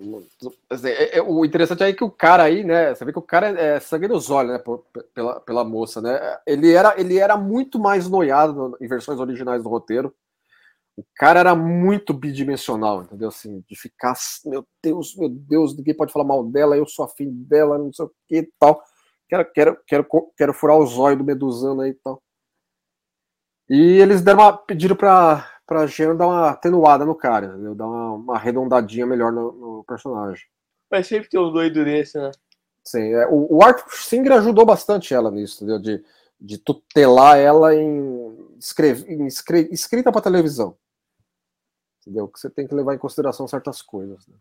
assim, 0.69 0.89
é, 0.89 1.19
é, 1.19 1.23
o 1.23 1.45
interessante 1.45 1.85
aí 1.85 1.93
é 1.93 1.95
que 1.95 2.03
o 2.03 2.11
cara 2.11 2.43
aí, 2.43 2.65
né, 2.65 2.93
você 2.93 3.05
vê 3.05 3.13
que 3.13 3.19
o 3.19 3.23
cara 3.23 3.49
é, 3.49 3.77
é 3.77 3.81
sangue 3.81 4.09
nos 4.09 4.29
olhos, 4.29 4.51
né, 4.51 4.59
por, 4.59 4.85
pela, 5.15 5.39
pela 5.39 5.65
moça, 5.65 6.01
né, 6.01 6.19
ele 6.45 6.73
era, 6.73 7.01
ele 7.01 7.17
era 7.17 7.37
muito 7.37 7.79
mais 7.79 8.09
noiado 8.09 8.77
em 8.81 8.89
versões 8.89 9.21
originais 9.21 9.63
do 9.63 9.69
roteiro, 9.69 10.13
o 10.97 11.05
cara 11.15 11.39
era 11.39 11.55
muito 11.55 12.13
bidimensional, 12.13 13.03
entendeu, 13.03 13.29
assim, 13.29 13.65
de 13.69 13.77
ficar, 13.77 14.15
meu 14.47 14.67
Deus, 14.83 15.17
meu 15.17 15.29
Deus, 15.29 15.77
ninguém 15.77 15.95
pode 15.95 16.13
falar 16.13 16.25
mal 16.25 16.45
dela, 16.45 16.77
eu 16.77 16.87
sou 16.87 17.05
afim 17.05 17.31
dela, 17.31 17.79
não 17.79 17.93
sei 17.93 18.07
o 18.07 18.13
que 18.27 18.39
e 18.39 18.53
tal, 18.59 18.83
quero, 19.29 19.53
quero, 19.53 19.79
quero, 19.87 20.07
quero 20.37 20.55
furar 20.55 20.79
os 20.79 20.99
olhos 20.99 21.19
do 21.19 21.25
Medusano 21.25 21.83
aí 21.83 21.91
e 21.91 21.95
tal. 21.95 22.23
E 23.69 23.99
eles 23.99 24.21
deram 24.21 24.41
uma, 24.41 24.57
pediram 24.57 24.95
pra, 24.95 25.51
pra 25.67 25.87
Jean 25.87 26.15
dar 26.15 26.27
uma 26.27 26.51
atenuada 26.51 27.05
no 27.05 27.15
cara, 27.15 27.47
entendeu? 27.47 27.75
dar 27.75 27.87
uma, 27.87 28.13
uma 28.13 28.35
arredondadinha 28.37 29.07
melhor 29.07 29.33
no, 29.33 29.53
no, 29.53 29.85
personagem. 29.85 30.47
Mas 30.91 31.07
sempre 31.07 31.29
tem 31.29 31.41
um 31.41 31.51
doido 31.51 31.85
desse, 31.85 32.19
né? 32.19 32.31
Sim, 32.85 33.15
é, 33.15 33.27
o, 33.27 33.57
o 33.57 33.65
Arthur 33.65 33.91
Singer 33.91 34.33
ajudou 34.33 34.67
bastante 34.67 35.15
ela 35.15 35.31
nisso, 35.31 35.65
entendeu? 35.65 35.79
De, 35.79 36.05
de 36.39 36.59
tutelar 36.59 37.39
ela 37.39 37.75
em, 37.75 38.57
escrever, 38.59 39.11
em 39.11 39.27
escre, 39.27 39.69
escrita 39.73 40.13
para 40.13 40.21
televisão. 40.21 40.77
Entendeu? 42.03 42.29
Que 42.29 42.39
você 42.39 42.51
tem 42.51 42.67
que 42.67 42.75
levar 42.75 42.95
em 42.95 42.99
consideração 42.99 43.49
certas 43.49 43.81
coisas. 43.81 44.27
Né? 44.27 44.35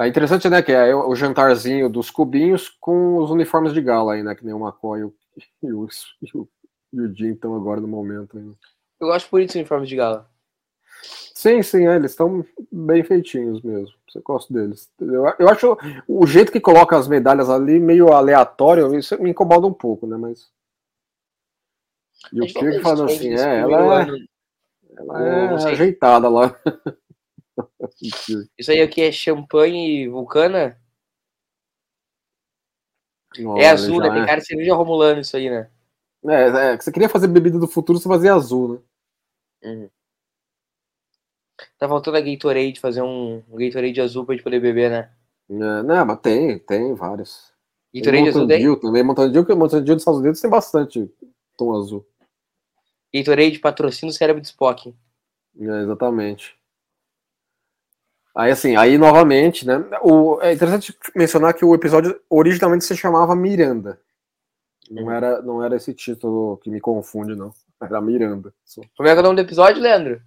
É 0.00 0.08
interessante, 0.08 0.48
né, 0.48 0.60
que 0.60 0.72
é 0.72 0.94
o 0.94 1.14
jantarzinho 1.14 1.88
dos 1.88 2.10
cubinhos 2.10 2.68
com 2.80 3.18
os 3.18 3.30
uniformes 3.30 3.72
de 3.72 3.80
gala 3.80 4.14
aí, 4.14 4.22
né, 4.24 4.34
que 4.34 4.44
nem 4.44 4.52
o 4.52 4.58
McCoy 4.58 5.00
e 5.00 5.04
o, 5.04 5.14
e 5.62 5.72
o, 5.72 6.48
e 6.92 7.00
o 7.00 7.14
Jim 7.14 7.32
estão 7.32 7.54
agora 7.54 7.80
no 7.80 7.86
momento. 7.86 8.36
Aí. 8.36 8.44
Eu 9.00 9.06
gosto 9.06 9.30
por 9.30 9.40
isso 9.40 9.56
uniforme 9.56 9.86
de 9.86 9.94
gala. 9.94 10.28
Sim, 11.34 11.62
sim, 11.62 11.86
é, 11.86 11.96
eles 11.96 12.12
estão 12.12 12.44
bem 12.72 13.04
feitinhos 13.04 13.62
mesmo. 13.62 13.94
Você 14.08 14.20
gosta 14.20 14.52
deles. 14.52 14.90
Eu, 15.00 15.26
eu 15.38 15.48
acho 15.48 15.76
o 16.08 16.26
jeito 16.26 16.50
que 16.50 16.60
coloca 16.60 16.96
as 16.96 17.06
medalhas 17.06 17.50
ali 17.50 17.78
meio 17.78 18.12
aleatório, 18.12 18.96
isso 18.96 19.20
me 19.20 19.30
incomoda 19.30 19.66
um 19.66 19.72
pouco, 19.72 20.06
né? 20.06 20.16
Mas. 20.16 20.50
E 22.32 22.40
o 22.40 22.46
Kirk 22.46 22.80
falando 22.80 23.04
assim, 23.04 23.34
é, 23.34 23.60
ela 23.60 24.02
é, 24.02 24.06
ela 24.96 25.28
é 25.28 25.54
ajeitada 25.70 26.28
lá. 26.28 26.56
Isso 28.58 28.70
aí 28.70 28.80
aqui 28.80 29.02
é 29.02 29.12
champanhe 29.12 30.08
vulcana? 30.08 30.78
Olha, 33.44 33.62
é 33.62 33.70
azul, 33.70 34.00
né? 34.00 34.10
Tem 34.10 34.22
é. 34.22 34.26
cara 34.26 34.40
de 34.40 34.46
cerveja 34.46 34.74
romulano 34.74 35.20
isso 35.20 35.36
aí, 35.36 35.50
né? 35.50 35.68
É, 36.26 36.72
é, 36.72 36.76
você 36.76 36.92
queria 36.92 37.08
fazer 37.08 37.26
bebida 37.26 37.58
do 37.58 37.66
futuro, 37.66 37.98
você 37.98 38.08
fazia 38.08 38.34
azul, 38.34 38.84
né? 39.62 39.70
Uhum. 39.70 39.90
Tá 41.78 41.88
faltando 41.88 42.16
a 42.16 42.20
Gatorade, 42.20 42.80
fazer 42.80 43.02
um, 43.02 43.42
um 43.48 43.56
Gatorade 43.56 44.00
azul 44.00 44.24
pra 44.24 44.34
gente 44.34 44.44
poder 44.44 44.60
beber, 44.60 44.90
né? 44.90 45.10
É, 45.50 45.82
não, 45.82 46.06
mas 46.06 46.20
tem, 46.20 46.58
tem 46.60 46.94
vários. 46.94 47.52
Gatorade 47.94 48.28
azul 48.28 48.46
tem? 48.46 48.80
também, 48.80 49.02
Mountain 49.02 49.32
Dew, 49.32 49.56
Mountain 49.56 49.84
Dew 49.84 49.94
dos 49.94 50.02
Estados 50.02 50.20
Unidos 50.20 50.40
tem 50.40 50.50
bastante 50.50 51.10
tom 51.56 51.74
azul. 51.76 52.06
Gatorade 53.12 53.58
patrocina 53.58 54.10
o 54.10 54.14
cérebro 54.14 54.40
de 54.40 54.48
Spock. 54.48 54.94
É, 55.58 55.82
exatamente. 55.82 56.56
Aí, 58.36 58.50
assim, 58.50 58.74
aí 58.74 58.98
novamente, 58.98 59.66
né? 59.66 59.84
O, 60.02 60.40
é 60.40 60.52
interessante 60.52 60.96
mencionar 61.14 61.54
que 61.54 61.64
o 61.64 61.74
episódio 61.74 62.18
originalmente 62.28 62.84
se 62.84 62.96
chamava 62.96 63.36
Miranda. 63.36 64.00
Não 64.90 65.10
era, 65.10 65.40
não 65.40 65.62
era 65.62 65.76
esse 65.76 65.94
título 65.94 66.58
que 66.58 66.68
me 66.68 66.80
confunde, 66.80 67.36
não. 67.36 67.52
Era 67.80 68.00
Miranda. 68.00 68.52
Como 68.96 69.08
é, 69.08 69.12
é 69.12 69.18
o 69.18 69.22
nome 69.22 69.36
do 69.36 69.42
episódio, 69.42 69.80
Leandro? 69.80 70.20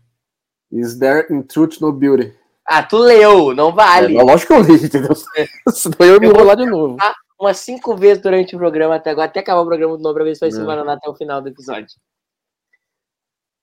Is 0.71 0.97
there 0.97 1.27
in 1.29 1.43
truth 1.43 1.79
no 1.81 1.91
beauty? 1.91 2.33
Ah, 2.65 2.83
tu 2.83 2.97
leu, 2.97 3.53
não 3.53 3.73
vale. 3.73 4.17
É, 4.17 4.21
lógico 4.21 4.53
que 4.53 4.59
eu 4.59 4.63
li, 4.63 4.85
entendeu? 4.85 5.15
Senão 5.71 6.07
eu 6.07 6.19
me 6.19 6.27
enrolar 6.27 6.57
de 6.57 6.65
novo. 6.65 6.97
Umas 7.39 7.57
cinco 7.59 7.95
vezes 7.95 8.21
durante 8.21 8.55
o 8.55 8.59
programa 8.59 8.95
até 8.95 9.11
agora, 9.11 9.27
até 9.27 9.39
acabar 9.39 9.61
o 9.61 9.65
programa 9.65 9.95
de 9.95 10.03
novo, 10.03 10.15
pra 10.15 10.23
ver 10.23 10.35
se 10.35 10.41
vai 10.41 10.51
se 10.51 10.59
é. 10.59 10.91
até 10.91 11.09
o 11.09 11.15
final 11.15 11.41
do 11.41 11.49
episódio. 11.49 11.95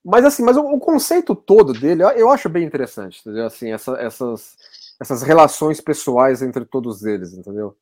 Mas 0.05 0.25
assim, 0.25 0.43
mas 0.43 0.57
o, 0.57 0.61
o 0.61 0.79
conceito 0.79 1.35
todo 1.35 1.73
dele, 1.73 2.03
eu, 2.03 2.11
eu, 2.11 2.31
acho 2.31 2.49
bem 2.49 2.65
interessante, 2.65 3.21
entendeu? 3.21 3.47
Assim, 3.47 3.73
essa, 3.73 3.93
essas, 3.93 4.57
essas 5.01 5.23
relações 5.23 5.81
pessoais 5.81 6.43
entre 6.43 6.65
todos 6.65 7.05
eles, 7.05 7.33
entendeu? 7.33 7.77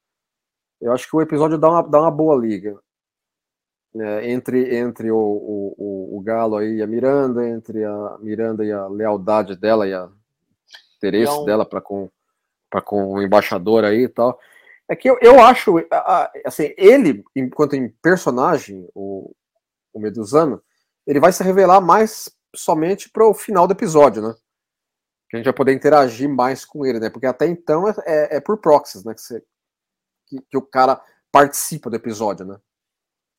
Eu 0.81 0.93
acho 0.93 1.09
que 1.09 1.17
o 1.17 1.23
episódio 1.23 1.59
dá 1.59 1.69
uma, 1.69 1.83
dá 1.83 2.01
uma 2.01 2.11
boa 2.11 2.37
liga 2.37 2.79
é, 3.95 4.31
entre, 4.31 4.77
entre 4.77 5.11
o, 5.11 5.19
o, 5.19 6.17
o, 6.17 6.21
Galo 6.21 6.57
aí 6.57 6.77
e 6.77 6.83
a 6.83 6.87
Miranda, 6.87 7.47
entre 7.47 7.85
a 7.85 8.17
Miranda 8.21 8.65
e 8.65 8.73
a 8.73 8.87
lealdade 8.87 9.57
dela 9.57 9.87
e 9.87 9.93
a 9.93 10.09
interesse 10.97 11.45
dela 11.45 11.67
para 11.67 11.81
com, 11.81 12.09
com 12.85 13.15
o 13.15 13.23
embaixador 13.23 13.85
aí 13.85 14.05
e 14.05 14.09
tal. 14.09 14.39
É 14.89 14.97
que 14.97 15.11
eu, 15.11 15.19
eu 15.21 15.41
acho, 15.41 15.75
assim, 16.45 16.73
ele, 16.77 17.25
enquanto 17.35 17.75
em 17.75 17.89
personagem, 17.89 18.89
o, 18.95 19.35
o 19.93 20.01
Medusano, 20.01 20.63
ele 21.07 21.21
vai 21.21 21.33
se 21.33 21.43
revelar 21.43 21.81
mais 21.81 22.31
somente 22.55 23.11
para 23.11 23.27
o 23.27 23.35
final 23.35 23.67
do 23.67 23.73
episódio, 23.73 24.23
né? 24.23 24.35
Que 25.29 25.37
a 25.37 25.39
gente 25.39 25.47
vai 25.47 25.55
poder 25.55 25.73
interagir 25.73 26.29
mais 26.29 26.65
com 26.65 26.85
ele, 26.85 27.01
né? 27.01 27.11
Porque 27.11 27.27
até 27.27 27.47
então 27.47 27.89
é, 27.89 27.95
é, 28.07 28.37
é 28.37 28.41
por 28.41 28.59
proxies, 28.59 29.05
né? 29.05 29.15
Que, 29.15 29.21
você, 29.21 29.43
que, 30.27 30.41
que 30.51 30.57
o 30.57 30.63
cara 30.63 31.03
participa 31.31 31.89
do 31.89 31.97
episódio, 31.97 32.45
né? 32.45 32.61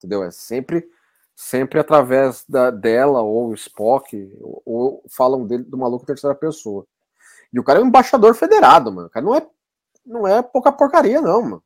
entendeu? 0.04 0.24
É 0.24 0.32
sempre 0.32 0.88
sempre 1.36 1.80
através 1.80 2.46
da, 2.48 2.70
dela 2.70 3.22
ou 3.22 3.48
o 3.48 3.54
Spock 3.56 4.16
ou, 4.40 4.62
ou 4.66 5.04
falam 5.10 5.48
dele 5.48 5.64
do 5.64 5.78
maluco 5.78 6.06
terceira 6.06 6.36
pessoa. 6.36 6.86
E 7.52 7.60
o 7.60 7.64
cara 7.64 7.80
é 7.80 7.82
um 7.82 7.88
embaixador 7.88 8.36
federado, 8.36 8.92
mano. 8.92 9.08
O 9.08 9.10
cara 9.10 9.26
não 9.26 9.36
é 9.36 9.50
não 10.06 10.28
é 10.28 10.42
pouca 10.44 10.72
porcaria 10.72 11.22
não, 11.22 11.42
mano. 11.42 11.64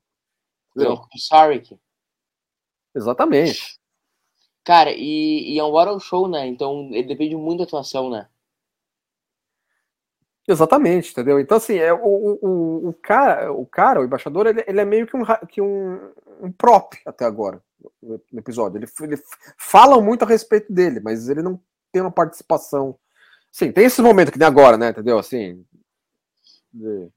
Não, 0.76 1.08
sorry. 1.18 1.64
Exatamente. 2.96 3.80
Cara, 4.68 4.92
e, 4.92 5.54
e 5.54 5.58
é 5.58 5.64
um 5.64 5.72
Water 5.72 5.98
Show, 5.98 6.28
né? 6.28 6.46
Então 6.46 6.90
ele 6.92 7.08
depende 7.08 7.38
muito 7.38 7.60
da 7.60 7.64
atuação, 7.64 8.10
né? 8.10 8.28
Exatamente, 10.46 11.12
entendeu? 11.12 11.40
Então, 11.40 11.56
assim, 11.56 11.76
é, 11.76 11.94
o, 11.94 12.00
o, 12.42 12.90
o, 12.90 12.94
cara, 13.02 13.54
o 13.54 13.66
cara, 13.66 14.02
o 14.02 14.04
embaixador, 14.04 14.46
ele, 14.46 14.62
ele 14.68 14.82
é 14.82 14.84
meio 14.84 15.08
que 15.08 15.16
um, 15.16 15.24
que 15.48 15.62
um, 15.62 16.12
um 16.42 16.52
prop 16.52 16.98
até 17.06 17.24
agora 17.24 17.64
no, 18.04 18.22
episódio. 18.38 18.78
Ele, 18.78 18.88
ele 19.04 19.24
fala 19.58 20.02
muito 20.02 20.24
a 20.24 20.28
respeito 20.28 20.70
dele, 20.74 21.00
mas 21.00 21.30
ele 21.30 21.42
não 21.42 21.58
tem 21.90 22.02
uma 22.02 22.12
participação. 22.12 23.00
Sim, 23.50 23.72
tem 23.72 23.86
esse 23.86 24.02
momento 24.02 24.34
que 24.34 24.40
nem 24.40 24.50
agora, 24.50 24.78
né? 24.78 24.90
Entendeu? 24.90 25.18
Assim, 25.18 25.66
de, 26.74 27.10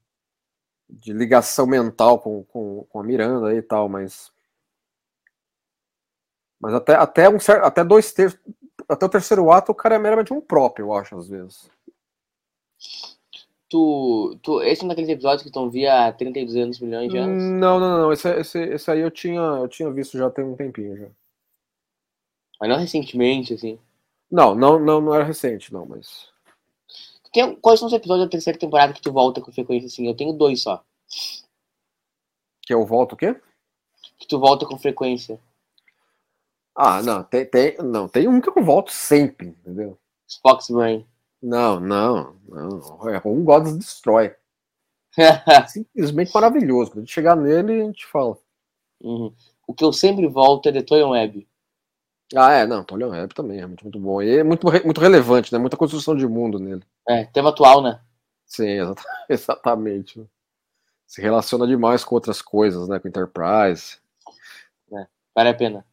de 0.88 1.12
ligação 1.12 1.66
mental 1.66 2.20
com, 2.20 2.44
com, 2.44 2.86
com 2.88 3.00
a 3.00 3.02
Miranda 3.02 3.52
e 3.52 3.60
tal, 3.60 3.88
mas. 3.88 4.30
Mas 6.60 6.74
até, 6.74 6.94
até, 6.94 7.28
um, 7.28 7.38
até 7.62 7.82
dois 7.82 8.12
terços. 8.12 8.38
Até 8.88 9.06
o 9.06 9.08
terceiro 9.08 9.50
ato, 9.50 9.72
o 9.72 9.74
cara 9.74 9.94
é 9.94 9.98
meramente 9.98 10.32
um 10.32 10.40
próprio, 10.40 10.86
eu 10.86 10.92
acho, 10.92 11.16
às 11.16 11.28
vezes. 11.28 11.70
Tu, 13.68 14.36
tu, 14.42 14.60
esse 14.62 14.82
é 14.82 14.84
um 14.84 14.88
daqueles 14.88 15.08
episódios 15.08 15.44
que 15.44 15.50
tu 15.50 15.70
via 15.70 16.08
há 16.08 16.12
30 16.12 16.40
e 16.40 16.44
200 16.44 16.80
milhões 16.80 17.08
de 17.08 17.16
anos? 17.16 17.42
Não, 17.42 17.78
não, 17.78 17.98
não. 17.98 18.12
Esse, 18.12 18.28
esse, 18.30 18.58
esse 18.58 18.90
aí 18.90 18.98
eu 18.98 19.10
tinha, 19.10 19.40
eu 19.40 19.68
tinha 19.68 19.90
visto 19.92 20.18
já 20.18 20.28
tem 20.28 20.44
um 20.44 20.56
tempinho 20.56 20.96
já. 20.96 21.06
Mas 22.60 22.68
não 22.68 22.76
recentemente, 22.76 23.54
assim? 23.54 23.78
Não, 24.28 24.56
não, 24.56 24.78
não, 24.78 25.00
não 25.00 25.14
era 25.14 25.24
recente, 25.24 25.72
não, 25.72 25.86
mas. 25.86 26.28
Tem, 27.32 27.54
quais 27.56 27.78
são 27.78 27.86
os 27.86 27.94
episódios 27.94 28.26
da 28.26 28.30
terceira 28.30 28.58
temporada 28.58 28.92
que 28.92 29.00
tu 29.00 29.12
volta 29.12 29.40
com 29.40 29.52
frequência 29.52 29.86
assim? 29.86 30.06
Eu 30.06 30.16
tenho 30.16 30.32
dois 30.32 30.62
só. 30.62 30.82
Que 32.62 32.74
eu 32.74 32.84
volto 32.84 33.12
o 33.12 33.16
quê? 33.16 33.40
Que 34.18 34.26
tu 34.26 34.40
volta 34.40 34.66
com 34.66 34.76
frequência. 34.76 35.38
Ah, 36.74 37.02
não, 37.02 37.22
tem, 37.24 37.44
tem, 37.44 37.76
não, 37.78 38.08
tem 38.08 38.28
um 38.28 38.40
que 38.40 38.48
eu 38.48 38.64
volto 38.64 38.90
sempre, 38.90 39.48
entendeu? 39.48 39.98
Spock's 40.26 40.70
Brain. 40.70 41.06
Não, 41.42 41.80
não, 41.80 42.36
não. 42.48 43.08
É 43.08 43.20
um 43.24 43.44
Gods 43.44 43.76
Destroy. 43.76 44.34
Simplesmente 45.68 46.32
maravilhoso. 46.32 46.90
Quando 46.90 46.98
a 46.98 47.00
gente 47.02 47.12
chegar 47.12 47.36
nele, 47.36 47.80
a 47.80 47.84
gente 47.84 48.06
fala. 48.06 48.38
Uhum. 49.00 49.34
O 49.66 49.74
que 49.74 49.84
eu 49.84 49.92
sempre 49.92 50.26
volto 50.28 50.68
é 50.68 50.72
The 50.72 50.82
Toyon 50.82 51.10
Web. 51.10 51.48
Ah, 52.36 52.52
é, 52.52 52.66
não, 52.66 52.84
Toyon 52.84 53.10
Web 53.10 53.34
também 53.34 53.60
é 53.60 53.66
muito, 53.66 53.84
muito 53.84 53.98
bom. 53.98 54.22
E 54.22 54.38
é 54.38 54.44
muito, 54.44 54.66
muito 54.84 55.00
relevante, 55.00 55.52
né? 55.52 55.58
Muita 55.58 55.76
construção 55.76 56.14
de 56.14 56.26
mundo 56.26 56.58
nele. 56.58 56.82
É, 57.08 57.24
tema 57.24 57.50
atual, 57.50 57.82
né? 57.82 58.00
Sim, 58.46 58.78
exatamente. 59.28 60.24
Se 61.06 61.20
relaciona 61.20 61.66
demais 61.66 62.04
com 62.04 62.14
outras 62.14 62.40
coisas, 62.40 62.88
né? 62.88 62.98
Com 63.00 63.08
Enterprise. 63.08 63.98
É, 64.92 65.06
vale 65.34 65.48
a 65.48 65.54
pena. 65.54 65.89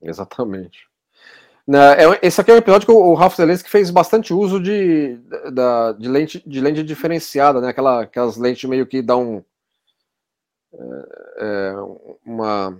Exatamente. 0.00 0.88
É, 1.70 2.26
esse 2.26 2.40
aqui 2.40 2.50
é 2.50 2.54
um 2.54 2.58
episódio 2.58 2.86
que 2.86 2.92
o 2.92 3.14
Ralph 3.14 3.36
Zelensky 3.36 3.68
fez 3.68 3.90
bastante 3.90 4.32
uso 4.32 4.58
de, 4.58 5.16
da, 5.52 5.92
de, 5.92 6.08
lente, 6.08 6.42
de 6.46 6.60
lente 6.60 6.82
diferenciada, 6.82 7.60
né? 7.60 7.68
Aquela, 7.68 8.02
aquelas 8.02 8.38
lentes 8.38 8.68
meio 8.68 8.86
que 8.86 9.02
dão 9.02 9.44
é, 10.72 10.78
é, 11.38 11.74
uma, 12.24 12.78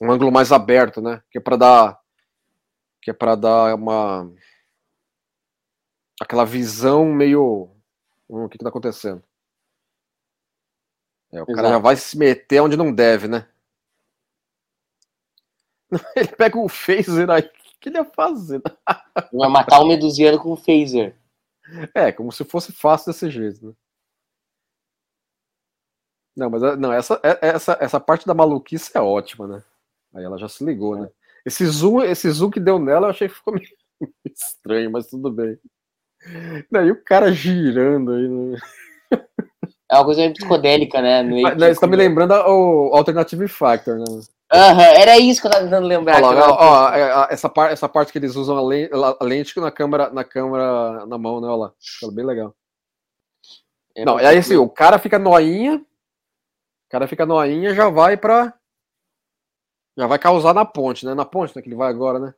um 0.00 0.10
ângulo 0.10 0.32
mais 0.32 0.52
aberto, 0.52 1.02
né? 1.02 1.22
Que 1.30 1.38
é 1.38 1.40
para 1.40 1.56
dar 1.56 2.00
que 3.02 3.10
é 3.10 3.14
para 3.14 3.34
dar 3.34 3.74
uma 3.74 4.32
aquela 6.18 6.46
visão 6.46 7.04
meio 7.12 7.74
Hum, 8.28 8.44
o 8.44 8.48
que, 8.48 8.58
que 8.58 8.64
tá 8.64 8.70
acontecendo? 8.70 9.22
É, 11.32 11.40
o 11.40 11.44
Exato. 11.44 11.54
cara 11.54 11.68
já 11.68 11.78
vai 11.78 11.96
se 11.96 12.16
meter 12.16 12.60
onde 12.60 12.76
não 12.76 12.92
deve, 12.92 13.28
né? 13.28 13.48
Ele 16.16 16.28
pega 16.28 16.58
o 16.58 16.68
phaser 16.68 17.30
aí. 17.30 17.42
O 17.42 17.50
que 17.84 17.88
ele 17.90 17.98
ia 17.98 18.04
fazer? 18.04 18.62
Vai 19.32 19.48
matar 19.50 19.80
o 19.80 19.86
Medusiano 19.86 20.38
com 20.38 20.52
o 20.52 20.56
phaser. 20.56 21.14
É, 21.94 22.10
como 22.10 22.32
se 22.32 22.42
fosse 22.44 22.72
fácil 22.72 23.12
desse 23.12 23.30
jeito, 23.30 23.66
né? 23.66 23.72
Não, 26.36 26.50
mas 26.50 26.62
não, 26.78 26.92
essa, 26.92 27.20
é- 27.22 27.38
essa, 27.48 27.76
essa 27.80 28.00
parte 28.00 28.26
da 28.26 28.34
maluquice 28.34 28.90
é 28.94 29.00
ótima, 29.00 29.46
né? 29.46 29.62
Aí 30.14 30.24
ela 30.24 30.38
já 30.38 30.48
se 30.48 30.64
ligou, 30.64 30.96
né? 30.96 31.08
Esse 31.44 31.64
zoom, 31.66 32.02
esse 32.02 32.28
zoom 32.30 32.50
que 32.50 32.58
deu 32.58 32.78
nela, 32.78 33.06
eu 33.06 33.10
achei 33.10 33.28
que 33.28 33.34
ficou 33.34 33.52
meio 33.54 33.66
estranho, 34.24 34.90
mas 34.90 35.06
tudo 35.06 35.30
bem. 35.30 35.58
Daí 36.70 36.90
o 36.90 37.04
cara 37.04 37.32
girando 37.32 38.12
aí. 38.12 38.28
Né? 38.28 38.58
É 39.90 39.96
uma 39.96 40.04
coisa 40.06 40.22
meio 40.22 40.32
psicodélica, 40.32 41.00
né? 41.02 41.22
Meio 41.22 41.42
Mas, 41.42 41.52
que- 41.54 41.60
né, 41.60 41.70
Isso 41.70 41.80
tá 41.80 41.86
me 41.86 41.96
lembrando 41.96 42.32
o 42.32 42.94
Alternative 42.94 43.46
Factor, 43.46 43.98
né? 43.98 44.04
Aham, 44.54 44.82
era 44.82 45.18
isso 45.18 45.40
que 45.40 45.46
eu 45.46 45.50
tava 45.50 45.64
tentando 45.64 45.86
lembrar. 45.86 46.22
Olha 46.22 46.28
que 46.28 46.34
lá, 46.34 46.46
eu- 46.48 46.52
ó, 46.54 46.84
ó, 46.90 46.94
é, 46.94 47.32
essa, 47.34 47.48
par, 47.48 47.72
essa 47.72 47.88
parte 47.88 48.12
que 48.12 48.18
eles 48.18 48.36
usam 48.36 48.56
a 48.56 48.62
lente, 48.62 48.90
a 48.92 49.24
lente 49.24 49.60
na 49.60 49.70
câmera, 49.70 50.10
na 50.10 50.22
câmera 50.24 51.04
na 51.06 51.18
mão, 51.18 51.40
né? 51.40 51.48
Olha 51.48 51.56
lá. 51.56 51.72
Fica 51.80 52.12
bem 52.12 52.24
legal. 52.24 52.54
é 53.96 54.04
Não, 54.04 54.14
coisa 54.14 54.38
assim, 54.38 54.56
o 54.56 54.68
cara 54.68 54.98
fica 54.98 55.18
noinha, 55.18 55.76
o 55.76 56.90
cara 56.90 57.06
fica 57.08 57.26
noinha 57.26 57.74
já 57.74 57.88
vai 57.88 58.16
pra. 58.16 58.54
Já 59.96 60.06
vai 60.06 60.18
causar 60.18 60.52
na 60.54 60.64
ponte, 60.64 61.06
né? 61.06 61.14
Na 61.14 61.24
ponte, 61.24 61.54
né? 61.54 61.62
Que 61.62 61.68
ele 61.68 61.76
vai 61.76 61.88
agora, 61.88 62.18
né? 62.18 62.34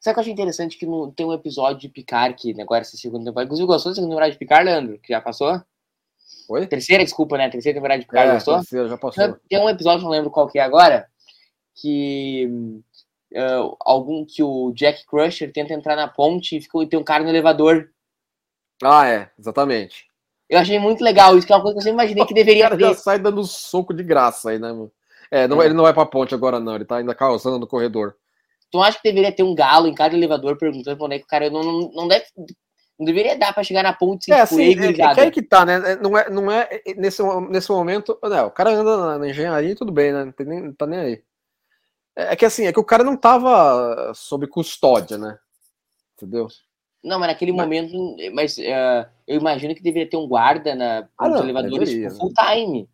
Sabe 0.00 0.12
o 0.12 0.14
que 0.14 0.18
eu 0.18 0.22
achei 0.22 0.32
interessante? 0.32 0.76
Que 0.78 0.86
no- 0.86 1.12
tem 1.12 1.26
um 1.26 1.32
episódio 1.32 1.78
de 1.80 1.88
Picard 1.88 2.34
que 2.34 2.54
né, 2.54 2.62
agora 2.62 2.80
essa 2.82 2.96
segunda 2.96 3.24
temporada. 3.24 3.46
Inclusive, 3.46 3.66
gostou 3.66 3.90
da 3.90 3.94
segunda 3.94 4.12
temporada 4.12 4.32
de 4.32 4.38
Picard, 4.38 4.64
Leandro? 4.64 4.98
Que 4.98 5.12
já 5.12 5.20
passou? 5.20 5.60
Oi? 6.48 6.66
Terceira, 6.66 7.04
desculpa, 7.04 7.36
né? 7.38 7.48
Terceira 7.50 7.76
temporada 7.76 8.00
de 8.00 8.06
Picard, 8.06 8.30
É, 8.30 8.34
gostou? 8.34 8.56
terceira, 8.58 8.88
já 8.88 8.98
passou. 8.98 9.38
Tem 9.48 9.60
um 9.60 9.68
episódio, 9.68 10.02
não 10.04 10.10
lembro 10.10 10.30
qual 10.30 10.48
que 10.48 10.58
é 10.58 10.62
agora, 10.62 11.08
que 11.74 12.48
ah, 13.36 13.70
algum 13.80 14.24
que 14.26 14.42
o 14.42 14.72
Jack 14.74 15.06
Crusher 15.06 15.52
tenta 15.52 15.72
entrar 15.74 15.96
na 15.96 16.08
ponte 16.08 16.56
e, 16.56 16.60
fica, 16.60 16.78
e 16.82 16.86
tem 16.88 16.98
um 16.98 17.04
cara 17.04 17.22
no 17.24 17.30
elevador. 17.30 17.88
Ah, 18.82 19.06
é, 19.08 19.30
exatamente. 19.38 20.06
Eu 20.48 20.58
achei 20.58 20.78
muito 20.78 21.02
legal 21.02 21.36
isso, 21.38 21.46
que 21.46 21.52
é 21.52 21.56
uma 21.56 21.62
coisa 21.62 21.74
que 21.76 21.80
eu 21.80 21.82
sempre 21.84 22.04
imaginei 22.04 22.26
que 22.26 22.32
O 22.34 22.34
deveria 22.34 22.64
cara 22.68 22.78
já 22.78 22.88
ter. 22.90 22.94
sai 22.94 23.18
dando 23.18 23.42
soco 23.44 23.94
de 23.94 24.02
graça 24.02 24.50
aí, 24.50 24.58
né, 24.58 24.68
mano? 24.72 24.92
É, 25.30 25.48
não, 25.48 25.62
É. 25.62 25.64
ele 25.64 25.74
não 25.74 25.84
vai 25.84 25.94
pra 25.94 26.04
ponte 26.04 26.34
agora, 26.34 26.60
não. 26.60 26.74
Ele 26.74 26.84
tá 26.84 26.96
ainda 26.96 27.14
causando 27.14 27.58
no 27.58 27.66
corredor. 27.66 28.16
Tu 28.70 28.76
não 28.78 28.82
acha 28.84 28.98
que 28.98 29.04
deveria 29.08 29.32
ter 29.32 29.42
um 29.42 29.54
galo 29.54 29.86
em 29.86 29.94
cada 29.94 30.14
elevador 30.14 30.58
perguntando 30.58 30.96
pra 30.96 31.06
onde 31.06 31.14
é 31.16 31.18
que 31.18 31.24
o 31.24 31.28
cara 31.28 31.48
não, 31.50 31.62
não, 31.62 31.90
não 31.92 32.08
deve. 32.08 32.24
Não 32.98 33.06
deveria 33.06 33.36
dar 33.38 33.52
pra 33.54 33.64
chegar 33.64 33.82
na 33.82 33.92
ponte 33.94 34.26
sem 34.26 34.34
É, 34.34 34.42
tipo, 34.46 34.54
assim, 34.54 34.62
"Ei, 34.64 34.72
é, 34.72 34.76
gurizada." 34.76 35.14
que 35.14 35.20
aí 35.20 35.30
que 35.30 35.42
tá, 35.42 35.64
né? 35.64 35.92
É, 35.92 35.96
Não 35.96 36.16
é, 36.18 36.30
não 36.30 36.50
é 36.52 36.68
é, 36.86 36.94
nesse, 36.94 37.22
nesse 37.50 37.70
momento. 37.70 38.18
Não, 38.22 38.46
o 38.46 38.50
cara 38.50 38.70
anda 38.70 38.96
na, 38.96 39.18
na 39.18 39.28
engenharia 39.28 39.70
e 39.70 39.74
tudo 39.74 39.90
bem, 39.92 40.12
né? 40.12 40.24
Não, 40.26 40.32
tem 40.32 40.46
nem, 40.46 40.60
não 40.62 40.74
tá 40.74 40.86
nem 40.86 40.98
aí. 41.00 41.22
É, 42.16 42.32
é 42.32 42.36
que 42.36 42.44
assim, 42.44 42.66
é 42.66 42.72
que 42.72 42.80
o 42.80 42.84
cara 42.84 43.04
não 43.04 43.16
tava 43.16 44.12
sob 44.14 44.46
custódia, 44.46 45.16
né? 45.18 45.38
Entendeu? 46.16 46.48
Não, 47.02 47.18
mas 47.18 47.28
naquele 47.28 47.52
Mas- 47.52 47.64
momento. 47.64 48.16
Mas 48.32 48.56
ah, 48.58 49.10
eu 49.26 49.38
imagino 49.40 49.74
que 49.74 49.82
deveria 49.82 50.08
ter 50.08 50.16
um 50.16 50.28
guarda 50.28 50.74
na, 50.74 51.08
Ah, 51.18 51.28
nos 51.28 51.38
não, 51.38 51.44
elevadores 51.44 51.88
deveria, 51.88 52.08
tipo, 52.08 52.20
full 52.20 52.32
time. 52.34 52.88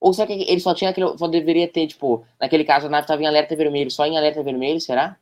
Ou 0.00 0.14
será 0.14 0.26
que 0.26 0.32
ele 0.32 0.60
só 0.60 0.74
tinha 0.74 0.90
aquele. 0.90 1.18
Só 1.18 1.26
deveria 1.28 1.68
ter, 1.68 1.86
tipo, 1.88 2.24
naquele 2.40 2.64
caso 2.64 2.86
a 2.86 2.90
nave 2.90 3.06
tava 3.06 3.22
em 3.22 3.26
alerta 3.26 3.54
vermelho, 3.56 3.90
só 3.90 4.06
em 4.06 4.16
alerta 4.16 4.42
vermelho, 4.42 4.80
será? 4.80 5.18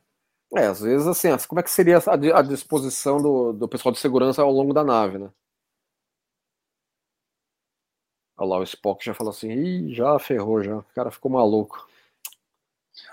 É, 0.55 0.67
às 0.67 0.79
vezes 0.79 1.05
assim, 1.07 1.29
como 1.47 1.59
é 1.59 1.63
que 1.63 1.71
seria 1.71 1.97
a 2.33 2.41
disposição 2.41 3.21
do, 3.21 3.51
do 3.51 3.67
pessoal 3.67 3.91
de 3.91 3.99
segurança 3.99 4.41
ao 4.41 4.51
longo 4.51 4.73
da 4.73 4.83
nave, 4.83 5.17
né? 5.17 5.29
Olha 8.37 8.49
lá, 8.49 8.59
o 8.59 8.63
Spock 8.63 9.03
já 9.03 9.13
falou 9.13 9.31
assim, 9.31 9.49
ih, 9.51 9.93
já 9.93 10.17
ferrou 10.19 10.63
já, 10.63 10.77
o 10.77 10.83
cara 10.95 11.09
ficou 11.11 11.31
maluco. 11.31 11.87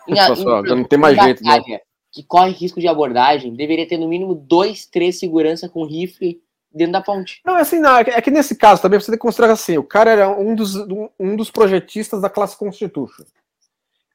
Em, 0.07 0.19
a- 0.19 0.29
Pessoal, 0.29 0.65
em- 0.65 0.69
já 0.69 0.75
não 0.75 0.85
tem 0.85 0.99
mais 0.99 1.17
jeito, 1.17 1.43
né? 1.43 1.81
Que 2.13 2.23
corre 2.23 2.51
risco 2.53 2.79
de 2.81 2.87
abordagem, 2.87 3.55
deveria 3.55 3.89
ter 3.89 3.97
no 3.99 4.09
mínimo 4.09 4.35
dois, 4.35 4.87
três 4.87 5.19
segurança 5.19 5.69
com 5.69 5.85
rifle 5.85 6.43
dentro 6.71 6.93
da 6.93 7.03
ponte. 7.03 7.41
Não, 7.45 7.57
é 7.57 7.61
assim, 7.63 7.79
não, 7.81 7.97
é 7.97 8.05
que- 8.05 8.11
é 8.11 8.31
nesse 8.31 8.55
caso 8.57 8.83
também 8.83 9.01
você 9.01 9.07
tem 9.07 9.15
que 9.19 9.23
considerar 9.23 9.53
assim, 9.53 9.79
o 9.79 9.85
cara 9.85 10.11
era 10.11 10.29
um 10.29 10.55
dos, 10.55 10.77
um, 10.77 11.09
um 11.19 11.37
dos 11.37 11.51
projetistas 11.51 12.21
da 12.21 12.29
classe 12.31 12.57
Constitution. 12.57 13.25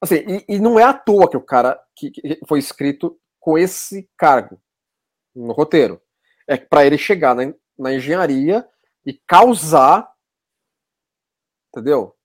Assim, 0.02 0.16
e, 0.48 0.56
e 0.56 0.60
não 0.60 0.80
é 0.80 0.84
à 0.84 0.94
toa 0.94 1.30
que 1.30 1.36
o 1.36 1.42
cara 1.42 1.82
que, 1.96 2.10
que 2.12 2.40
foi 2.48 2.60
escrito 2.60 3.20
com 3.40 3.58
esse 3.58 4.08
cargo 4.16 4.60
no 5.36 5.52
roteiro. 5.54 6.02
É 6.48 6.56
para 6.56 6.86
ele 6.86 6.98
chegar 6.98 7.36
na, 7.36 7.54
na 7.78 7.94
engenharia 7.94 8.66
e 9.06 9.14
causar, 9.14 10.10
entendeu? 11.70 12.16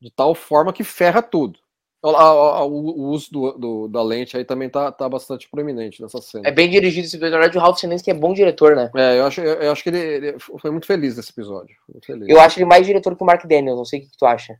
De 0.00 0.10
tal 0.10 0.34
forma 0.34 0.72
que 0.72 0.84
ferra 0.84 1.22
tudo. 1.22 1.58
Ó, 2.02 2.66
O, 2.66 2.70
o 2.72 3.08
uso 3.08 3.30
do, 3.32 3.52
do- 3.52 3.88
da 3.88 4.02
lente 4.02 4.36
aí 4.36 4.44
também 4.44 4.68
tá, 4.68 4.92
tá 4.92 5.08
bastante 5.08 5.48
proeminente 5.48 6.02
nessa 6.02 6.20
cena. 6.20 6.46
É 6.46 6.52
bem 6.52 6.68
dirigido 6.68 7.06
esse 7.06 7.16
episódio. 7.16 7.58
O 7.58 7.62
Ralph 7.62 7.80
que 8.02 8.10
é 8.10 8.14
bom 8.14 8.34
diretor, 8.34 8.76
né? 8.76 8.90
É, 8.94 9.18
eu 9.18 9.24
acho, 9.26 9.40
eu, 9.40 9.54
eu 9.54 9.72
acho 9.72 9.82
que 9.82 9.88
ele, 9.88 9.98
ele 9.98 10.38
foi 10.38 10.70
muito 10.70 10.86
feliz 10.86 11.16
nesse 11.16 11.30
episódio. 11.30 11.74
Feliz. 12.04 12.28
Eu 12.28 12.38
acho 12.38 12.58
ele 12.58 12.66
mais 12.66 12.86
diretor 12.86 13.16
que 13.16 13.22
o 13.22 13.26
Mark 13.26 13.46
Daniels, 13.46 13.78
não 13.78 13.84
sei 13.86 14.00
o 14.00 14.02
que, 14.02 14.10
que 14.10 14.18
tu 14.18 14.26
acha. 14.26 14.54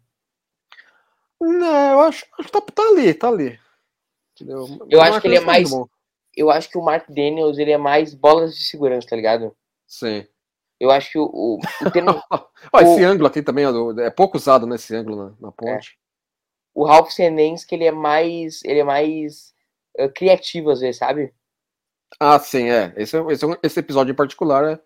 Não, 1.40 1.92
eu 1.92 2.00
acho, 2.00 2.24
acho 2.38 2.48
que 2.48 2.52
tá, 2.52 2.60
tá 2.60 2.82
ali, 2.88 3.12
tá 3.12 3.28
ali. 3.28 3.58
Entendeu? 4.34 4.66
Eu 4.90 4.98
O 4.98 5.02
acho 5.02 5.10
Mark 5.10 5.22
que 5.22 5.28
ele 5.28 5.34
é 5.36 5.38
Ruffalo 5.38 5.52
mais-. 5.62 5.70
Eu 6.36 6.50
acho 6.50 6.68
que 6.70 6.78
o 6.78 6.82
Mark 6.82 7.06
Daniels, 7.08 7.58
ele 7.58 7.70
é 7.72 7.78
mais 7.78 8.14
bolas 8.14 8.56
de 8.56 8.64
segurança, 8.64 9.06
tá 9.08 9.14
ligado? 9.16 9.54
Sim. 9.86 10.26
Eu 10.84 10.90
acho 10.90 11.10
que 11.12 11.18
o, 11.18 11.24
o, 11.24 11.58
o, 11.82 11.90
termo- 11.90 12.22
esse 12.82 13.04
O- 13.04 13.08
ângulo 13.08 13.26
aqui 13.26 13.42
também 13.42 13.64
é 14.00 14.10
pouco 14.10 14.36
usado 14.36 14.66
nesse 14.66 14.94
ângulo 14.94 15.16
na, 15.16 15.46
na 15.48 15.52
ponte. 15.52 15.98
o 16.74 16.84
Ralph 16.84 17.12
Fiennes, 17.12 17.64
que 17.64 17.74
ele 17.74 17.84
é 17.84 17.92
mais, 17.92 18.62
ele 18.64 18.80
é 18.80 18.84
mais 18.84 19.54
eh, 19.96 20.08
criativo 20.08 20.70
às 20.70 20.80
vezes, 20.80 20.98
sabe? 20.98 21.32
Ah, 22.20 22.38
sim, 22.38 22.68
é. 22.70 22.92
Esse, 22.96 23.16
é- 23.16 23.32
esse, 23.32 23.44
é 23.44 23.58
esse 23.62 23.80
episódio 23.80 24.12
em 24.12 24.16
particular 24.16 24.64
é- 24.64 24.80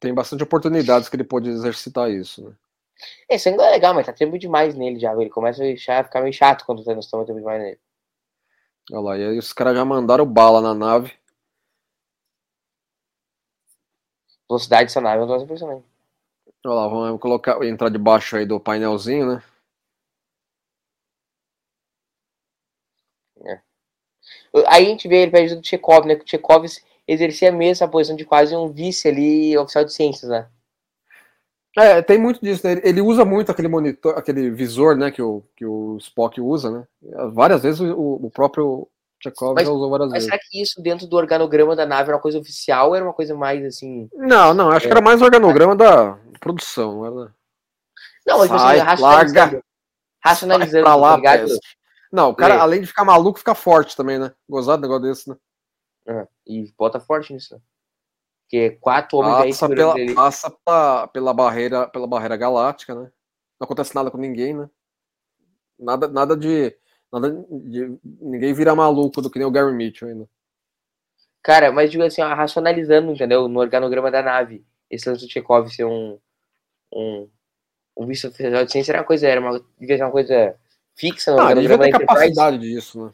tem 0.00 0.12
bastante 0.14 0.42
oportunidades 0.42 1.08
que 1.08 1.16
ele 1.16 1.24
pode 1.24 1.48
exercitar 1.48 2.10
isso. 2.10 2.44
Né? 2.48 2.54
Esse 3.28 3.48
ângulo 3.48 3.64
é 3.64 3.70
legal, 3.70 3.94
mas 3.94 4.06
tá 4.06 4.12
tempo 4.12 4.38
demais 4.38 4.74
nele 4.74 4.98
já. 4.98 5.12
Ele 5.14 5.30
começa 5.30 5.62
a 5.62 5.66
deixar- 5.66 6.04
ficar 6.04 6.20
meio 6.20 6.32
chato 6.32 6.64
quando 6.64 6.84
tá 6.84 6.94
nós 6.94 7.04
estamos 7.04 7.26
tempo 7.26 7.38
demais 7.38 7.60
nele. 7.62 7.78
Olha 8.92 9.00
lá, 9.00 9.18
e 9.18 9.24
aí 9.24 9.38
os 9.38 9.52
caras 9.52 9.76
já 9.76 9.84
mandaram 9.84 10.26
bala 10.26 10.60
na 10.60 10.74
nave. 10.74 11.12
Velocidade 14.48 15.00
nave 15.00 15.20
é 15.20 15.24
um 15.24 15.26
troço 15.26 15.44
impressionante. 15.44 15.84
Olha 16.64 16.74
lá, 16.74 16.88
vamos 16.88 17.20
colocar, 17.20 17.62
entrar 17.64 17.88
debaixo 17.90 18.36
aí 18.36 18.46
do 18.46 18.60
painelzinho, 18.60 19.26
né? 19.26 19.42
Aí 24.66 24.86
a 24.86 24.88
gente 24.88 25.06
vê 25.06 25.22
ele 25.22 25.30
pede 25.30 25.54
do 25.54 25.66
Chekhov, 25.66 26.06
né? 26.06 26.16
Que 26.16 26.24
o 26.24 26.28
Chekhov 26.28 26.64
exercia 27.06 27.52
mesmo 27.52 27.72
essa 27.72 27.88
posição 27.88 28.16
de 28.16 28.24
quase 28.24 28.56
um 28.56 28.68
vice 28.72 29.06
ali, 29.08 29.56
oficial 29.58 29.84
de 29.84 29.92
ciências, 29.92 30.30
né? 30.30 30.48
É, 31.76 32.00
tem 32.02 32.18
muito 32.18 32.40
disso, 32.40 32.64
né? 32.64 32.72
Ele- 32.74 32.82
Ele 32.84 33.00
usa 33.00 33.24
muito 33.24 33.50
aquele 33.50 33.66
monitor, 33.68 34.16
aquele 34.16 34.48
visor, 34.50 34.96
né, 34.96 35.10
que 35.10 35.20
o, 35.20 35.42
que 35.56 35.66
o 35.66 35.96
Spock 35.98 36.40
usa, 36.40 36.70
né? 36.70 36.86
Várias 37.32 37.62
vezes 37.62 37.80
o, 37.80 37.96
o 38.26 38.30
próprio 38.30 38.88
Chekhov 39.24 39.54
Mas- 39.54 39.66
já 39.66 39.72
usou 39.72 39.90
várias 39.90 40.08
Mas 40.10 40.12
vezes. 40.24 40.28
será 40.30 40.38
que 40.42 40.60
isso 40.62 40.80
dentro 40.82 41.06
do 41.06 41.16
organograma 41.16 41.74
da 41.74 41.84
nave 41.86 42.08
era 42.08 42.16
uma 42.16 42.22
coisa 42.22 42.38
oficial 42.38 42.88
ou 42.90 42.94
era 42.94 43.04
uma 43.04 43.12
coisa 43.14 43.34
mais 43.34 43.64
assim. 43.64 44.08
Não, 44.14 44.52
não, 44.54 44.70
acho 44.70 44.86
É. 44.86 44.88
que 44.88 44.92
era 44.92 45.00
mais 45.04 45.20
organograma 45.22 45.74
da 45.74 46.18
produção, 46.40 46.96
não 46.96 47.06
era? 47.22 47.34
Não, 48.26 48.38
mas 48.38 48.48
Sai, 48.48 48.78
assim, 48.78 48.86
racionalizando. 48.86 49.38
larga. 49.40 49.64
Racionalizando, 50.24 50.84
pra 50.84 50.94
lá, 50.94 51.20
tá. 51.20 51.32
Não, 52.12 52.30
o 52.30 52.34
cara, 52.34 52.54
É. 52.54 52.58
além 52.58 52.80
de 52.80 52.86
ficar 52.86 53.04
maluco, 53.04 53.38
fica 53.38 53.54
forte 53.54 53.96
também, 53.96 54.18
né? 54.18 54.32
Gozado 54.48 54.80
negócio 54.80 55.02
desse, 55.02 55.28
né? 55.28 55.36
É, 56.06 56.26
e 56.46 56.72
bota 56.78 57.00
forte 57.00 57.32
nisso. 57.32 57.54
né? 57.54 57.60
Porque 58.42 58.70
quatro 58.80 59.18
homens 59.18 59.34
aí 59.36 59.48
Passa, 59.50 59.58
segurando 59.66 59.92
pela, 59.94 60.00
ele. 60.00 60.14
passa 60.14 60.50
pela, 60.64 61.08
pela, 61.08 61.34
barreira, 61.34 61.88
pela 61.88 62.06
barreira 62.06 62.36
galáctica, 62.36 62.94
né? 62.94 63.10
Não 63.60 63.64
acontece 63.64 63.94
nada 63.94 64.10
com 64.10 64.18
ninguém, 64.18 64.54
né? 64.54 64.68
Nada, 65.78 66.06
nada 66.08 66.36
de. 66.36 66.76
Nada 67.14 67.46
de 67.48 67.96
ninguém 68.20 68.52
vira 68.52 68.74
maluco 68.74 69.22
do 69.22 69.30
que 69.30 69.38
nem 69.38 69.46
o 69.46 69.50
Gary 69.50 69.72
Mitchell 69.72 70.08
ainda. 70.08 70.28
Cara, 71.44 71.70
mas 71.70 71.88
digo 71.88 72.02
assim, 72.02 72.20
ó, 72.20 72.34
racionalizando, 72.34 73.12
entendeu? 73.12 73.46
No 73.46 73.60
organograma 73.60 74.10
da 74.10 74.20
nave. 74.20 74.64
Esse 74.90 75.08
lance 75.08 75.24
do 75.24 75.30
Chekhov 75.30 75.68
ser 75.70 75.84
um. 75.84 76.18
Um, 76.92 77.28
um 77.96 78.06
vice-oficial 78.06 78.64
de 78.64 78.72
ciência 78.72 78.90
era 78.90 79.00
uma 79.00 79.06
coisa, 79.06 79.28
era 79.28 79.40
uma, 79.40 79.64
devia 79.78 79.96
ser 79.96 80.02
uma 80.02 80.10
coisa 80.10 80.56
fixa 80.96 81.30
no 81.30 81.38
Ah, 81.38 81.44
organograma 81.44 81.84
da 81.84 81.98
capacidade 81.98 82.58
disso, 82.58 83.04
né? 83.04 83.12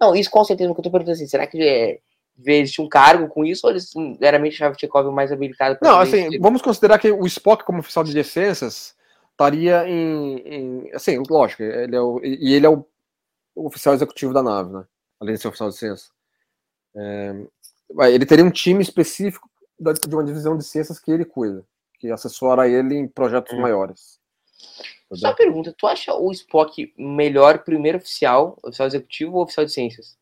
Não, 0.00 0.16
isso 0.16 0.30
com 0.30 0.44
certeza, 0.44 0.68
porque 0.68 0.80
eu 0.80 0.84
tô 0.84 0.90
perguntando 0.90 1.14
assim, 1.14 1.26
será 1.28 1.46
que 1.46 1.62
é, 1.62 2.00
existir 2.44 2.80
um 2.80 2.88
cargo 2.88 3.28
com 3.28 3.44
isso 3.44 3.66
ou 3.66 3.72
eles 3.72 3.92
meramente 4.20 4.54
achavam 4.54 4.74
o 4.76 4.80
Chekhov 4.80 5.12
mais 5.12 5.30
habilitado 5.30 5.78
Não, 5.80 6.00
assim, 6.00 6.38
vamos 6.40 6.60
considerar 6.60 6.98
que 6.98 7.10
o 7.12 7.24
Spock, 7.26 7.64
como 7.64 7.78
oficial 7.78 8.04
de 8.04 8.24
ciências, 8.24 8.96
estaria 9.30 9.88
em, 9.88 10.38
em- 10.38 10.90
Assim, 10.94 11.22
lógico, 11.28 11.62
ele 11.62 11.94
é 11.94 12.00
o, 12.00 12.20
e 12.24 12.54
ele 12.54 12.66
é 12.66 12.68
o 12.68 12.84
oficial 13.66 13.94
executivo 13.94 14.32
da 14.32 14.42
nave, 14.42 14.72
né? 14.72 14.84
Além 15.20 15.34
de 15.34 15.40
ser 15.40 15.48
oficial 15.48 15.68
de 15.68 15.76
ciências. 15.76 16.10
É, 16.96 17.34
ele 18.12 18.26
teria 18.26 18.44
um 18.44 18.50
time 18.50 18.82
específico 18.82 19.48
de 19.78 20.14
uma 20.14 20.24
divisão 20.24 20.56
de 20.56 20.64
ciências 20.64 20.98
que 20.98 21.10
ele 21.10 21.24
cuida, 21.24 21.64
que 21.98 22.10
assessora 22.10 22.68
ele 22.68 22.94
em 22.94 23.08
projetos 23.08 23.56
hum. 23.56 23.60
maiores. 23.60 24.18
Só 25.14 25.28
uma 25.28 25.36
pergunta, 25.36 25.74
tu 25.76 25.86
acha 25.86 26.12
o 26.14 26.30
Spock 26.32 26.92
melhor 26.98 27.60
primeiro 27.60 27.98
oficial, 27.98 28.58
oficial 28.62 28.88
executivo 28.88 29.36
ou 29.36 29.42
oficial 29.42 29.64
de 29.64 29.72
ciências? 29.72 30.18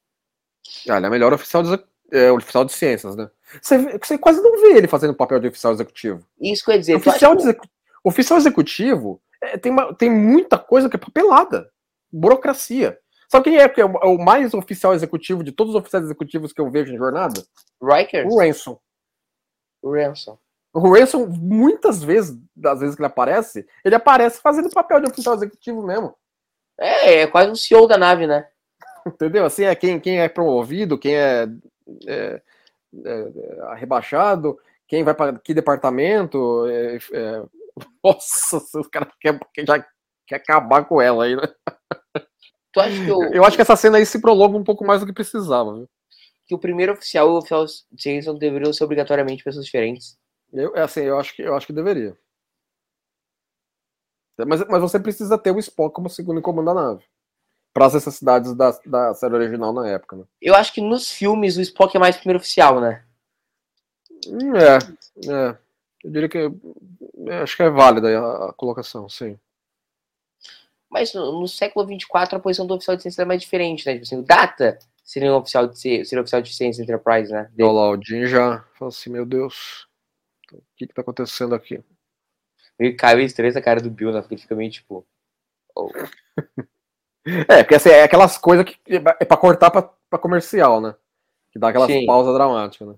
Ah, 0.88 0.98
ele 0.98 1.06
é 1.06 1.10
melhor 1.10 1.32
oficial 1.32 1.62
de, 1.62 1.84
é, 2.12 2.30
oficial 2.30 2.64
de 2.64 2.72
ciências, 2.72 3.16
né? 3.16 3.28
Você, 3.60 3.98
você, 3.98 4.18
quase 4.18 4.40
não 4.40 4.60
vê 4.60 4.76
ele 4.76 4.88
fazendo 4.88 5.14
papel 5.14 5.40
de 5.40 5.48
oficial 5.48 5.72
executivo. 5.72 6.24
Isso 6.40 6.64
que 6.64 6.70
eu 6.70 6.74
ia 6.74 6.80
dizer. 6.80 6.94
Oficial, 6.96 7.34
de, 7.34 7.56
oficial 8.04 8.38
executivo 8.38 9.20
é, 9.40 9.56
tem, 9.56 9.72
uma, 9.72 9.94
tem 9.94 10.10
muita 10.10 10.58
coisa 10.58 10.88
que 10.88 10.96
é 10.96 10.98
papelada. 10.98 11.70
Burocracia. 12.12 12.98
Sabe 13.28 13.44
quem 13.44 13.58
é, 13.58 13.68
que 13.68 13.80
é 13.80 13.84
o 13.84 14.18
mais 14.18 14.54
oficial 14.54 14.94
executivo 14.94 15.42
de 15.42 15.52
todos 15.52 15.74
os 15.74 15.80
oficiais 15.80 16.04
executivos 16.04 16.52
que 16.52 16.60
eu 16.60 16.70
vejo 16.70 16.92
em 16.92 16.98
jornada? 16.98 17.44
Rikers? 17.82 18.32
O 18.32 18.38
Ransom. 18.38 18.78
O 19.82 19.92
Ransom. 19.92 20.38
O 20.72 20.92
Ransom, 20.94 21.26
muitas 21.26 22.02
vezes, 22.02 22.38
das 22.54 22.80
vezes 22.80 22.94
que 22.94 23.00
ele 23.02 23.06
aparece, 23.06 23.66
ele 23.84 23.94
aparece 23.94 24.40
fazendo 24.40 24.70
papel 24.70 25.00
de 25.00 25.10
oficial 25.10 25.34
executivo 25.34 25.82
mesmo. 25.82 26.14
É, 26.78 27.22
é 27.22 27.26
quase 27.26 27.50
um 27.50 27.56
CEO 27.56 27.86
da 27.86 27.96
nave, 27.96 28.26
né? 28.26 28.46
Entendeu? 29.06 29.44
Assim, 29.44 29.64
é 29.64 29.74
quem, 29.74 29.98
quem 29.98 30.20
é 30.20 30.28
promovido, 30.28 30.98
quem 30.98 31.16
é, 31.16 31.48
é, 32.06 32.42
é, 33.04 33.32
é 33.72 33.74
rebaixado, 33.74 34.58
quem 34.86 35.02
vai 35.02 35.14
para 35.14 35.38
que 35.38 35.54
departamento. 35.54 36.66
É, 36.68 36.96
é 37.12 37.42
nossa, 38.04 38.78
os 38.78 38.88
caras 38.88 39.08
querem 39.20 39.40
já 39.66 39.84
quer 40.26 40.36
acabar 40.36 40.84
com 40.84 41.00
ela 41.00 41.24
aí, 41.24 41.36
né? 41.36 41.42
Tu 42.76 42.80
acha 42.80 43.04
que 43.06 43.08
eu... 43.08 43.22
eu 43.32 43.42
acho 43.42 43.56
que 43.56 43.62
essa 43.62 43.74
cena 43.74 43.96
aí 43.96 44.04
se 44.04 44.20
prolonga 44.20 44.58
um 44.58 44.62
pouco 44.62 44.84
mais 44.84 45.00
do 45.00 45.06
que 45.06 45.12
precisava, 45.14 45.74
viu? 45.74 45.88
Que 46.46 46.54
o 46.54 46.58
primeiro 46.58 46.92
oficial 46.92 47.26
e 47.26 47.30
o 47.30 47.38
oficial 47.38 47.64
Jason 47.90 48.36
deveriam 48.36 48.70
ser 48.70 48.84
obrigatoriamente 48.84 49.42
pessoas 49.42 49.64
diferentes. 49.64 50.18
Eu, 50.52 50.76
é 50.76 50.82
assim, 50.82 51.00
eu 51.00 51.18
acho 51.18 51.34
que, 51.34 51.40
eu 51.40 51.56
acho 51.56 51.66
que 51.66 51.72
deveria. 51.72 52.14
Mas, 54.46 54.62
mas 54.68 54.82
você 54.82 55.00
precisa 55.00 55.38
ter 55.38 55.52
o 55.52 55.58
Spock 55.58 55.94
como 55.94 56.10
segundo 56.10 56.38
em 56.38 56.42
comando 56.42 56.66
da 56.66 56.74
nave. 56.74 57.04
Para 57.72 57.86
as 57.86 57.94
necessidades 57.94 58.54
da, 58.54 58.78
da 58.84 59.14
série 59.14 59.34
original 59.34 59.72
na 59.72 59.88
época, 59.88 60.16
né? 60.16 60.24
Eu 60.42 60.54
acho 60.54 60.74
que 60.74 60.82
nos 60.82 61.10
filmes 61.10 61.56
o 61.56 61.62
Spock 61.62 61.96
é 61.96 62.00
mais 62.00 62.18
primeiro 62.18 62.40
oficial, 62.40 62.78
né? 62.78 63.02
Hum, 64.28 64.54
é, 64.54 64.76
é. 65.32 65.58
Eu 66.04 66.10
diria 66.10 66.28
que. 66.28 66.38
Acho 67.42 67.56
que 67.56 67.62
é 67.62 67.70
válida 67.70 68.18
a, 68.18 68.50
a 68.50 68.52
colocação, 68.52 69.08
sim. 69.08 69.38
Mas 70.90 71.12
no, 71.12 71.40
no, 71.40 71.48
século 71.48 71.86
24 71.86 72.36
a 72.36 72.40
posição 72.40 72.66
do 72.66 72.74
oficial 72.74 72.96
de 72.96 73.02
ciência 73.02 73.22
é 73.22 73.24
mais 73.24 73.40
diferente, 73.40 73.84
né? 73.86 73.94
Tipo 73.94 74.04
assim, 74.04 74.18
o 74.18 74.22
Data 74.22 74.78
seria 75.04 75.32
um 75.32 75.36
oficial 75.36 75.66
de, 75.66 76.04
seria 76.04 76.20
oficial 76.20 76.42
de 76.42 76.54
ciência 76.54 76.82
Enterprise, 76.82 77.32
né? 77.32 77.50
Lá, 77.58 77.90
o 77.90 78.02
Jim 78.02 78.26
já 78.26 78.64
fala 78.78 78.88
assim, 78.88 79.10
meu 79.10 79.26
Deus, 79.26 79.86
o 80.52 80.62
que 80.76 80.86
que 80.86 80.94
tá 80.94 81.02
acontecendo 81.02 81.54
aqui? 81.54 81.82
E 82.78 82.92
caiu 82.92 83.20
estranho 83.20 83.56
a 83.56 83.62
cara 83.62 83.80
do 83.80 83.90
Bill, 83.90 84.12
né? 84.12 84.20
Porque 84.20 84.34
ele 84.34 84.42
fica 84.42 84.54
meio 84.54 84.70
tipo... 84.70 85.06
Oh. 85.74 85.90
é, 87.48 87.62
porque 87.62 87.74
assim, 87.74 87.88
é 87.88 88.02
aquelas 88.02 88.36
coisas 88.38 88.64
que 88.64 88.78
é 88.88 89.24
pra 89.24 89.36
cortar 89.36 89.70
pra, 89.70 89.82
pra 89.82 90.18
comercial, 90.18 90.80
né? 90.80 90.94
Que 91.50 91.58
dá 91.58 91.68
aquelas 91.68 91.90
Sim. 91.90 92.04
pausas 92.04 92.34
dramáticas, 92.34 92.88
né? 92.88 92.94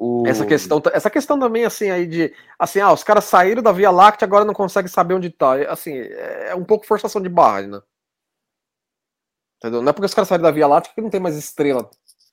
O... 0.00 0.24
Essa 0.28 0.46
questão, 0.46 0.80
essa 0.92 1.10
questão 1.10 1.40
também, 1.40 1.64
assim, 1.64 1.90
aí 1.90 2.06
de. 2.06 2.32
Assim, 2.56 2.78
ah, 2.78 2.92
os 2.92 3.02
caras 3.02 3.24
saíram 3.24 3.60
da 3.60 3.72
Via 3.72 3.90
Láctea 3.90 4.24
agora 4.24 4.44
não 4.44 4.54
conseguem 4.54 4.88
saber 4.88 5.14
onde 5.14 5.28
tá. 5.28 5.54
Assim, 5.68 5.92
é 5.92 6.54
um 6.54 6.64
pouco 6.64 6.86
forçação 6.86 7.20
de 7.20 7.28
barra, 7.28 7.62
né? 7.62 7.82
Entendeu? 9.56 9.82
Não 9.82 9.90
é 9.90 9.92
porque 9.92 10.06
os 10.06 10.14
caras 10.14 10.28
saíram 10.28 10.44
da 10.44 10.52
Via 10.52 10.68
Láctea 10.68 10.94
que 10.94 11.00
não 11.00 11.10
tem 11.10 11.18
mais 11.18 11.36
estrela, 11.36 11.90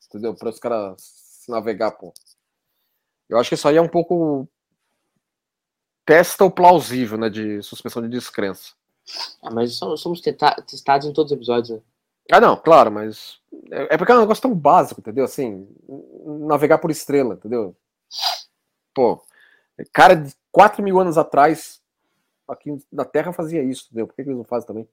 entendeu? 0.08 0.36
Para 0.36 0.50
os 0.50 0.60
caras 0.60 0.96
navegar, 1.50 1.90
pô. 1.94 2.14
Eu 3.28 3.40
acho 3.40 3.50
que 3.50 3.56
isso 3.56 3.68
aí 3.68 3.78
é 3.78 3.82
um 3.82 3.90
pouco. 3.90 4.48
Testa 6.06 6.46
o 6.46 6.52
plausível, 6.52 7.18
né? 7.18 7.32
De 7.32 7.64
suspensão 7.64 8.04
de 8.04 8.10
descrença. 8.10 8.74
Ah, 9.42 9.50
mas 9.50 9.74
somos 9.74 10.22
testados 10.22 11.08
em 11.08 11.14
todos 11.14 11.32
os 11.32 11.36
episódios, 11.36 11.70
né? 11.72 11.84
Ah, 12.32 12.40
não, 12.40 12.58
claro, 12.58 12.92
mas. 12.92 13.40
É, 13.72 13.96
é 13.96 13.98
porque 13.98 14.12
é 14.12 14.16
um 14.16 14.20
negócio 14.22 14.42
tão 14.42 14.54
básico, 14.54 15.00
entendeu? 15.00 15.26
Assim, 15.26 15.68
navegar 16.48 16.80
por 16.80 16.92
estrela, 16.92 17.36
entendeu? 17.36 17.76
Pô, 18.94 19.22
cara 19.94 20.16
de 20.16 20.34
4 20.52 20.82
mil 20.84 21.00
anos 21.00 21.18
atrás, 21.18 21.82
aqui 22.48 22.78
na 22.92 23.06
Terra 23.06 23.34
fazia 23.34 23.64
isso, 23.64 23.86
entendeu? 23.88 24.08
Por 24.08 24.16
que 24.16 24.22
eles 24.22 24.38
não 24.38 24.44
fazem 24.44 24.68
também? 24.68 24.90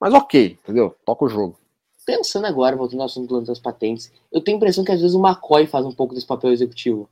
Mas 0.00 0.14
ok, 0.14 0.58
entendeu? 0.62 0.96
Toca 1.04 1.24
o 1.24 1.28
jogo. 1.28 1.58
Pensando 2.06 2.46
agora, 2.46 2.76
voltando 2.76 3.00
ao 3.00 3.06
assunto 3.06 3.40
das 3.42 3.58
patentes, 3.58 4.10
eu 4.32 4.40
tenho 4.42 4.56
a 4.56 4.58
impressão 4.58 4.84
que 4.84 4.92
às 4.92 5.00
vezes 5.00 5.14
o 5.14 5.20
McCoy 5.24 5.66
faz 5.66 5.84
um 5.84 5.94
pouco 5.94 6.14
desse 6.14 6.26
papel 6.26 6.52
executivo. 6.52 7.08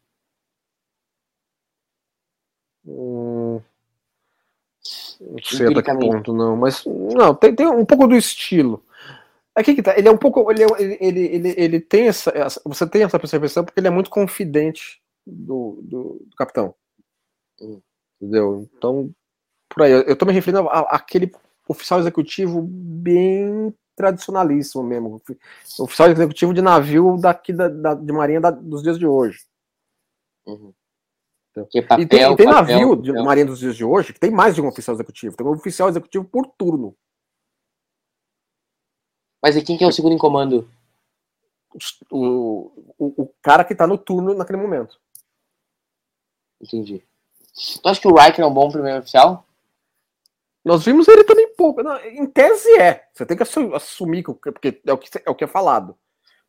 Hum, 2.85 3.26
não 5.21 5.39
sei 5.43 5.67
até 5.67 5.83
que 5.83 5.99
ponto, 5.99 6.33
não. 6.33 6.57
Mas, 6.57 6.85
não, 6.85 7.35
tem, 7.35 7.55
tem 7.55 7.67
um 7.67 7.85
pouco 7.85 8.07
do 8.07 8.17
estilo. 8.17 8.85
Aqui 9.55 9.75
que 9.75 9.83
tá, 9.83 9.97
ele 9.97 10.09
é 10.09 10.11
um 10.11 10.19
pouco. 10.19 10.51
Ele, 10.51 10.65
é 10.65 10.67
ele, 11.01 11.21
ele, 11.21 11.55
ele, 11.57 11.81
tem 11.81 12.09
essa, 12.09 12.31
essa, 12.31 12.61
Você 12.65 12.87
tem 12.87 13.03
essa 13.03 13.19
percepção 13.19 13.65
porque 13.65 13.81
ele 13.81 13.89
é 13.89 13.91
muito 13.91 14.11
confidente 14.11 15.01
do, 15.27 15.81
do, 15.83 16.03
do 16.27 16.37
capitão. 16.37 16.75
Hum. 17.61 17.81
Entendeu? 18.21 18.69
Então, 18.77 19.11
por 19.69 19.83
aí. 19.83 19.93
Eu, 19.93 20.03
eu 20.03 20.17
tô 20.17 20.27
me 20.27 20.33
referindo 20.33 20.69
àquele 20.69 21.33
oficial 21.69 22.01
executivo 22.01 22.63
bem 22.63 23.75
tradicionalíssimo 23.97 24.85
mesmo. 24.85 25.23
Oficial 25.79 26.11
executivo 26.11 26.53
de 26.53 26.61
navio 26.61 27.17
daqui 27.17 27.53
da, 27.53 27.69
da 27.69 27.95
de 27.95 28.13
marinha 28.13 28.41
da, 28.41 28.51
dos 28.51 28.83
dias 28.83 28.99
de 28.99 29.07
hoje. 29.07 29.39
Uhum. 30.47 30.73
Papel, 31.57 32.01
e 32.01 32.07
tem, 32.07 32.21
e 32.21 32.37
tem 32.37 32.47
papel, 32.47 32.53
navio 32.53 32.97
papel. 32.97 33.03
de 33.03 33.13
marinha 33.13 33.47
dos 33.47 33.59
dias 33.59 33.75
de 33.75 33.85
hoje 33.85 34.13
que 34.13 34.21
tem 34.21 34.31
mais 34.31 34.55
de 34.55 34.61
um 34.61 34.69
oficial 34.69 34.95
executivo. 34.95 35.37
Tem 35.37 35.47
um 35.47 35.51
oficial 35.51 35.89
executivo 35.89 36.25
por 36.27 36.47
turno. 36.47 36.95
Mas 39.43 39.57
e 39.57 39.63
quem 39.63 39.79
que 39.79 39.85
é 39.85 39.87
o 39.87 39.93
segundo 39.93 40.13
em 40.13 40.19
comando? 40.19 40.69
O, 42.11 42.73
o, 42.99 43.23
o 43.23 43.35
cara 43.41 43.65
que 43.65 43.75
tá 43.75 43.87
no 43.87 43.97
turno 43.97 44.35
naquele 44.35 44.59
momento. 44.59 45.01
Entendi. 46.61 47.03
Tu 47.83 47.89
acha 47.89 48.01
que 48.01 48.09
o 48.09 48.15
Riker 48.15 48.45
é 48.45 48.47
um 48.47 48.53
bom 48.53 48.71
primeiro 48.71 48.99
oficial? 48.99 49.47
Nós 50.63 50.85
vimos 50.85 51.09
ele 51.09 51.25
também 51.25 51.55
pouco. 51.55 51.81
Em 52.05 52.27
tese 52.27 52.71
é. 52.79 53.09
Você 53.15 53.25
tem 53.25 53.37
que 53.37 53.43
assumir, 53.43 54.23
porque 54.25 54.83
é 54.85 54.93
o 54.93 54.99
que 54.99 55.19
é, 55.25 55.31
o 55.31 55.35
que 55.35 55.45
é 55.45 55.47
falado. 55.47 55.97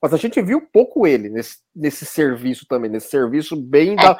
Mas 0.02 0.14
a 0.14 0.18
gente 0.18 0.42
viu 0.42 0.62
pouco 0.62 1.08
ele 1.08 1.30
nesse, 1.30 1.58
nesse 1.76 2.06
serviço 2.06 2.68
também, 2.68 2.90
nesse 2.90 3.10
serviço 3.10 3.56
bem 3.56 3.94
é. 3.94 3.96
da, 3.96 4.14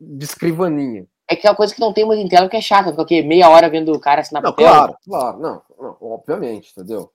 de 0.00 0.24
escrivaninha. 0.24 1.06
É 1.30 1.36
que 1.36 1.46
é 1.46 1.50
uma 1.50 1.56
coisa 1.56 1.74
que 1.74 1.80
não 1.80 1.92
tem 1.92 2.06
muito 2.06 2.20
em 2.20 2.48
que 2.48 2.56
é 2.56 2.60
chata, 2.60 2.94
porque 2.94 3.22
meia 3.22 3.50
hora 3.50 3.68
vendo 3.68 3.92
o 3.92 4.00
cara 4.00 4.22
assinar 4.22 4.42
não, 4.42 4.50
papel. 4.50 4.66
Claro, 4.66 4.96
claro, 5.04 5.38
não, 5.38 5.62
não, 5.78 5.96
obviamente, 6.00 6.72
entendeu? 6.72 7.12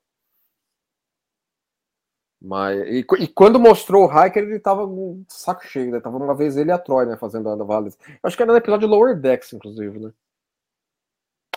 Mas, 2.40 2.78
e, 2.88 3.06
e, 3.20 3.28
quando 3.28 3.60
mostrou 3.60 4.06
o 4.06 4.12
Hiker, 4.12 4.44
ele 4.44 4.60
tava 4.60 4.86
um 4.86 5.24
saco 5.30 5.66
cheio, 5.66 5.92
né? 5.92 6.02
Tava 6.02 6.18
uma 6.18 6.36
vez 6.36 6.58
ele 6.58 6.70
e 6.70 6.74
a 6.74 6.78
Troy, 6.78 7.06
né? 7.06 7.16
Fazendo 7.16 7.50
a 7.50 7.54
avaliação. 7.54 8.00
Acho 8.22 8.36
que 8.36 8.44
era 8.44 8.52
no 8.52 8.58
episódio 8.58 8.86
de 8.86 8.94
Lower 8.94 9.18
Decks, 9.18 9.54
inclusive, 9.54 9.98
né? 9.98 10.14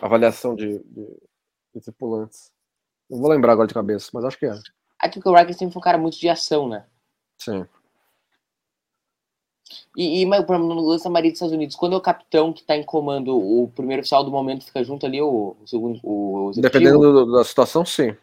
Avaliação 0.01 0.55
de, 0.55 0.79
de, 0.79 1.07
de 1.75 1.81
tripulantes. 1.81 2.53
Não 3.11 3.19
vou 3.19 3.29
lembrar 3.29 3.53
agora 3.53 3.67
de 3.67 3.75
cabeça, 3.75 4.11
mas 4.15 4.25
acho 4.25 4.39
que 4.39 4.47
era. 4.47 4.61
Aqui 4.99 5.21
que 5.21 5.29
o 5.29 5.35
Riker 5.35 5.55
sempre 5.55 5.73
foi 5.73 5.81
um 5.81 5.85
cara 5.85 5.99
muito 5.99 6.19
de 6.19 6.29
ação, 6.29 6.69
né? 6.69 6.87
Sim. 7.39 7.67
E, 9.97 10.21
e 10.21 10.27
mas, 10.27 10.45
por 10.45 10.55
exemplo, 10.55 10.75
no 10.75 10.81
lance 10.81 11.05
da 11.05 11.11
Marinha 11.11 11.33
dos 11.33 11.39
Estados 11.39 11.55
Unidos, 11.55 11.77
quando 11.77 11.95
é 11.95 11.97
o 11.97 12.03
capitão 12.03 12.53
que 12.53 12.61
está 12.61 12.77
em 12.77 12.83
comando, 12.83 13.37
o 13.37 13.69
primeiro 13.75 14.01
oficial 14.01 14.25
do 14.25 14.31
momento 14.31 14.65
fica 14.65 14.85
junto 14.85 15.07
ali, 15.07 15.21
o, 15.21 15.57
o 15.61 15.67
segundo. 15.67 16.01
O, 16.03 16.53
Dependendo 16.55 17.01
do, 17.01 17.33
da 17.33 17.45
situação, 17.45 17.85
sim. 17.85 18.17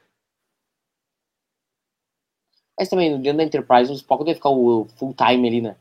Mas 2.77 2.89
também, 2.89 3.19
dentro 3.21 3.38
da 3.38 3.43
Enterprise, 3.43 3.91
o 3.91 3.95
Spock 3.95 4.23
deve 4.23 4.36
ficar 4.36 4.49
o 4.49 4.86
full 4.97 5.13
time 5.13 5.47
ali, 5.47 5.62
né? 5.62 5.75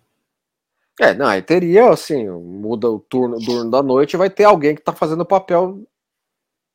É, 1.00 1.14
não, 1.14 1.26
aí 1.26 1.40
teria, 1.40 1.90
assim, 1.90 2.28
muda 2.28 2.90
o 2.90 2.98
turno, 2.98 3.37
o 3.37 3.44
turno 3.44 3.70
da 3.70 3.83
noite 3.83 4.14
e 4.14 4.18
vai 4.18 4.28
ter 4.28 4.44
alguém 4.44 4.74
que 4.74 4.83
tá 4.83 4.92
fazendo 4.92 5.22
o 5.22 5.26
papel 5.26 5.83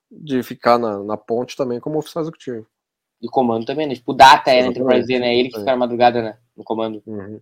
de 0.10 0.42
ficar 0.42 0.80
na, 0.80 1.04
na 1.04 1.18
ponte 1.18 1.56
também 1.56 1.80
como 1.80 2.00
oficial 2.00 2.24
executivo. 2.24 2.66
De 3.22 3.28
comando 3.30 3.66
também, 3.66 3.88
né? 3.88 3.96
Tipo, 3.96 4.12
o 4.12 4.16
Data 4.16 4.52
é 4.52 4.62
na 4.62 4.68
Enterprise 4.68 5.08
D, 5.08 5.20
né? 5.20 5.36
Ele 5.36 5.50
que 5.50 5.58
fica 5.58 5.72
na 5.72 5.78
madrugada, 5.78 6.22
né? 6.22 6.38
No 6.56 6.64
comando. 6.64 7.02
Uhum. 7.06 7.42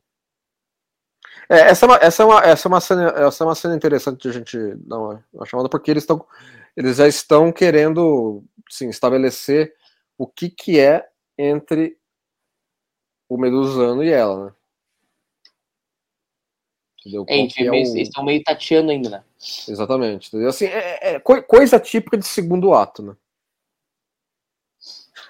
É, 1.49 1.59
essa, 1.69 1.85
é 1.85 1.89
uma, 1.89 1.97
essa, 1.97 2.23
é 2.23 2.25
uma, 2.25 2.41
essa, 2.43 2.67
é 2.67 2.69
uma 2.69 2.81
cena, 2.81 3.07
essa 3.09 3.43
é 3.43 3.47
uma 3.47 3.55
cena 3.55 3.75
interessante 3.75 4.21
de 4.21 4.29
a 4.29 4.31
gente 4.31 4.57
dar 4.77 4.99
uma, 4.99 5.25
uma 5.33 5.45
chamada, 5.45 5.69
porque 5.69 5.91
eles, 5.91 6.03
estão 6.03 6.25
eles 6.75 6.97
já 6.97 7.07
estão 7.07 7.51
querendo 7.51 8.43
sim, 8.69 8.89
estabelecer 8.89 9.73
o 10.17 10.25
que, 10.25 10.49
que 10.49 10.79
é 10.79 11.07
entre 11.38 11.97
o 13.29 13.38
Medusano 13.38 14.03
e 14.03 14.09
ela, 14.09 14.45
né? 14.45 14.53
Entendeu? 16.99 17.25
É, 17.27 17.39
é 17.39 17.69
meio, 17.69 17.93
o... 17.93 17.97
estão 17.97 18.25
meio 18.25 18.43
tateando 18.43 18.89
ainda, 18.89 19.09
né? 19.09 19.23
Exatamente. 19.67 20.29
Entendeu? 20.29 20.49
Assim, 20.49 20.65
é, 20.65 21.15
é, 21.15 21.19
coisa 21.19 21.79
típica 21.79 22.17
de 22.17 22.25
segundo 22.25 22.73
ato, 22.73 23.03
né? 23.03 23.15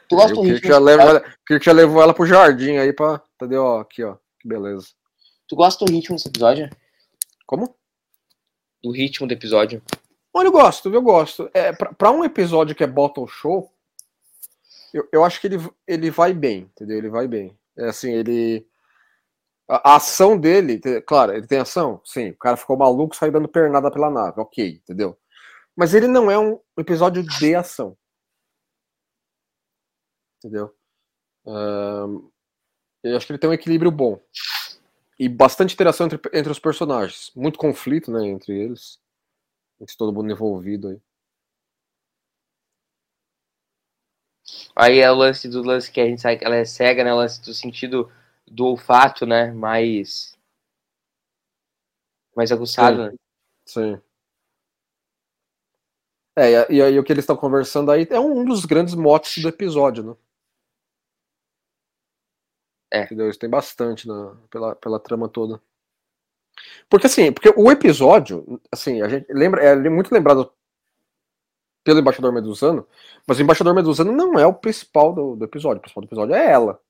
Tu 0.10 0.16
gosta 0.16 0.34
Aí 0.34 0.40
o? 0.40 0.44
Kirk 0.44 0.68
já, 0.68 0.76
ela- 0.76 1.22
Kirk 1.48 1.66
já 1.66 1.72
levou 1.72 2.02
ela 2.02 2.14
pro 2.14 2.26
jardim 2.26 2.78
aí 2.78 2.94
pra. 2.94 3.22
Entendeu? 3.36 3.64
Ó, 3.64 3.80
aqui, 3.80 4.04
ó. 4.04 4.16
Que 4.40 4.48
beleza. 4.48 4.88
Tu 5.48 5.56
gosta 5.56 5.84
do 5.86 5.92
ritmo 5.92 6.16
desse 6.16 6.28
episódio? 6.28 6.70
Como? 7.46 7.76
Do 8.84 8.92
ritmo 8.92 9.28
do 9.28 9.34
episódio? 9.34 9.82
Olha, 10.34 10.48
eu 10.48 10.52
gosto, 10.52 10.94
eu 10.94 11.02
gosto. 11.02 11.50
É, 11.54 11.72
pra, 11.72 11.94
pra 11.94 12.12
um 12.12 12.24
episódio 12.24 12.76
que 12.76 12.84
é 12.84 12.88
Bottle 12.88 13.28
Show, 13.28 13.72
eu, 14.94 15.08
eu 15.12 15.24
acho 15.24 15.40
que 15.40 15.48
ele, 15.48 15.58
ele 15.88 16.12
vai 16.12 16.34
bem, 16.34 16.70
entendeu? 16.76 16.98
Ele 16.98 17.10
vai 17.10 17.28
bem. 17.28 17.58
É 17.78 17.86
assim, 17.86 18.12
ele. 18.12 18.68
A, 19.68 19.94
a 19.94 19.96
ação 19.96 20.38
dele, 20.38 20.80
claro, 21.08 21.34
ele 21.34 21.48
tem 21.48 21.60
ação? 21.60 22.00
Sim. 22.06 22.30
O 22.30 22.38
cara 22.38 22.58
ficou 22.58 22.78
maluco, 22.78 23.16
saiu 23.16 23.32
dando 23.32 23.48
pernada 23.48 23.90
pela 23.90 24.10
nave, 24.12 24.40
ok, 24.40 24.82
entendeu? 24.84 25.18
Mas 25.76 25.94
ele 25.94 26.08
não 26.08 26.30
é 26.30 26.38
um 26.38 26.60
episódio 26.78 27.24
de 27.24 27.56
ação. 27.56 27.98
Entendeu? 30.46 30.76
Ahn, 31.48 32.22
eu 33.04 33.18
acho 33.18 33.26
que 33.26 33.32
ele 33.32 33.40
tem 33.40 33.50
um 33.50 33.54
equilíbrio 33.54 33.90
bom. 33.90 34.22
E 35.18 35.28
bastante 35.28 35.74
interação 35.74 36.06
entre, 36.06 36.20
entre 36.38 36.52
os 36.52 36.60
personagens. 36.60 37.32
Muito 37.36 37.58
conflito, 37.58 38.12
né, 38.12 38.28
entre 38.28 38.54
eles. 38.54 39.00
Entre 39.82 39.98
todo 39.98 40.14
mundo 40.14 40.32
envolvido 40.32 40.90
aí. 40.90 41.02
Aí 44.76 45.00
é 45.00 45.10
o 45.10 45.16
lance 45.16 45.50
do 45.50 45.64
lance 45.64 45.92
que 45.92 46.00
a 46.00 46.06
gente 46.06 46.22
sabe 46.22 46.38
que 46.38 46.46
ela 46.46 46.58
é 46.58 46.64
cega, 46.64 47.04
né? 47.04 47.12
O 47.12 47.18
lance 47.18 47.42
do 47.42 47.54
sentido 47.54 48.12
do 48.46 48.66
olfato, 48.66 49.26
né? 49.26 49.52
Mais. 49.52 50.38
Mais 52.36 52.52
aguçado, 52.52 53.06
né? 53.06 53.18
Sim. 53.66 54.00
É, 56.38 56.52
e 56.70 56.76
e 56.76 56.82
aí 56.84 57.00
o 57.00 57.04
que 57.04 57.12
eles 57.12 57.24
estão 57.24 57.36
conversando 57.36 57.90
aí 57.90 58.06
é 58.12 58.20
um 58.20 58.46
dos 58.46 58.66
grandes 58.66 58.94
motes 58.94 59.42
do 59.42 59.50
episódio, 59.50 60.04
né? 60.04 60.16
É. 62.92 63.04
Entendeu? 63.04 63.32
Tem 63.38 63.50
bastante 63.50 64.08
na, 64.08 64.36
pela, 64.50 64.76
pela 64.76 65.00
trama 65.00 65.28
toda. 65.28 65.62
Porque 66.90 67.08
assim, 67.08 67.32
porque 67.32 67.54
o 67.56 67.72
episódio, 67.72 68.62
assim, 68.72 69.02
a 69.02 69.10
gente 69.10 69.26
lembra, 69.30 69.64
é 69.64 69.76
muito 69.90 70.14
lembrado 70.14 70.52
pelo 71.84 72.00
Embaixador 72.00 72.34
Medusano, 72.34 72.88
mas 73.28 73.38
o 73.38 73.42
Embaixador 73.42 73.76
Medusano 73.76 74.12
não 74.12 74.40
é 74.40 74.48
o 74.48 74.54
principal 74.54 75.14
do, 75.14 75.36
do 75.36 75.46
episódio. 75.46 75.78
O 75.78 75.82
principal 75.82 76.02
do 76.02 76.08
episódio 76.08 76.36
é 76.36 76.52
ela, 76.52 76.82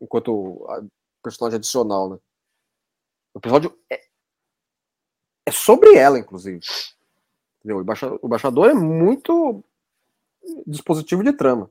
enquanto 0.00 0.66
a 0.68 0.82
personagem 1.22 1.56
adicional, 1.56 2.10
né? 2.10 2.18
O 3.32 3.38
episódio 3.38 3.76
é, 3.90 4.00
é 5.46 5.50
sobre 5.50 5.94
ela, 5.94 6.18
inclusive. 6.18 6.60
Entendeu? 7.58 7.78
O 7.78 7.82
embaixador, 7.82 8.18
o 8.20 8.26
embaixador 8.26 8.70
é 8.70 8.74
muito 8.74 9.64
dispositivo 10.66 11.24
de 11.24 11.32
trama. 11.32 11.70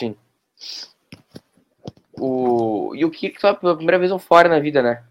Sim. 0.00 0.16
O... 2.18 2.94
E 2.94 3.04
o 3.04 3.10
Kirk 3.10 3.38
foi 3.38 3.54
pela 3.54 3.76
primeira 3.76 3.98
vez 3.98 4.10
um 4.10 4.18
fora 4.18 4.48
na 4.48 4.58
vida, 4.58 4.82
né? 4.82 5.04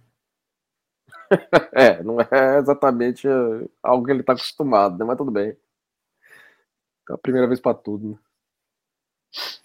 É, 1.73 2.01
não 2.01 2.19
é 2.19 2.57
exatamente 2.57 3.27
é, 3.27 3.31
algo 3.83 4.03
que 4.03 4.11
ele 4.11 4.23
tá 4.23 4.33
acostumado, 4.33 4.97
né? 4.97 5.05
Mas 5.05 5.15
tudo 5.15 5.29
bem. 5.29 5.55
É 7.07 7.13
a 7.13 7.17
primeira 7.19 7.47
vez 7.47 7.59
pra 7.59 7.71
tudo, 7.75 8.09
né? 8.09 8.17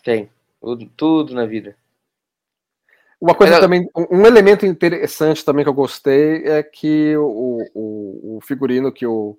Tem. 0.02 0.30
Tudo, 0.60 0.86
tudo 0.94 1.34
na 1.34 1.46
vida. 1.46 1.74
Uma 3.18 3.34
coisa 3.34 3.54
Mas, 3.54 3.60
também, 3.62 3.88
um 4.10 4.26
elemento 4.26 4.66
interessante 4.66 5.42
também 5.42 5.64
que 5.64 5.68
eu 5.70 5.74
gostei 5.74 6.46
é 6.46 6.62
que 6.62 7.16
o, 7.16 7.66
o, 7.74 8.36
o 8.36 8.40
figurino 8.42 8.92
que 8.92 9.06
o, 9.06 9.38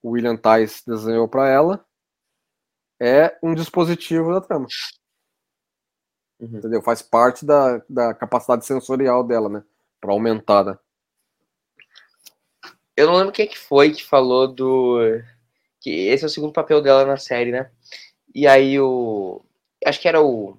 o 0.00 0.10
William 0.10 0.36
Tice 0.36 0.86
desenhou 0.86 1.26
pra 1.26 1.48
ela 1.48 1.84
é 3.00 3.36
um 3.42 3.54
dispositivo 3.54 4.32
da 4.32 4.40
trama. 4.40 4.66
Uhum. 6.40 6.58
Entendeu? 6.58 6.82
Faz 6.82 7.02
parte 7.02 7.44
da, 7.44 7.82
da 7.88 8.14
capacidade 8.14 8.66
sensorial 8.66 9.24
dela, 9.24 9.48
né? 9.48 9.62
Pra 10.00 10.12
aumentar, 10.12 10.64
né? 10.64 10.78
Eu 12.96 13.06
não 13.06 13.16
lembro 13.16 13.32
quem 13.32 13.46
que 13.46 13.58
foi 13.58 13.92
que 13.92 14.04
falou 14.04 14.48
do. 14.48 14.98
Que 15.80 16.08
esse 16.08 16.24
é 16.24 16.26
o 16.26 16.30
segundo 16.30 16.52
papel 16.52 16.80
dela 16.80 17.04
na 17.04 17.16
série, 17.16 17.52
né? 17.52 17.70
E 18.34 18.46
aí 18.46 18.78
o. 18.80 19.42
Acho 19.84 20.00
que 20.00 20.08
era 20.08 20.20
o. 20.22 20.56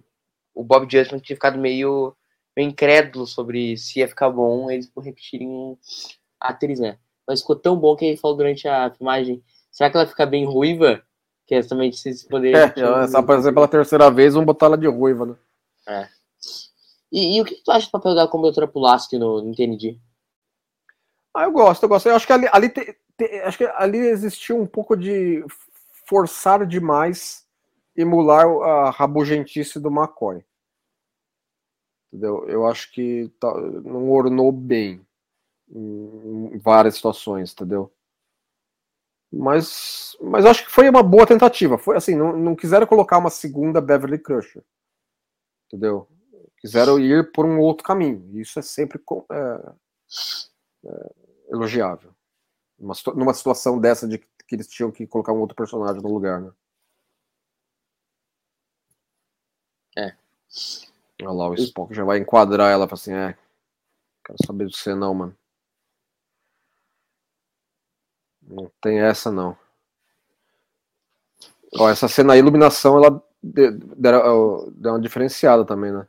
O 0.53 0.63
Bob 0.63 0.87
Justman 0.89 1.19
que 1.19 1.27
tinha 1.27 1.35
ficado 1.35 1.59
meio, 1.59 2.15
meio 2.55 2.69
incrédulo 2.69 3.27
sobre 3.27 3.77
se 3.77 3.99
ia 3.99 4.07
ficar 4.07 4.31
bom 4.31 4.71
eles 4.71 4.91
repetirem 4.97 5.77
a 6.39 6.49
atriz, 6.49 6.79
né? 6.79 6.97
Mas 7.27 7.41
ficou 7.41 7.55
tão 7.55 7.75
bom 7.75 7.95
que 7.95 8.05
ele 8.05 8.17
falou 8.17 8.37
durante 8.37 8.67
a 8.67 8.89
filmagem. 8.89 9.43
Será 9.71 9.91
que 9.91 9.97
ela 9.97 10.07
fica 10.07 10.25
bem 10.25 10.45
ruiva? 10.45 11.03
Que 11.45 11.55
é 11.55 11.61
justamente 11.61 11.97
se 11.97 12.27
poder. 12.27 12.55
É, 12.55 13.07
se 13.07 13.15
aparecer 13.15 13.53
pela 13.53 13.67
terceira 13.67 14.09
vez, 14.09 14.33
vamos 14.33 14.47
botar 14.47 14.65
ela 14.65 14.77
de 14.77 14.87
ruiva, 14.87 15.27
né? 15.27 15.35
E, 17.11 17.37
e 17.37 17.41
o 17.41 17.45
que 17.45 17.55
tu 17.63 17.71
acha 17.71 17.87
do 17.87 17.91
papel 17.91 18.13
dela 18.15 18.27
como 18.27 18.43
doutora 18.43 18.67
Pulaski 18.67 19.17
no, 19.17 19.41
no 19.41 19.55
TND? 19.55 19.99
Ah, 21.33 21.43
eu 21.43 21.51
gosto, 21.51 21.83
eu 21.83 21.89
gosto. 21.89 22.07
Eu 22.09 22.15
acho 22.15 22.25
que 22.27 22.33
ali, 22.33 22.47
ali 22.51 22.69
te- 22.69 22.97
te- 23.17 23.39
acho 23.41 23.57
que 23.57 23.65
ali 23.75 23.97
existiu 23.99 24.59
um 24.59 24.65
pouco 24.65 24.95
de 24.95 25.43
forçar 26.07 26.65
demais 26.65 27.45
emular 27.95 28.45
a 28.47 28.89
rabugentice 28.91 29.79
do 29.79 29.89
McCoy. 29.89 30.43
Entendeu? 32.11 32.47
Eu 32.47 32.65
acho 32.65 32.91
que 32.91 33.29
tá- 33.39 33.53
não 33.83 34.09
ornou 34.09 34.51
bem 34.51 35.05
em, 35.69 36.51
em 36.55 36.57
várias 36.59 36.95
situações, 36.95 37.53
entendeu? 37.53 37.91
Mas, 39.31 40.15
mas 40.21 40.45
acho 40.45 40.65
que 40.65 40.71
foi 40.71 40.89
uma 40.89 41.03
boa 41.03 41.27
tentativa. 41.27 41.77
Foi 41.77 41.97
assim, 41.97 42.15
não, 42.15 42.35
não 42.37 42.55
quiseram 42.55 42.87
colocar 42.87 43.17
uma 43.17 43.29
segunda 43.29 43.81
Beverly 43.81 44.17
Crusher. 44.19 44.63
Entendeu? 45.67 46.07
Quiseram 46.59 46.99
ir 46.99 47.31
por 47.31 47.45
um 47.45 47.59
outro 47.59 47.83
caminho. 47.83 48.25
E 48.33 48.41
Isso 48.41 48.57
é 48.59 48.61
sempre 48.61 48.99
é, 49.31 49.73
é, 50.85 51.11
elogiável. 51.49 52.13
Numa, 52.79 52.95
situa- 52.95 53.15
numa 53.15 53.33
situação 53.33 53.79
dessa 53.79 54.07
de 54.07 54.17
que 54.19 54.55
eles 54.55 54.67
tinham 54.67 54.91
que 54.91 55.05
colocar 55.07 55.33
um 55.33 55.39
outro 55.39 55.55
personagem 55.55 56.01
no 56.01 56.13
lugar, 56.13 56.41
né? 56.41 56.51
É. 59.97 60.15
Olha 61.21 61.31
lá, 61.31 61.49
o 61.49 61.53
Spock 61.55 61.93
já 61.93 62.03
vai 62.03 62.19
enquadrar 62.19 62.71
ela 62.71 62.87
assim, 62.91 63.13
é. 63.13 63.37
Quero 64.25 64.37
saber 64.45 64.67
de 64.67 64.77
você 64.77 64.95
não, 64.95 65.13
mano. 65.13 65.37
Não 68.41 68.71
tem 68.81 68.99
essa 68.99 69.31
não. 69.31 69.55
Ó, 71.75 71.89
essa 71.89 72.07
cena 72.07 72.33
aí, 72.33 72.39
a 72.39 72.41
iluminação, 72.41 72.97
ela 72.97 73.21
de- 73.41 73.71
dera- 73.71 74.21
ó, 74.31 74.69
deu 74.71 74.93
uma 74.93 75.01
diferenciada 75.01 75.63
também, 75.65 75.91
né? 75.91 76.07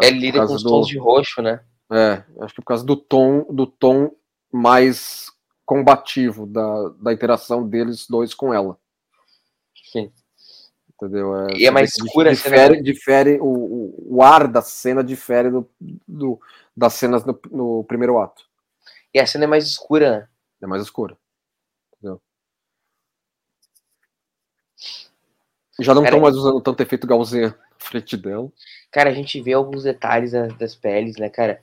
É 0.00 0.10
lida 0.10 0.46
com 0.46 0.54
os 0.54 0.62
do- 0.62 0.68
tons 0.70 0.86
de 0.86 0.98
roxo, 0.98 1.42
né? 1.42 1.64
é, 1.92 2.24
acho 2.40 2.54
que 2.54 2.60
por 2.62 2.66
causa 2.68 2.84
do 2.84 2.96
tom, 2.96 3.44
do 3.52 3.66
tom 3.66 4.10
mais 4.52 5.30
combativo 5.66 6.46
da, 6.46 6.88
da 7.00 7.12
interação 7.12 7.68
deles 7.68 8.06
dois 8.08 8.34
com 8.34 8.52
ela. 8.54 8.78
Sim. 9.92 10.12
Entendeu? 10.94 11.48
E 11.56 11.66
é 11.66 11.70
mais 11.70 11.92
você 11.92 11.98
vê 11.98 12.02
que 12.02 12.08
escura 12.08 12.30
a 12.30 12.34
cena, 12.36 12.56
difere, 12.56 12.76
né? 12.76 12.82
difere 12.82 13.38
o, 13.40 13.46
o, 13.46 14.16
o 14.16 14.22
ar 14.22 14.46
da 14.48 14.62
cena 14.62 15.02
difere 15.04 15.50
do, 15.50 15.68
do- 16.06 16.40
das 16.76 16.94
cenas 16.94 17.24
no, 17.24 17.38
no 17.50 17.84
primeiro 17.84 18.18
ato. 18.18 18.48
E 19.12 19.18
a 19.18 19.26
cena 19.26 19.44
é 19.44 19.46
mais 19.46 19.64
escura, 19.66 20.10
né? 20.20 20.28
É 20.62 20.66
mais 20.66 20.82
escura. 20.82 21.16
Entendeu? 21.96 22.20
Já 25.80 25.94
não 25.94 26.04
estão 26.04 26.20
mais 26.20 26.36
usando 26.36 26.60
tanto 26.60 26.82
efeito 26.82 27.06
Gaussian 27.06 27.48
na 27.48 27.54
frente 27.78 28.16
dela. 28.16 28.50
Cara, 28.92 29.10
a 29.10 29.14
gente 29.14 29.40
vê 29.40 29.52
alguns 29.52 29.82
detalhes 29.82 30.32
da- 30.32 30.46
das 30.46 30.74
peles, 30.74 31.16
né, 31.16 31.28
cara? 31.28 31.60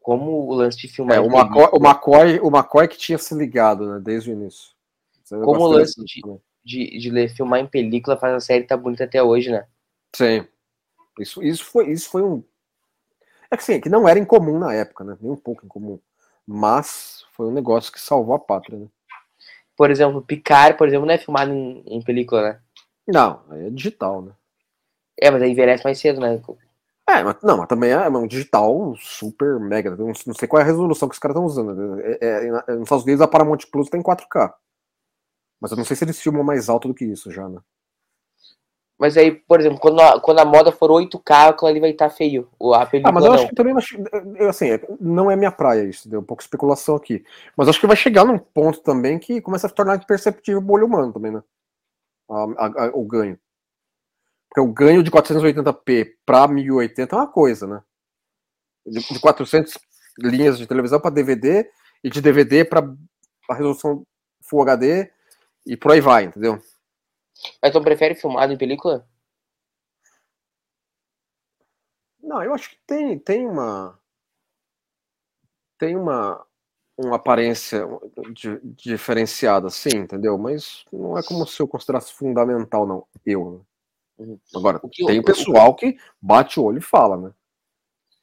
Como 0.00 0.46
o 0.48 0.54
lance 0.54 0.76
de 0.78 0.88
filmar. 0.88 1.16
É, 1.16 1.20
o, 1.20 1.26
McCoy, 1.26 1.68
o, 1.72 1.76
McCoy, 1.78 2.40
o 2.40 2.48
McCoy 2.48 2.88
que 2.88 2.98
tinha 2.98 3.16
se 3.18 3.34
ligado, 3.34 3.86
né, 3.86 4.00
desde 4.02 4.30
o 4.30 4.32
início. 4.34 4.72
Como 5.28 5.62
o 5.62 5.68
lance 5.68 5.94
de- 6.04 6.20
de, 6.64 6.98
de 6.98 7.10
ler, 7.10 7.28
filmar 7.34 7.60
em 7.60 7.66
película 7.66 8.16
faz 8.16 8.34
a 8.34 8.40
série 8.40 8.64
tá 8.64 8.76
bonita 8.76 9.04
até 9.04 9.22
hoje, 9.22 9.50
né? 9.50 9.66
Sim. 10.14 10.46
Isso, 11.18 11.42
isso, 11.42 11.64
foi, 11.64 11.90
isso 11.90 12.10
foi 12.10 12.22
um. 12.22 12.42
É 13.50 13.56
que 13.56 13.64
sim, 13.64 13.74
é 13.74 13.80
que 13.80 13.88
não 13.88 14.08
era 14.08 14.18
incomum 14.18 14.58
na 14.58 14.72
época, 14.74 15.04
né? 15.04 15.16
Nem 15.20 15.30
um 15.30 15.36
pouco 15.36 15.64
incomum. 15.64 15.98
Mas 16.46 17.24
foi 17.32 17.46
um 17.46 17.52
negócio 17.52 17.92
que 17.92 18.00
salvou 18.00 18.34
a 18.34 18.38
pátria, 18.38 18.78
né? 18.78 18.86
Por 19.76 19.90
exemplo, 19.90 20.22
Picard, 20.22 20.76
por 20.76 20.86
exemplo, 20.88 21.06
não 21.06 21.14
é 21.14 21.18
filmado 21.18 21.52
em, 21.52 21.82
em 21.86 22.02
película, 22.02 22.42
né? 22.42 22.60
Não, 23.06 23.42
aí 23.50 23.66
é 23.66 23.70
digital, 23.70 24.22
né? 24.22 24.32
É, 25.20 25.30
mas 25.30 25.42
aí 25.42 25.50
envelhece 25.50 25.84
mais 25.84 25.98
cedo, 25.98 26.20
né? 26.20 26.40
É, 27.08 27.22
mas, 27.22 27.36
não, 27.42 27.58
mas 27.58 27.68
também 27.68 27.90
é 27.90 28.08
um 28.08 28.26
digital 28.26 28.94
super 28.96 29.58
mega. 29.58 29.94
Não, 29.96 30.12
não 30.26 30.34
sei 30.34 30.48
qual 30.48 30.60
é 30.60 30.62
a 30.62 30.66
resolução 30.66 31.08
que 31.08 31.14
os 31.14 31.18
caras 31.18 31.34
estão 31.34 31.44
usando. 31.44 32.00
É, 32.00 32.18
é, 32.20 32.46
é, 32.46 32.72
nos 32.74 32.84
Estados 32.84 33.04
Unidos 33.04 33.20
a 33.20 33.28
Paramount 33.28 33.58
Plus 33.70 33.90
tem 33.90 34.02
4K. 34.02 34.52
Mas 35.60 35.70
eu 35.70 35.76
não 35.76 35.84
sei 35.84 35.96
se 35.96 36.04
eles 36.04 36.20
filmam 36.20 36.42
mais 36.42 36.68
alto 36.68 36.88
do 36.88 36.94
que 36.94 37.04
isso 37.04 37.30
já, 37.30 37.48
né? 37.48 37.60
Mas 38.98 39.16
aí, 39.16 39.32
por 39.32 39.58
exemplo, 39.58 39.80
quando 39.80 40.00
a, 40.00 40.20
quando 40.20 40.38
a 40.38 40.44
moda 40.44 40.70
for 40.70 40.90
8K, 40.90 41.50
aquilo 41.50 41.68
ali 41.68 41.80
vai 41.80 41.90
estar 41.90 42.08
tá 42.08 42.14
feio. 42.14 42.48
A 42.72 42.86
película 42.86 43.10
ah, 43.10 43.12
mas 43.12 43.24
eu 43.24 43.30
não. 43.30 43.34
acho 43.34 43.48
que 43.48 43.54
também 43.54 43.74
assim, 44.48 44.68
não 45.00 45.28
é 45.28 45.34
minha 45.34 45.50
praia 45.50 45.82
isso, 45.82 46.08
deu 46.08 46.20
um 46.20 46.24
pouco 46.24 46.40
de 46.40 46.46
especulação 46.46 46.94
aqui. 46.94 47.24
Mas 47.56 47.68
acho 47.68 47.80
que 47.80 47.86
vai 47.86 47.96
chegar 47.96 48.24
num 48.24 48.38
ponto 48.38 48.80
também 48.80 49.18
que 49.18 49.40
começa 49.40 49.66
a 49.66 49.70
se 49.70 49.74
tornar 49.74 49.96
imperceptível 49.96 50.62
o 50.62 50.72
olho 50.72 50.86
humano 50.86 51.12
também, 51.12 51.32
né? 51.32 51.42
A, 52.32 52.66
a, 52.66 52.90
o 52.94 53.04
ganho. 53.04 53.38
Porque 54.48 54.60
o 54.60 54.72
ganho 54.72 55.02
de 55.02 55.10
480p 55.10 56.14
para 56.24 56.48
1080 56.48 57.14
é 57.14 57.18
uma 57.18 57.30
coisa, 57.30 57.66
né? 57.66 57.82
De, 58.86 59.00
de 59.00 59.20
400 59.20 59.78
linhas 60.18 60.58
de 60.58 60.66
televisão 60.66 61.00
para 61.00 61.10
DVD 61.10 61.70
e 62.02 62.10
de 62.10 62.20
DVD 62.20 62.64
para 62.64 62.80
a 63.48 63.54
resolução 63.54 64.06
Full 64.42 64.62
HD 64.62 65.10
e 65.66 65.76
por 65.76 65.92
aí 65.92 66.00
vai, 66.00 66.24
entendeu? 66.24 66.60
Mas 67.62 67.72
tu 67.72 67.80
prefere 67.82 68.14
filmado 68.14 68.52
em 68.52 68.58
película? 68.58 69.08
Não, 72.20 72.42
eu 72.42 72.54
acho 72.54 72.70
que 72.70 72.76
tem, 72.86 73.18
tem 73.18 73.46
uma. 73.46 73.98
Tem 75.78 75.96
uma, 75.96 76.46
uma 76.96 77.16
aparência 77.16 77.86
diferenciada, 78.76 79.70
sim, 79.70 79.96
entendeu? 79.96 80.36
Mas 80.36 80.84
não 80.92 81.16
é 81.16 81.22
como 81.22 81.46
se 81.46 81.60
eu 81.60 81.66
considerasse 81.66 82.12
fundamental, 82.12 82.86
não. 82.86 83.06
Eu. 83.24 83.64
Né? 84.18 84.26
Uhum. 84.26 84.38
Agora, 84.54 84.80
que 84.90 85.04
tem 85.06 85.18
o 85.18 85.24
pessoal 85.24 85.74
que 85.74 85.96
bate 86.20 86.60
o 86.60 86.64
olho 86.64 86.78
e 86.78 86.82
fala, 86.82 87.16
né? 87.16 87.32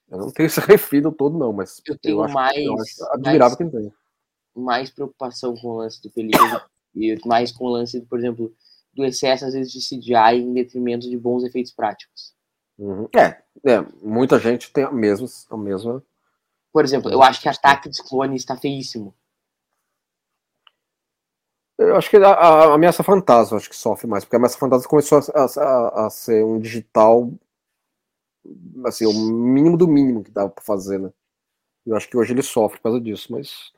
Eu 0.09 0.17
não 0.17 0.31
tenho 0.31 0.47
esse 0.47 0.59
refino 0.61 1.11
todo, 1.11 1.37
não, 1.37 1.51
mas 1.51 1.81
eu 1.87 1.97
tenho 1.97 2.23
eu 2.23 2.29
mais. 2.29 2.57
Eu 2.57 2.75
admirável 3.11 3.39
mais, 3.39 3.55
quem 3.57 3.69
tem. 3.69 3.93
Mais 4.55 4.89
preocupação 4.89 5.55
com 5.55 5.67
o 5.67 5.77
lance 5.77 6.01
do 6.01 6.09
película 6.09 6.65
e 6.95 7.17
mais 7.25 7.51
com 7.51 7.65
o 7.65 7.69
lance, 7.69 8.01
por 8.01 8.19
exemplo, 8.19 8.53
do 8.93 9.05
excesso, 9.05 9.45
às 9.45 9.53
vezes, 9.53 9.71
de 9.71 9.79
CGI 9.79 10.37
em 10.37 10.53
detrimento 10.53 11.09
de 11.09 11.17
bons 11.17 11.43
efeitos 11.43 11.71
práticos. 11.71 12.33
Uhum. 12.77 13.07
É, 13.15 13.41
é, 13.65 13.81
muita 14.01 14.39
gente 14.39 14.71
tem 14.71 14.83
a 14.83 14.91
mesma, 14.91 15.27
a 15.49 15.57
mesma. 15.57 16.03
Por 16.71 16.83
exemplo, 16.83 17.11
eu 17.11 17.21
acho 17.23 17.41
que 17.41 17.49
Ataque 17.49 17.89
dos 17.89 17.99
Clones 17.99 18.41
está 18.41 18.55
feíssimo. 18.55 19.13
Eu 21.77 21.95
acho 21.95 22.09
que 22.09 22.17
a, 22.17 22.29
a, 22.29 22.73
Ameaça 22.73 23.03
Fantasma 23.03 23.57
acho 23.57 23.69
que 23.69 23.75
sofre 23.75 24.05
mais, 24.05 24.25
porque 24.25 24.35
a 24.35 24.39
Ameaça 24.39 24.57
Fantasma 24.57 24.89
começou 24.89 25.19
a, 25.19 25.45
a, 25.45 26.07
a, 26.07 26.09
ser 26.09 26.43
um 26.43 26.59
digital, 26.59 27.31
assim, 28.85 29.05
o 29.05 29.13
mínimo 29.13 29.77
do 29.77 29.87
mínimo 29.87 30.23
que 30.23 30.29
dava 30.29 30.49
para 30.49 30.63
fazer, 30.63 30.99
né? 30.99 31.09
Eu 31.85 31.95
acho 31.95 32.09
que 32.09 32.17
hoje 32.17 32.33
ele 32.33 32.43
sofre 32.43 32.77
por 32.79 32.83
causa 32.83 32.99
disso, 32.99 33.31
mas. 33.31 33.71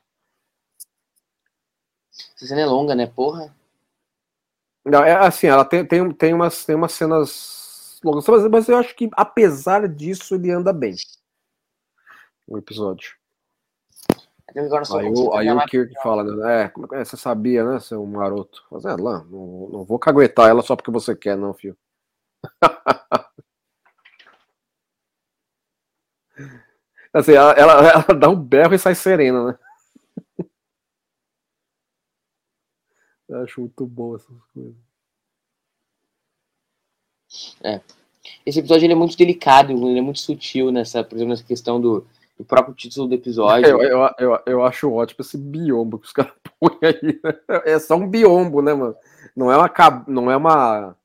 Essa 2.36 2.46
cena 2.48 2.62
é 2.62 2.66
longa, 2.66 2.94
né? 2.94 3.06
Porra. 3.06 3.54
Não, 4.84 5.04
é 5.04 5.14
assim, 5.14 5.46
ela 5.46 5.64
tem, 5.64 5.86
tem, 5.86 6.12
tem, 6.12 6.34
umas, 6.34 6.64
tem 6.64 6.74
umas 6.74 6.92
cenas 6.92 8.00
longas, 8.02 8.26
mas, 8.26 8.48
mas 8.48 8.68
eu 8.68 8.76
acho 8.76 8.96
que 8.96 9.08
apesar 9.12 9.88
disso 9.88 10.34
ele 10.34 10.50
anda 10.50 10.72
bem. 10.72 10.96
O 12.46 12.58
episódio. 12.58 13.16
Aí, 14.54 14.68
o, 15.08 15.32
aí 15.34 15.50
o 15.50 15.66
Kirk 15.66 15.94
fala, 16.02 16.22
né? 16.24 16.64
É, 16.64 16.68
como 16.68 16.86
é 16.94 17.00
é? 17.00 17.04
Você 17.04 17.16
sabia, 17.16 17.64
né, 17.64 17.80
seu 17.80 18.04
maroto? 18.04 18.62
Mas 18.70 18.84
é, 18.84 18.90
lá, 18.90 19.24
não, 19.24 19.68
não 19.70 19.82
vou 19.84 19.98
caguetar 19.98 20.50
ela 20.50 20.62
só 20.62 20.76
porque 20.76 20.90
você 20.90 21.16
quer, 21.16 21.36
não, 21.36 21.54
filho. 21.54 21.76
assim, 27.14 27.32
ela, 27.32 27.52
ela, 27.52 27.88
ela, 27.88 28.04
dá 28.18 28.28
um 28.28 28.36
berro 28.36 28.74
e 28.74 28.78
sai 28.78 28.94
serena, 28.94 29.46
né? 29.46 29.58
Eu 33.28 33.42
acho 33.42 33.60
muito 33.60 33.86
bom 33.86 34.14
essas 34.16 34.36
coisas. 34.52 34.76
É. 37.64 37.80
Esse 38.44 38.58
episódio 38.58 38.84
ele 38.84 38.92
é 38.92 38.96
muito 38.96 39.16
delicado, 39.16 39.72
ele 39.72 39.98
é 39.98 40.02
muito 40.02 40.20
sutil 40.20 40.70
nessa, 40.70 41.02
por 41.02 41.16
exemplo, 41.16 41.30
nessa 41.30 41.44
questão 41.44 41.80
do, 41.80 42.06
do 42.42 42.44
próprio 42.44 42.74
título 42.74 43.06
do 43.06 43.14
episódio. 43.14 43.68
Eu, 43.68 43.82
eu, 43.82 44.10
eu, 44.18 44.38
eu 44.46 44.64
acho 44.64 44.92
ótimo 44.92 45.18
esse 45.20 45.38
biombo 45.38 45.98
que 45.98 46.06
os 46.06 46.12
caras 46.12 46.32
põem 46.58 46.78
aí. 46.82 47.20
Né? 47.22 47.62
É 47.64 47.78
só 47.78 47.96
um 47.96 48.08
biombo, 48.08 48.60
né, 48.60 48.74
mano? 48.74 48.96
Não 49.34 49.50
é 49.50 49.56
uma, 49.56 50.04
não 50.08 50.30
é 50.30 50.36
uma, 50.36 50.96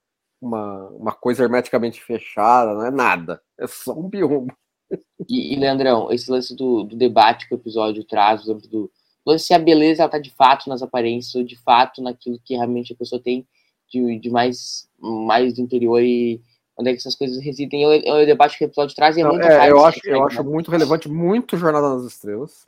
uma, 0.42 0.88
uma 0.90 1.12
coisa 1.12 1.44
hermeticamente 1.44 2.04
fechada, 2.04 2.74
não 2.74 2.86
é 2.86 2.92
nada. 2.92 3.42
É 3.58 3.68
só 3.68 3.94
um 3.94 4.10
biombo. 4.10 4.54
E, 5.30 5.54
e 5.54 5.60
Leandrão, 5.60 6.10
esse 6.14 6.32
lance 6.32 6.56
do, 6.56 6.84
do 6.84 6.96
debate 6.96 7.46
que 7.46 7.54
o 7.54 7.58
episódio 7.58 8.06
traz, 8.06 8.46
do, 8.46 8.90
se 9.38 9.54
a 9.54 9.60
beleza 9.60 10.06
está 10.06 10.18
de 10.18 10.32
fato 10.32 10.70
nas 10.70 10.82
aparências 10.82 11.36
ou 11.36 11.44
de 11.44 11.58
fato 11.58 12.02
naquilo 12.02 12.40
que 12.42 12.56
realmente 12.56 12.94
a 12.94 12.96
pessoa 12.96 13.22
tem 13.22 13.46
de, 13.92 14.18
de 14.18 14.30
mais, 14.30 14.88
mais 14.98 15.54
do 15.54 15.60
interior 15.60 16.02
e 16.02 16.42
onde 16.78 16.90
é 16.90 16.94
que 16.94 17.00
essas 17.00 17.16
coisas 17.16 17.44
residem. 17.44 17.84
É 17.84 18.12
o, 18.12 18.18
é 18.18 18.26
debate 18.26 18.58
que 18.58 18.66
o 18.66 18.68
episódio 18.68 18.96
traz 18.96 19.18
e 19.18 19.22
é 19.22 19.26
muito 19.26 19.46
é, 19.46 19.70
Eu 19.70 19.84
acho, 19.84 20.00
eu 20.06 20.24
acho 20.24 20.44
muito 20.44 20.72
relevante, 20.72 21.10
muito 21.10 21.58
Jornada 21.58 21.96
nas 21.96 22.04
Estrelas. 22.04 22.68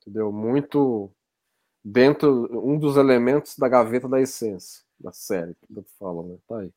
Entendeu? 0.00 0.32
Muito 0.32 1.10
dentro, 1.84 2.48
um 2.52 2.78
dos 2.78 2.96
elementos 2.96 3.56
da 3.56 3.68
gaveta 3.68 4.08
da 4.08 4.20
essência 4.20 4.82
da 4.98 5.12
série, 5.12 5.54
que 5.54 5.78
eu 5.78 5.84
falo, 5.98 6.22
né? 6.24 6.36
Tá 6.48 6.58
aí. 6.58 6.70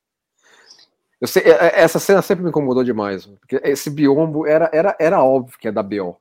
Eu 1.19 1.27
sei, 1.27 1.43
é, 1.43 1.49
é, 1.49 1.81
essa 1.81 1.99
cena 1.99 2.21
sempre 2.21 2.43
me 2.43 2.49
incomodou 2.49 2.83
demais, 2.83 3.25
porque 3.25 3.59
esse 3.63 3.89
biombo 3.89 4.45
era, 4.45 4.69
era, 4.73 4.95
era 4.99 5.23
óbvio 5.23 5.57
que 5.57 5.67
é 5.67 5.71
da 5.71 5.83
BO. 5.83 6.19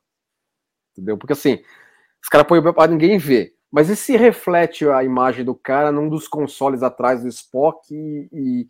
Entendeu? 0.92 1.16
Porque 1.16 1.32
assim, 1.32 1.62
os 2.22 2.28
caras 2.28 2.46
põem 2.46 2.60
o 2.60 2.74
para 2.74 2.90
ninguém 2.90 3.18
ver. 3.18 3.54
Mas 3.70 3.88
e 3.88 3.94
se 3.94 4.16
reflete 4.16 4.88
a 4.88 5.04
imagem 5.04 5.44
do 5.44 5.54
cara 5.54 5.92
num 5.92 6.08
dos 6.08 6.26
consoles 6.26 6.82
atrás 6.82 7.22
do 7.22 7.28
Spock 7.28 7.94
e, 7.94 8.28
e, 8.32 8.68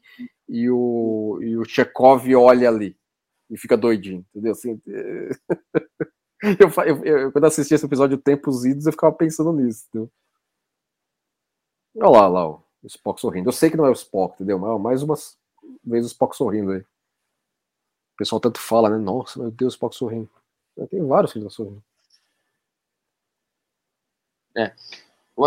e 0.50 0.68
o, 0.68 1.38
e 1.40 1.56
o 1.56 1.64
Chekhov 1.64 2.26
olha 2.34 2.68
ali 2.68 2.98
e 3.48 3.56
fica 3.56 3.76
doidinho, 3.76 4.26
entendeu? 4.30 4.52
Assim, 4.52 4.80
eu, 6.42 6.84
eu, 6.84 7.04
eu, 7.04 7.32
quando 7.32 7.44
assisti 7.44 7.72
esse 7.72 7.86
episódio 7.86 8.18
Tempos 8.18 8.64
Idos, 8.64 8.86
eu 8.86 8.92
ficava 8.92 9.14
pensando 9.14 9.52
nisso, 9.52 9.86
entendeu? 9.88 10.10
Olha 11.96 12.08
lá, 12.08 12.28
lá, 12.28 12.48
o 12.48 12.64
Spock 12.84 13.20
sorrindo. 13.20 13.48
Eu 13.48 13.52
sei 13.52 13.70
que 13.70 13.76
não 13.76 13.86
é 13.86 13.90
o 13.90 13.92
Spock, 13.92 14.34
entendeu? 14.34 14.58
Mas 14.58 14.80
mais 14.80 15.02
uma 15.02 15.14
vez 15.84 16.04
o 16.04 16.08
Spock 16.08 16.36
sorrindo 16.36 16.72
aí. 16.72 16.80
O 16.80 18.16
pessoal 18.18 18.40
tanto 18.40 18.60
fala, 18.60 18.90
né? 18.90 18.98
Nossa, 18.98 19.38
meu 19.38 19.50
Deus, 19.50 19.74
o 19.74 19.76
Spock 19.76 19.94
sorrindo. 19.94 20.30
Tem 20.88 21.04
vários 21.06 21.32
que 21.32 21.38
estão 21.38 21.50
sorrindo. 21.50 21.82
É. 24.56 24.74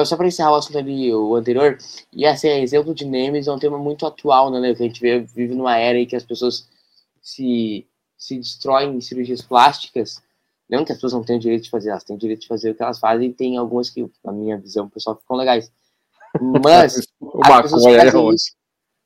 Só 0.05 0.17
para 0.17 0.27
encerrar 0.27 0.51
o 0.51 0.55
assunto 0.55 0.77
ali, 0.77 1.13
o 1.13 1.35
anterior, 1.35 1.77
e 2.11 2.25
assim, 2.25 2.47
exemplo 2.47 2.95
de 2.95 3.05
Nemes 3.05 3.47
é 3.47 3.51
um 3.51 3.59
tema 3.59 3.77
muito 3.77 4.05
atual, 4.05 4.49
né? 4.49 4.73
Que 4.73 4.83
a 4.83 4.87
gente 4.87 4.99
vive 4.99 5.53
numa 5.53 5.77
era 5.77 5.97
em 5.97 6.05
que 6.05 6.15
as 6.15 6.23
pessoas 6.23 6.67
se, 7.21 7.85
se 8.17 8.37
destroem 8.37 8.95
em 8.95 9.01
cirurgias 9.01 9.41
plásticas. 9.41 10.21
Não 10.67 10.83
que 10.83 10.91
as 10.91 10.97
pessoas 10.97 11.13
não 11.13 11.23
tenham 11.23 11.39
direito 11.39 11.63
de 11.63 11.69
fazer, 11.69 11.89
elas 11.89 12.03
têm 12.03 12.17
direito 12.17 12.41
de 12.41 12.47
fazer 12.47 12.71
o 12.71 12.75
que 12.75 12.81
elas 12.81 12.97
fazem, 12.97 13.29
e 13.29 13.33
tem 13.33 13.57
algumas 13.57 13.89
que, 13.89 14.09
na 14.23 14.31
minha 14.31 14.57
visão, 14.57 14.89
pessoal, 14.89 15.15
ficam 15.15 15.37
legais. 15.37 15.71
Mas 16.63 16.97
as 17.43 17.61
pessoas 17.61 17.83
fazem 17.83 17.95
é 17.97 18.33
isso 18.33 18.55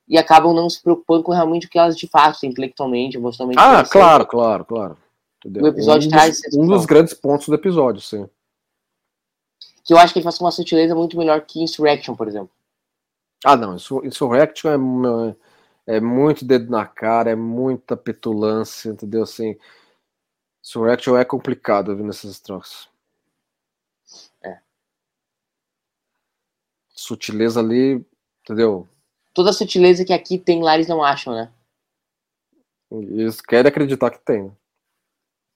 e 0.08 0.18
acabam 0.18 0.54
não 0.54 0.70
se 0.70 0.82
preocupando 0.82 1.24
com 1.24 1.34
realmente 1.34 1.68
o 1.68 1.70
que 1.70 1.78
elas 1.78 1.98
de 1.98 2.08
fato 2.08 2.46
intelectualmente, 2.46 3.18
emocionalmente. 3.18 3.60
Ah, 3.60 3.84
claro, 3.84 4.26
claro, 4.26 4.64
claro. 4.64 4.98
Entendeu? 5.40 5.64
O 5.64 5.68
episódio 5.68 6.08
um 6.08 6.12
traz. 6.12 6.40
Dos, 6.42 6.56
um 6.56 6.66
dos 6.66 6.86
grandes 6.86 7.14
pontos 7.14 7.48
do 7.48 7.56
episódio, 7.56 8.02
sim 8.02 8.26
que 9.88 9.94
eu 9.94 9.98
acho 9.98 10.12
que 10.12 10.20
ele 10.20 10.26
faz 10.26 10.38
uma 10.42 10.52
sutileza 10.52 10.94
muito 10.94 11.18
melhor 11.18 11.46
que 11.46 11.62
Insurrection, 11.62 12.14
por 12.14 12.28
exemplo. 12.28 12.52
Ah, 13.46 13.56
não, 13.56 13.78
Insurrection 14.04 14.70
é, 15.88 15.96
é 15.96 16.00
muito 16.02 16.44
dedo 16.44 16.70
na 16.70 16.86
cara, 16.86 17.32
é 17.32 17.36
muita 17.36 17.96
petulância, 17.96 18.90
entendeu? 18.90 19.24
Assim, 19.24 19.58
Insurrection 20.62 21.16
é 21.18 21.24
complicado 21.24 21.96
vindo 21.96 22.10
esses 22.10 22.38
troços. 22.42 22.90
É. 24.44 24.60
Sutileza 26.90 27.62
ali, 27.62 28.06
entendeu? 28.44 28.86
Toda 29.34 29.52
a 29.52 29.54
sutileza 29.54 30.04
que 30.04 30.12
aqui 30.12 30.38
tem 30.38 30.62
lá 30.62 30.76
eles 30.76 30.90
não 30.90 31.02
acham, 31.02 31.34
né? 31.34 31.50
Eles 32.92 33.40
querem 33.40 33.70
acreditar 33.70 34.12
que 34.12 34.20
tem. 34.20 34.52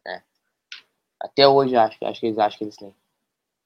É. 0.07 0.21
Até 1.19 1.45
hoje 1.45 1.75
acho, 1.75 1.97
acho 2.05 2.19
que 2.21 2.27
eles 2.27 2.39
acham 2.39 2.57
que 2.57 2.63
eles 2.63 2.77
têm. 2.77 2.95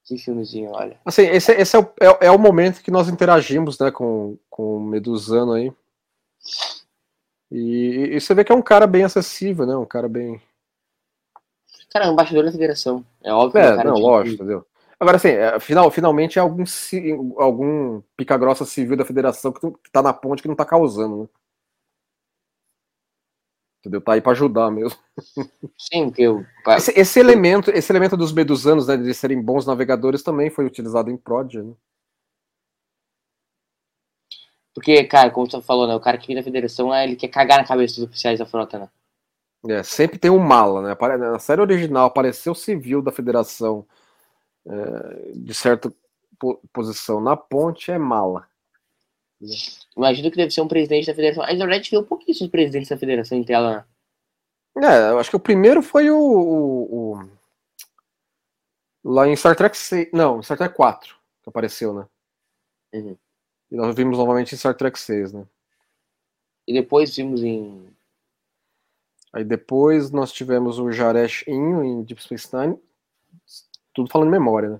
Que 0.05 0.19
filmezinho, 0.19 0.69
olha. 0.71 0.99
Assim, 1.03 1.23
esse, 1.23 1.51
esse 1.51 1.75
é, 1.75 1.79
o, 1.79 1.83
é, 1.99 2.27
é, 2.27 2.31
o 2.31 2.37
momento 2.37 2.83
que 2.83 2.91
nós 2.91 3.09
interagimos, 3.09 3.79
né, 3.79 3.89
com, 3.89 4.37
com 4.49 4.77
o 4.77 4.79
Medusano 4.79 5.53
aí. 5.53 5.73
E, 7.51 8.11
e, 8.13 8.21
você 8.21 8.35
vê 8.35 8.43
que 8.43 8.51
é 8.51 8.55
um 8.55 8.61
cara 8.61 8.85
bem 8.85 9.03
acessível, 9.03 9.65
né? 9.65 9.75
Um 9.75 9.85
cara 9.85 10.07
bem. 10.07 10.39
Cara, 11.89 12.05
é 12.05 12.09
um 12.09 12.13
embaixador 12.13 12.45
da 12.45 12.51
federação. 12.51 13.03
É 13.23 13.33
óbvio. 13.33 13.59
É, 13.59 13.83
não, 13.83 13.95
lógico, 13.95 14.43
entendeu? 14.43 14.65
Agora, 14.99 15.17
assim, 15.17 15.29
é, 15.29 15.59
final, 15.59 15.89
finalmente 15.89 16.37
é 16.37 16.41
algum, 16.41 16.63
algum 17.37 18.01
pica-grossa 18.15 18.63
civil 18.63 18.95
da 18.95 19.05
federação 19.05 19.51
que 19.51 19.91
tá 19.91 20.03
na 20.03 20.13
ponte 20.13 20.41
que 20.41 20.47
não 20.47 20.55
tá 20.55 20.65
causando, 20.65 21.23
né? 21.23 21.27
Entendeu? 23.85 24.01
Tá 24.01 24.13
aí 24.13 24.21
para 24.21 24.31
ajudar 24.31 24.71
mesmo. 24.71 24.99
Sim, 25.77 26.09
que 26.09 26.23
eu. 26.23 26.43
Esse, 26.69 26.91
esse, 26.99 27.19
elemento, 27.19 27.69
esse 27.69 27.91
elemento 27.91 28.17
dos 28.17 28.33
medusanos, 28.33 28.87
né, 28.87 28.97
de 28.97 29.13
serem 29.13 29.39
bons 29.39 29.67
navegadores, 29.67 30.23
também 30.23 30.49
foi 30.49 30.65
utilizado 30.65 31.11
em 31.11 31.17
Prod, 31.17 31.53
né? 31.53 31.71
Porque, 34.73 35.03
cara, 35.03 35.29
como 35.29 35.49
você 35.49 35.61
falou, 35.61 35.87
né? 35.87 35.95
O 35.95 35.99
cara 35.99 36.17
que 36.17 36.25
vem 36.25 36.35
da 36.35 36.41
federação, 36.41 36.91
é, 36.91 37.03
ele 37.03 37.15
quer 37.15 37.27
cagar 37.27 37.59
na 37.59 37.67
cabeça 37.67 37.95
dos 37.95 38.05
oficiais 38.05 38.39
da 38.39 38.45
frota, 38.47 38.79
né? 38.79 38.89
É, 39.69 39.83
sempre 39.83 40.17
tem 40.17 40.31
um 40.31 40.39
mala, 40.39 40.81
né? 40.81 41.17
Na 41.17 41.37
série 41.37 41.61
original 41.61 42.07
apareceu 42.07 42.53
o 42.53 42.55
civil 42.55 43.03
da 43.03 43.11
federação 43.11 43.85
é, 44.65 45.31
de 45.35 45.53
certa 45.53 45.93
po- 46.39 46.59
posição. 46.73 47.21
Na 47.21 47.37
ponte 47.37 47.91
é 47.91 47.99
mala. 47.99 48.47
Imagino 49.95 50.29
que 50.31 50.37
deve 50.37 50.51
ser 50.51 50.61
um 50.61 50.67
presidente 50.67 51.07
da 51.07 51.13
federação. 51.15 51.43
Na 51.43 51.65
verdade, 51.65 51.89
viu 51.89 52.03
pouquíssimos 52.03 52.51
presidentes 52.51 52.89
da 52.89 52.97
federação 52.97 53.37
em 53.37 53.43
tela, 53.43 53.77
né? 53.77 53.85
É, 54.87 55.09
eu 55.11 55.19
acho 55.19 55.29
que 55.29 55.35
o 55.35 55.39
primeiro 55.39 55.81
foi 55.81 56.09
o. 56.09 56.17
o- 56.17 57.13
o- 57.17 57.29
lá 59.03 59.27
em 59.27 59.35
Star 59.35 59.55
Trek 59.55 59.77
6. 59.77 60.09
Não, 60.11 60.41
Star 60.43 60.57
Trek 60.57 60.75
4 60.75 61.15
que 61.41 61.49
apareceu, 61.49 61.93
né? 61.93 62.07
Uhum. 62.93 63.15
E 63.71 63.75
nós 63.75 63.95
vimos 63.95 64.17
novamente 64.17 64.53
em 64.53 64.57
Star 64.57 64.75
Trek 64.75 64.97
6, 64.99 65.31
né? 65.31 65.45
E 66.67 66.73
depois 66.73 67.15
vimos 67.15 67.43
em. 67.43 67.87
Aí 69.31 69.43
depois 69.43 70.11
nós 70.11 70.31
tivemos 70.31 70.79
o 70.79 70.91
Jaresh 70.91 71.45
Inho 71.47 71.83
em 71.83 72.03
Deep 72.03 72.21
Space 72.23 72.49
Nine. 72.55 72.79
Tudo 73.93 74.09
falando 74.11 74.27
de 74.29 74.31
memória, 74.37 74.69
né? 74.69 74.79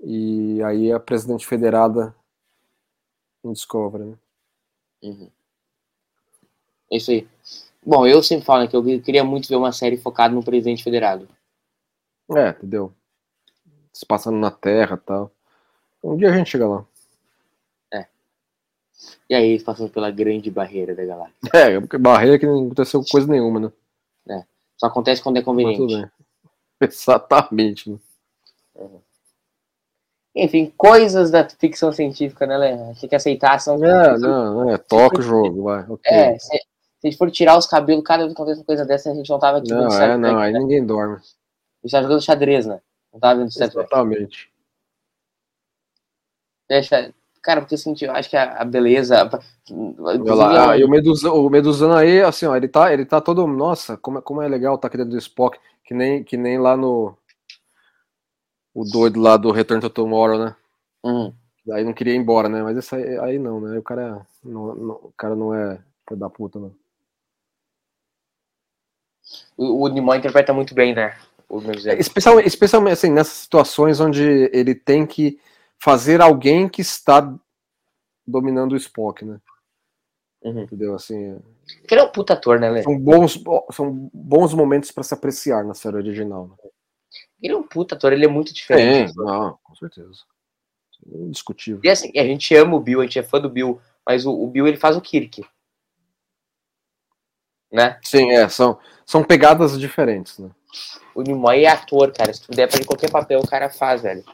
E 0.00 0.62
aí 0.62 0.92
a 0.92 1.00
presidente 1.00 1.46
federada 1.46 2.14
em 3.44 3.52
Discovery, 3.52 4.04
né? 4.04 4.16
Uhum. 5.02 5.30
É 6.92 6.96
isso 6.96 7.10
aí. 7.10 7.26
Bom, 7.84 8.06
eu 8.06 8.22
sempre 8.22 8.44
falo 8.44 8.62
né, 8.62 8.68
que 8.68 8.76
eu 8.76 8.82
queria 9.00 9.24
muito 9.24 9.48
ver 9.48 9.56
uma 9.56 9.72
série 9.72 9.96
focada 9.96 10.34
no 10.34 10.44
presidente 10.44 10.84
federado. 10.84 11.28
É, 12.36 12.50
entendeu? 12.50 12.92
Se 13.92 14.04
passando 14.04 14.38
na 14.38 14.50
Terra 14.50 14.96
e 14.96 15.06
tal. 15.06 15.32
Um 16.02 16.16
dia 16.16 16.30
a 16.30 16.36
gente 16.36 16.50
chega 16.50 16.66
lá. 16.66 16.84
E 19.28 19.34
aí, 19.34 19.62
passando 19.62 19.90
pela 19.90 20.10
grande 20.10 20.50
barreira 20.50 20.94
da 20.94 21.04
galáxia. 21.04 21.36
É, 21.54 21.80
porque 21.80 21.96
barreira 21.96 22.38
que 22.38 22.46
não 22.46 22.66
aconteceu 22.66 23.02
coisa 23.10 23.26
nenhuma, 23.26 23.72
né? 24.26 24.46
Só 24.76 24.86
acontece 24.86 25.22
quando 25.22 25.36
é 25.36 25.42
conveniente. 25.42 26.10
Exatamente. 26.80 27.90
Né? 27.90 27.98
Enfim, 30.34 30.72
coisas 30.76 31.30
da 31.30 31.48
ficção 31.48 31.92
científica, 31.92 32.46
né, 32.46 32.56
Lê? 32.56 32.76
Tem 33.00 33.08
que 33.08 33.16
aceitar. 33.16 33.58
São... 33.60 33.82
É, 33.84 34.16
não, 34.18 34.70
é, 34.70 34.78
toca 34.78 35.18
o 35.18 35.22
jogo, 35.22 35.64
vai. 35.64 35.84
ok. 35.88 36.12
É, 36.12 36.38
se, 36.38 36.48
se 36.48 36.56
a 37.04 37.10
gente 37.10 37.18
for 37.18 37.30
tirar 37.30 37.58
os 37.58 37.66
cabelos, 37.66 38.04
cada 38.04 38.22
vez 38.22 38.32
que 38.32 38.40
acontece 38.40 38.60
uma 38.60 38.66
coisa 38.66 38.84
dessa, 38.84 39.10
a 39.10 39.14
gente 39.14 39.28
não 39.28 39.38
tava 39.38 39.58
aqui 39.58 39.70
Não, 39.70 39.88
é, 39.92 40.16
não, 40.16 40.30
Trek, 40.30 40.42
aí 40.42 40.52
né? 40.52 40.58
ninguém 40.60 40.86
dorme. 40.86 41.16
A 41.16 41.18
gente 41.86 41.92
tá 41.92 42.02
jogando 42.02 42.22
xadrez, 42.22 42.66
né? 42.66 42.80
Não 43.12 43.18
tava 43.18 43.40
vendo 43.40 43.52
Trek. 43.52 43.76
Exatamente. 43.76 44.52
Deixa... 46.68 47.12
Cara, 47.42 47.62
porque 47.62 47.74
assim, 47.74 47.94
eu 48.02 48.12
acho 48.12 48.28
que 48.28 48.36
a, 48.36 48.60
a 48.60 48.64
beleza. 48.64 49.28
Olha 49.98 50.34
lá, 50.34 50.70
ah, 50.72 50.78
e 50.78 50.84
o, 50.84 50.88
Medusa, 50.88 51.32
o 51.32 51.48
Medusano 51.48 51.94
aí, 51.94 52.20
assim, 52.20 52.44
ó, 52.44 52.54
ele 52.54 52.68
tá, 52.68 52.92
ele 52.92 53.06
tá 53.06 53.18
todo. 53.20 53.46
Nossa, 53.46 53.96
como, 53.96 54.18
é- 54.18 54.22
como 54.22 54.42
é 54.42 54.48
legal 54.48 54.76
tá 54.76 54.88
aqui 54.88 54.98
dentro 54.98 55.12
do 55.12 55.18
Spock, 55.18 55.58
que 55.82 55.94
nem, 55.94 56.22
que 56.22 56.36
nem 56.36 56.58
lá 56.58 56.76
no. 56.76 57.16
O 58.74 58.84
doido 58.84 59.20
lá 59.20 59.36
do 59.36 59.52
Return 59.52 59.80
to 59.80 59.88
Tomorrow, 59.88 60.36
né? 60.44 60.56
Hum, 61.04 61.32
Aí 61.72 61.84
não 61.84 61.92
queria 61.94 62.14
ir 62.14 62.16
embora, 62.16 62.48
né? 62.48 62.62
Mas 62.62 62.76
esse 62.76 62.94
aí, 62.94 63.18
aí 63.18 63.38
não, 63.38 63.60
né? 63.60 63.78
O 63.78 63.82
cara 63.82 64.26
não, 64.44 64.74
não- 64.74 64.94
o 64.96 65.12
cara 65.16 65.36
não 65.36 65.54
é 65.54 65.76
filho 66.08 66.20
da 66.20 66.28
puta, 66.28 66.58
não. 66.58 66.74
o, 69.56 69.84
o 69.84 69.88
Nimoy 69.88 70.18
interpreta 70.18 70.52
muito 70.52 70.74
bem, 70.74 70.94
né? 70.94 71.16
O 71.48 71.60
Zé. 71.60 71.98
Especialmente, 71.98 72.46
especialmente 72.46 72.92
assim, 72.92 73.10
nessas 73.10 73.34
situações 73.34 74.00
onde 74.00 74.22
ele 74.52 74.74
tem 74.74 75.04
que 75.06 75.38
fazer 75.78 76.20
alguém 76.20 76.68
que 76.68 76.80
está 76.80 77.32
dominando 78.26 78.72
o 78.72 78.76
Spock, 78.76 79.24
né? 79.24 79.40
Uhum. 80.42 80.62
Entendeu? 80.62 80.94
Assim, 80.94 81.38
Porque 81.80 81.94
ele 81.94 82.00
é 82.00 82.04
um 82.04 82.12
puta 82.12 82.32
ator, 82.34 82.58
né, 82.60 82.70
Lê? 82.70 82.82
são 82.82 82.98
bons, 82.98 83.42
são 83.72 84.10
bons 84.14 84.54
momentos 84.54 84.90
para 84.90 85.02
se 85.02 85.12
apreciar 85.12 85.64
na 85.64 85.74
série 85.74 85.96
original. 85.96 86.48
Né? 86.48 86.70
Ele 87.42 87.54
é 87.54 87.56
um 87.56 87.62
puta 87.62 87.94
ator, 87.94 88.12
ele 88.12 88.24
é 88.24 88.28
muito 88.28 88.52
diferente. 88.52 89.14
não, 89.16 89.58
com 89.62 89.74
certeza. 89.74 90.24
Indiscutível. 91.06 91.80
E 91.82 91.88
assim, 91.88 92.12
a 92.16 92.24
gente 92.24 92.54
ama 92.54 92.76
o 92.76 92.80
Bill, 92.80 93.00
a 93.00 93.04
gente 93.04 93.18
é 93.18 93.22
fã 93.22 93.40
do 93.40 93.48
Bill, 93.48 93.80
mas 94.06 94.26
o, 94.26 94.32
o 94.32 94.46
Bill 94.46 94.66
ele 94.66 94.76
faz 94.76 94.96
o 94.96 95.00
Kirk. 95.00 95.44
Né? 97.72 97.98
Sim, 98.02 98.32
é, 98.32 98.48
são, 98.48 98.78
são 99.06 99.22
pegadas 99.22 99.78
diferentes, 99.78 100.38
né? 100.38 100.50
O 101.14 101.22
Nimoy 101.22 101.64
é 101.64 101.68
ator, 101.68 102.12
cara. 102.12 102.32
Se 102.32 102.42
tu 102.42 102.50
der 102.50 102.68
pra 102.68 102.76
ele 102.76 102.86
qualquer 102.86 103.10
papel, 103.10 103.40
o 103.40 103.46
cara 103.46 103.70
faz, 103.70 104.02
velho. 104.02 104.24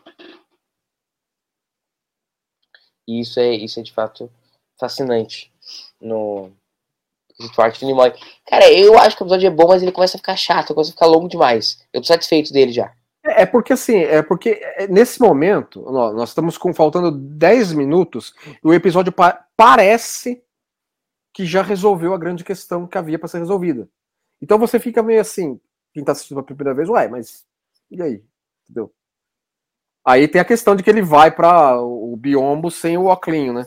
E 3.07 3.20
isso 3.20 3.38
é, 3.38 3.54
isso 3.54 3.78
é 3.78 3.82
de 3.82 3.92
fato 3.92 4.30
fascinante 4.78 5.52
no 6.00 6.50
do 7.38 7.86
Nimoy. 7.86 8.12
Cara, 8.46 8.70
eu 8.72 8.98
acho 8.98 9.16
que 9.16 9.22
o 9.22 9.24
episódio 9.24 9.46
é 9.46 9.50
bom, 9.50 9.68
mas 9.68 9.82
ele 9.82 9.92
começa 9.92 10.16
a 10.16 10.18
ficar 10.18 10.36
chato, 10.36 10.74
começa 10.74 10.90
a 10.90 10.94
ficar 10.94 11.07
longo 11.07 11.28
demais. 11.28 11.86
Eu 11.92 12.00
tô 12.00 12.07
satisfeito 12.07 12.52
dele 12.52 12.72
já. 12.72 12.95
É 13.26 13.42
é 13.42 13.46
porque 13.46 13.72
assim, 13.72 13.96
é 13.98 14.22
porque 14.22 14.60
é, 14.62 14.86
nesse 14.88 15.20
momento, 15.20 15.80
nós 15.82 16.30
estamos 16.30 16.56
com 16.58 16.72
faltando 16.72 17.10
10 17.10 17.72
minutos 17.72 18.34
e 18.62 18.68
o 18.68 18.74
episódio 18.74 19.12
pa- 19.12 19.46
parece 19.56 20.42
que 21.34 21.46
já 21.46 21.62
resolveu 21.62 22.14
a 22.14 22.18
grande 22.18 22.44
questão 22.44 22.86
que 22.86 22.98
havia 22.98 23.18
para 23.18 23.28
ser 23.28 23.38
resolvida. 23.38 23.88
Então 24.42 24.58
você 24.58 24.78
fica 24.80 25.02
meio 25.02 25.20
assim, 25.20 25.60
quem 25.94 26.04
tá 26.04 26.12
assistindo 26.12 26.36
pela 26.36 26.46
primeira 26.46 26.74
vez, 26.74 26.88
uai, 26.88 27.08
mas 27.08 27.46
e 27.90 28.02
aí? 28.02 28.24
Entendeu? 28.64 28.92
Aí 30.04 30.28
tem 30.28 30.40
a 30.40 30.44
questão 30.44 30.76
de 30.76 30.82
que 30.82 30.88
ele 30.90 31.02
vai 31.02 31.30
para 31.30 31.80
o 31.80 32.16
biombo 32.16 32.70
sem 32.70 32.96
o 32.96 33.06
oclinho, 33.06 33.52
né? 33.52 33.66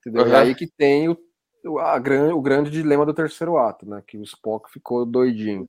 Entendeu? 0.00 0.26
E 0.26 0.30
Uhum. 0.30 0.36
aí 0.36 0.54
que 0.54 0.66
tem 0.66 1.08
o, 1.08 1.78
a 1.78 1.98
gran, 1.98 2.34
o 2.34 2.40
grande 2.40 2.70
dilema 2.70 3.04
do 3.04 3.14
terceiro 3.14 3.56
ato, 3.58 3.86
né? 3.86 4.02
Que 4.06 4.16
o 4.16 4.22
Spock 4.22 4.70
ficou 4.70 5.04
doidinho. 5.04 5.66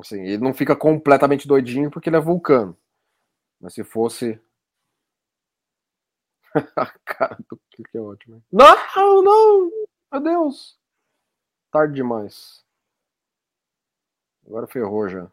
Assim, 0.00 0.22
ele 0.22 0.42
não 0.42 0.54
fica 0.54 0.74
completamente 0.74 1.46
doidinho 1.46 1.90
porque 1.90 2.08
ele 2.08 2.16
é 2.16 2.20
vulcano. 2.20 2.76
Mas 3.60 3.74
se 3.74 3.84
fosse. 3.84 4.40
a 6.76 6.86
cara 7.04 7.38
do 7.48 7.60
que 7.70 7.84
é 7.96 8.00
ótimo. 8.00 8.42
Não, 8.50 9.22
não! 9.22 9.70
Meu 10.12 10.20
Deus! 10.20 10.78
Tarde 11.70 11.94
demais. 11.94 12.64
Agora 14.46 14.66
ferrou 14.66 15.08
já. 15.08 15.30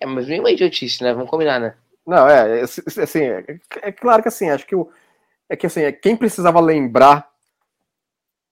É, 0.00 0.06
mas 0.06 0.28
meio 0.28 0.42
uma 0.42 0.50
idiotice, 0.50 1.02
né? 1.02 1.12
Vamos 1.12 1.30
combinar, 1.30 1.58
né? 1.58 1.76
Não, 2.06 2.28
é, 2.28 2.60
é, 2.60 2.62
assim, 2.62 3.22
é, 3.22 3.60
é 3.82 3.92
claro 3.92 4.22
que 4.22 4.28
assim, 4.28 4.48
acho 4.48 4.66
que 4.66 4.76
o. 4.76 4.88
É 5.48 5.56
que 5.56 5.66
assim, 5.66 5.82
é, 5.82 5.90
quem 5.90 6.16
precisava 6.16 6.60
lembrar. 6.60 7.34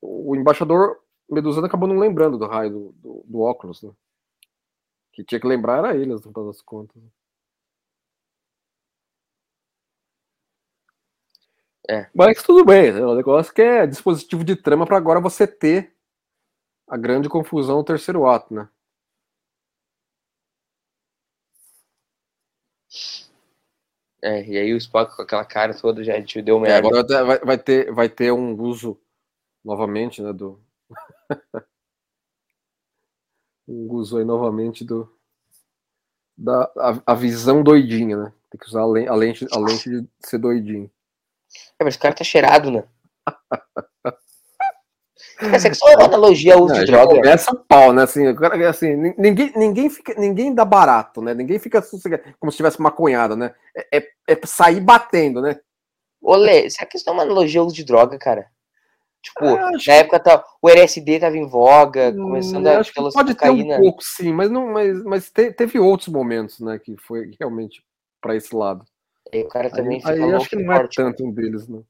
O 0.01 0.37
embaixador 0.37 0.99
Medusano 1.31 1.67
acabou 1.67 1.89
não 1.89 1.97
lembrando 1.97 2.37
do 2.37 2.47
raio 2.47 2.71
do, 2.71 2.93
do, 2.99 3.25
do 3.27 3.41
óculos, 3.41 3.83
né? 3.83 3.91
Que 5.15 5.23
tinha 5.25 5.41
que 5.41 5.47
lembrar 5.47 5.79
era 5.79 5.95
ele, 5.97 6.07
no 6.13 6.21
final 6.21 6.47
das 6.47 6.61
contas. 6.61 7.01
É. 11.89 12.09
Mas 12.15 12.43
tudo 12.43 12.65
bem, 12.65 12.93
né? 12.93 13.01
o 13.05 13.15
negócio 13.15 13.53
que 13.53 13.61
é 13.63 13.87
dispositivo 13.87 14.43
de 14.43 14.57
trama 14.57 14.87
para 14.87 14.97
agora 14.97 15.21
você 15.21 15.47
ter 15.47 15.95
a 16.89 16.97
grande 16.97 17.29
confusão 17.29 17.77
no 17.77 17.85
terceiro 17.85 18.27
ato, 18.27 18.53
né? 18.53 18.69
É, 24.23 24.43
e 24.47 24.57
aí 24.57 24.73
o 24.73 24.77
Spock 24.79 25.15
com 25.15 25.23
aquela 25.23 25.45
cara 25.45 25.75
toda 25.75 26.03
já 26.03 26.21
te 26.23 26.41
deu 26.41 26.57
É, 26.59 26.61
merda. 26.61 26.89
agora 26.89 27.07
vai- 27.07 27.25
vai, 27.25 27.39
vai 27.41 27.59
ter, 27.59 27.93
vai 27.93 28.09
ter 28.09 28.33
um 28.33 28.59
uso 28.59 28.99
novamente, 29.63 30.23
né, 30.23 30.33
do 30.33 30.59
uso 33.67 34.19
aí 34.19 34.25
novamente 34.25 34.85
do 34.85 35.11
da 36.37 36.71
a, 36.77 37.13
a 37.13 37.15
visão 37.15 37.63
doidinha, 37.63 38.17
né? 38.17 38.33
Tem 38.51 38.59
que 38.59 38.67
usar 38.67 38.83
a 38.83 38.87
lente, 38.87 39.09
a 39.09 39.15
lente, 39.15 39.47
a 39.53 39.59
lente 39.59 39.89
de 39.89 40.09
ser 40.21 40.39
doidinho. 40.39 40.91
É, 41.79 41.85
mas 41.85 41.95
o 41.97 41.99
cara 41.99 42.15
tá 42.15 42.25
cheirado, 42.25 42.71
né? 42.71 42.85
Essa 45.53 45.69
aqui 45.69 45.77
só 45.77 45.89
é 45.91 45.97
uma 45.97 46.05
analogia 46.07 46.55
ao 46.55 46.65
uso 46.65 46.75
de 46.75 46.87
droga. 46.87 47.17
começa 47.17 47.53
o 47.53 47.57
pau, 47.57 47.93
né? 47.93 48.03
Assim, 48.03 48.27
o 48.29 48.37
cara- 48.37 48.69
assim, 48.69 48.95
nin- 48.97 49.15
ninguém, 49.19 49.53
ninguém, 49.57 49.91
fica, 49.91 50.15
ninguém 50.19 50.55
dá 50.55 50.65
barato, 50.65 51.21
né? 51.21 51.35
Ninguém 51.35 51.59
fica 51.59 51.83
como 52.39 52.51
se 52.51 52.57
tivesse 52.57 52.81
maconhada, 52.81 53.35
né? 53.37 53.55
É, 53.77 53.99
é, 53.99 54.09
é 54.29 54.47
sair 54.47 54.81
batendo, 54.81 55.41
né? 55.41 55.59
Olê, 56.23 56.69
será 56.71 56.87
que 56.87 56.97
isso 56.97 57.07
não 57.07 57.15
é 57.15 57.17
uma 57.17 57.23
analogia 57.25 57.61
ao 57.61 57.67
uso 57.67 57.75
de 57.75 57.85
droga, 57.85 58.19
cara? 58.19 58.51
Tipo, 59.25 59.57
Ah, 59.57 59.71
na 59.87 59.95
época 59.95 60.21
tá, 60.21 60.45
o 60.61 60.69
LSD 60.69 61.19
tava 61.19 61.37
em 61.37 61.47
voga, 61.47 62.13
começando 62.13 62.67
Hum, 62.67 62.69
a 62.69 62.81
acho 62.81 62.93
pela 62.93 63.11
pode 63.11 63.35
ter 63.35 63.49
cocaína. 63.49 63.77
um 63.79 63.83
pouco, 63.83 64.03
sim, 64.05 64.33
mas 64.33 64.51
não, 64.51 64.71
mas, 64.71 65.03
mas 65.03 65.31
te- 65.31 65.51
teve 65.51 65.79
outros 65.79 66.09
momentos, 66.09 66.61
né, 66.61 66.79
que 66.79 66.95
foi 66.99 67.31
realmente 67.41 67.83
para 68.21 68.37
esse 68.37 68.55
lado. 68.55 68.85
Aí 69.33 69.41
o 69.43 69.49
cara 69.49 69.71
também 69.71 70.01
Aí, 70.05 70.23
aí 70.23 70.33
acho 70.35 70.49
que 70.51 70.57
e 70.57 70.65
não 70.65 70.73
é 70.73 70.77
forte. 70.77 70.97
tanto 70.97 71.27
um 71.27 71.33
deles, 71.33 71.67
não. 71.67 71.85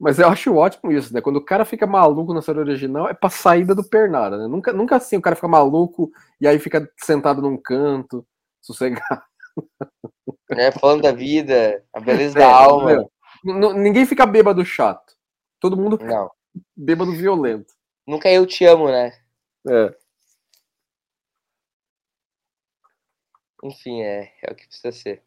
Mas 0.00 0.18
eu 0.18 0.28
acho 0.28 0.54
ótimo 0.54 0.92
isso, 0.92 1.12
né? 1.14 1.20
Quando 1.22 1.36
o 1.36 1.44
cara 1.44 1.64
fica 1.64 1.86
maluco 1.86 2.34
na 2.34 2.42
série 2.42 2.58
original, 2.58 3.08
é 3.08 3.14
pra 3.14 3.30
saída 3.30 3.74
do 3.74 3.84
pernada, 3.84 4.36
né? 4.38 4.46
Nunca, 4.46 4.72
nunca 4.72 4.96
assim 4.96 5.16
o 5.16 5.22
cara 5.22 5.36
fica 5.36 5.48
maluco 5.48 6.10
e 6.40 6.46
aí 6.48 6.58
fica 6.58 6.90
sentado 6.98 7.40
num 7.42 7.56
canto, 7.56 8.26
sossegado. 8.62 9.22
né? 10.50 10.70
Falando 10.72 11.02
da 11.02 11.12
vida, 11.12 11.82
a 11.92 12.00
beleza 12.00 12.34
É, 12.38 12.40
da 12.40 12.54
alma. 12.54 12.86
meu, 12.94 13.10
n- 13.44 13.74
ninguém 13.74 14.06
fica 14.06 14.26
bêbado 14.26 14.64
chato. 14.64 15.14
Todo 15.60 15.76
mundo 15.76 15.98
Não. 16.00 16.30
Bêbado 16.76 17.12
violento. 17.12 17.74
Nunca 18.06 18.30
eu 18.30 18.46
te 18.46 18.64
amo, 18.64 18.88
né? 18.90 19.12
É. 19.68 19.94
Enfim, 23.64 24.02
é, 24.02 24.32
é 24.42 24.52
o 24.52 24.54
que 24.54 24.66
precisa 24.66 24.92
ser. 24.92 25.22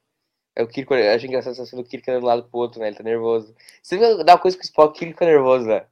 É 0.55 0.63
o 0.63 0.67
Kirk, 0.67 0.91
eu 0.93 1.15
acho 1.15 1.25
engraçado 1.27 1.53
essa 1.53 1.65
cena 1.65 1.83
do 1.83 1.89
Kirk 1.89 2.09
andando 2.09 2.21
de 2.21 2.25
um 2.25 2.29
lado 2.29 2.43
pro 2.49 2.59
outro, 2.59 2.79
né? 2.81 2.87
Ele 2.89 2.97
tá 2.97 3.03
nervoso. 3.03 3.55
Você 3.83 3.97
viu 3.97 4.23
dá 4.23 4.33
uma 4.35 4.39
coisa 4.41 4.57
que 4.57 4.63
o 4.63 4.65
Spock, 4.65 4.91
o 4.91 4.99
Kirk 4.99 5.13
fica 5.13 5.25
nervoso, 5.25 5.67
né? 5.67 5.85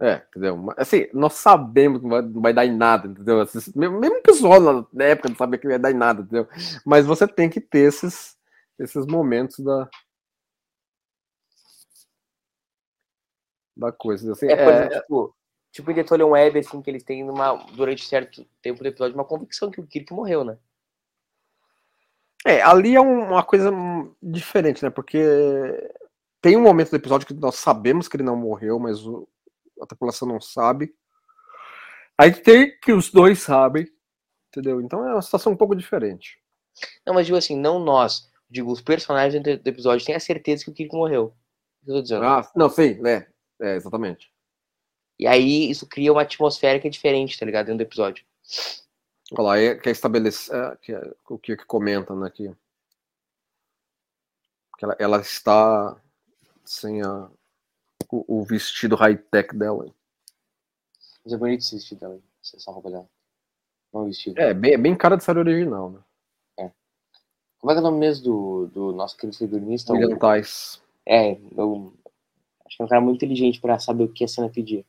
É, 0.00 0.22
entendeu? 0.28 0.72
Assim, 0.76 1.06
nós 1.14 1.34
sabemos 1.34 1.98
que 2.00 2.04
não 2.06 2.10
vai, 2.10 2.22
não 2.22 2.42
vai 2.42 2.52
dar 2.52 2.66
em 2.66 2.76
nada, 2.76 3.08
entendeu? 3.08 3.40
Assim, 3.40 3.58
Mesmo 3.74 3.98
o 4.18 4.22
pessoal 4.22 4.60
na- 4.60 4.86
na 4.92 5.04
época 5.04 5.28
não 5.30 5.36
sabia 5.36 5.58
que 5.58 5.64
não 5.66 5.72
ia 5.72 5.78
dar 5.78 5.90
em 5.90 5.94
nada, 5.94 6.20
entendeu? 6.22 6.46
Mas 6.84 7.06
você 7.06 7.26
tem 7.26 7.48
que 7.48 7.60
ter 7.60 7.88
esses, 7.88 8.36
esses 8.78 9.06
momentos 9.06 9.58
da. 9.64 9.88
Da 13.76 13.92
coisa. 13.92 14.32
Assim, 14.32 14.48
É, 14.48 14.56
por 14.56 14.72
é, 14.72 14.76
exemplo, 14.76 15.00
tipo, 15.00 15.36
tipo 15.72 15.90
em 15.90 15.94
Detolian 15.94 16.26
Web, 16.26 16.58
assim, 16.58 16.80
que 16.80 16.90
eles 16.90 17.04
têm 17.04 17.24
numa, 17.24 17.54
durante 17.74 18.06
certo 18.06 18.46
tempo 18.62 18.82
do 18.82 18.88
episódio 18.88 19.14
uma 19.14 19.24
convicção 19.24 19.70
que 19.70 19.80
o 19.80 19.86
Kirk 19.86 20.12
morreu, 20.12 20.44
né? 20.44 20.58
É, 22.44 22.62
ali 22.62 22.94
é 22.94 23.00
um- 23.00 23.30
uma 23.30 23.42
coisa 23.42 23.70
diferente, 24.22 24.82
né? 24.82 24.88
Porque 24.88 25.18
tem 26.40 26.56
um 26.56 26.62
momento 26.62 26.90
do 26.90 26.96
episódio 26.96 27.26
que 27.26 27.34
nós 27.34 27.56
sabemos 27.56 28.08
que 28.08 28.16
ele 28.16 28.22
não 28.22 28.36
morreu, 28.36 28.78
mas 28.78 29.04
o- 29.04 29.28
a 29.82 29.86
tripulação 29.86 30.28
não 30.28 30.40
sabe. 30.40 30.94
Aí 32.16 32.32
tem 32.32 32.78
que 32.78 32.92
os 32.92 33.10
dois 33.10 33.40
sabem, 33.40 33.86
entendeu? 34.48 34.80
Então 34.80 35.06
é 35.06 35.12
uma 35.12 35.22
situação 35.22 35.52
um 35.52 35.56
pouco 35.56 35.74
diferente. 35.74 36.40
Não, 37.04 37.12
mas 37.14 37.26
digo 37.26 37.36
assim, 37.36 37.56
não 37.58 37.78
nós. 37.78 38.30
Digo, 38.48 38.70
os 38.70 38.80
personagens 38.80 39.42
do 39.42 39.68
episódio 39.68 40.06
têm 40.06 40.14
a 40.14 40.20
certeza 40.20 40.64
que 40.64 40.70
o 40.70 40.74
Kirk 40.74 40.94
morreu. 40.94 41.34
O 41.82 41.84
que 41.84 41.90
eu 41.90 41.94
tô 41.96 42.02
dizendo. 42.02 42.24
Ah, 42.24 42.48
não, 42.54 42.70
sim, 42.70 42.94
né? 43.00 43.26
É, 43.60 43.76
exatamente. 43.76 44.32
E 45.18 45.26
aí 45.26 45.70
isso 45.70 45.86
cria 45.86 46.12
uma 46.12 46.22
atmosfera 46.22 46.78
que 46.78 46.86
é 46.86 46.90
diferente, 46.90 47.38
tá 47.38 47.46
ligado? 47.46 47.66
Dentro 47.66 47.78
do 47.78 47.88
episódio. 47.88 48.24
Olha 49.32 49.42
lá, 49.42 49.58
é, 49.58 49.74
quer 49.74 49.90
estabelecer 49.90 50.54
é, 50.54 50.76
que 50.76 50.92
é 50.92 51.14
o 51.28 51.38
que, 51.38 51.56
que 51.56 51.64
comenta, 51.64 52.14
né? 52.14 52.30
Que, 52.30 52.48
que 54.78 54.84
ela, 54.84 54.96
ela 54.98 55.20
está 55.20 55.96
sem 56.64 57.02
a, 57.02 57.30
o, 58.10 58.40
o 58.40 58.44
vestido 58.44 58.94
high-tech 58.94 59.56
dela. 59.56 59.86
Mas 61.24 61.32
é 61.32 61.36
bonito 61.36 61.60
esse 61.60 61.74
vestido 61.76 62.00
dela. 62.00 62.20
Essa 62.42 62.70
roupa 62.70 62.90
dela. 62.90 63.08
Não 63.92 64.02
o 64.02 64.06
vestido. 64.06 64.38
É, 64.38 64.52
bem, 64.52 64.78
bem 64.78 64.96
cara 64.96 65.16
de 65.16 65.24
série 65.24 65.38
original, 65.38 65.90
né? 65.90 66.00
Como 67.58 67.72
é 67.72 67.74
que 67.74 67.78
é 67.78 67.80
o 67.80 67.84
nome 67.90 67.98
mesmo 67.98 68.22
do, 68.22 68.66
do 68.66 68.92
nosso 68.92 69.16
querido 69.16 69.36
figurinista? 69.36 69.92
O- 69.92 69.96
William 69.96 70.18
Tice. 70.18 70.78
É, 71.04 71.32
eu 71.56 71.92
acho 72.66 72.76
que 72.76 72.82
é 72.82 72.84
um 72.84 72.88
cara 72.88 73.00
muito 73.00 73.16
inteligente 73.16 73.60
pra 73.60 73.78
saber 73.78 74.04
o 74.04 74.12
que 74.12 74.24
a 74.24 74.28
cena 74.28 74.48
pedia. 74.48 74.84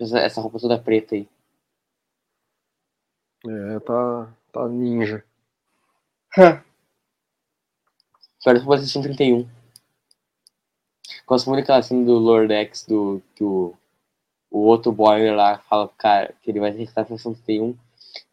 Essa, 0.00 0.40
roupa 0.40 0.58
toda 0.58 0.78
preta 0.78 1.14
aí. 1.14 1.28
É, 3.46 3.80
tá, 3.80 4.32
tá 4.52 4.68
ninja. 4.68 5.24
Parece 8.44 8.64
uma 8.64 8.78
sessão 8.78 9.02
31. 9.02 9.48
Gosto 11.26 11.48
muito 11.48 11.60
daquela 11.62 11.82
cena 11.82 12.04
do 12.04 12.14
Lord 12.18 12.52
X, 12.52 12.86
do, 12.86 13.22
que 13.34 13.44
o, 13.44 13.74
o 14.50 14.58
outro 14.60 14.90
boiler 14.92 15.34
lá 15.34 15.58
fala 15.58 15.86
pro 15.86 15.96
cara 15.96 16.34
que 16.42 16.50
ele 16.50 16.60
vai 16.60 16.70
restar 16.70 17.04
a 17.04 17.06
sessão 17.06 17.34
31 17.34 17.76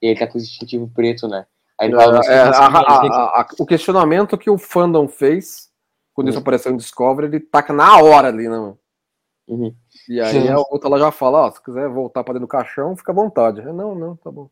e 0.01 0.07
ele 0.07 0.19
tá 0.19 0.25
com 0.27 0.37
o 0.37 0.41
distintivo 0.41 0.89
preto, 0.89 1.27
né? 1.27 1.45
Aí 1.79 1.89
ele 1.89 1.95
fala, 1.97 2.23
"Você 2.23 2.31
É, 2.31 2.45
não 2.45 2.51
a- 2.51 3.01
que-" 3.01 3.07
a- 3.13 3.41
a- 3.41 3.47
o 3.59 3.65
questionamento 3.65 4.37
que 4.37 4.49
o 4.49 4.57
fandom 4.57 5.07
fez 5.07 5.66
quando 6.17 6.29
isso 6.29 6.39
Hum. 6.39 6.41
apareceu 6.41 6.71
em 6.71 6.77
Discovery, 6.77 7.27
ele 7.27 7.39
taca 7.39 7.71
na 7.71 7.95
hora 8.01 8.29
ali, 8.29 8.49
né? 8.49 8.57
mano? 8.57 8.79
Uhum. 9.47 9.73
E 10.09 10.19
aí 10.19 10.31
Sim. 10.41 10.49
a 10.49 10.57
outra 10.57 10.89
ela 10.89 10.97
já 10.97 11.11
fala, 11.11 11.45
ó, 11.45 11.51
se 11.51 11.61
quiser 11.63 11.87
voltar 11.87 12.23
pra 12.23 12.33
dentro 12.33 12.47
do 12.47 12.49
caixão, 12.49 12.97
fica 12.97 13.11
à 13.11 13.15
vontade. 13.15 13.61
Eu, 13.61 13.71
Não, 13.71 13.93
não, 13.93 14.15
tá 14.15 14.31
bom. 14.31 14.49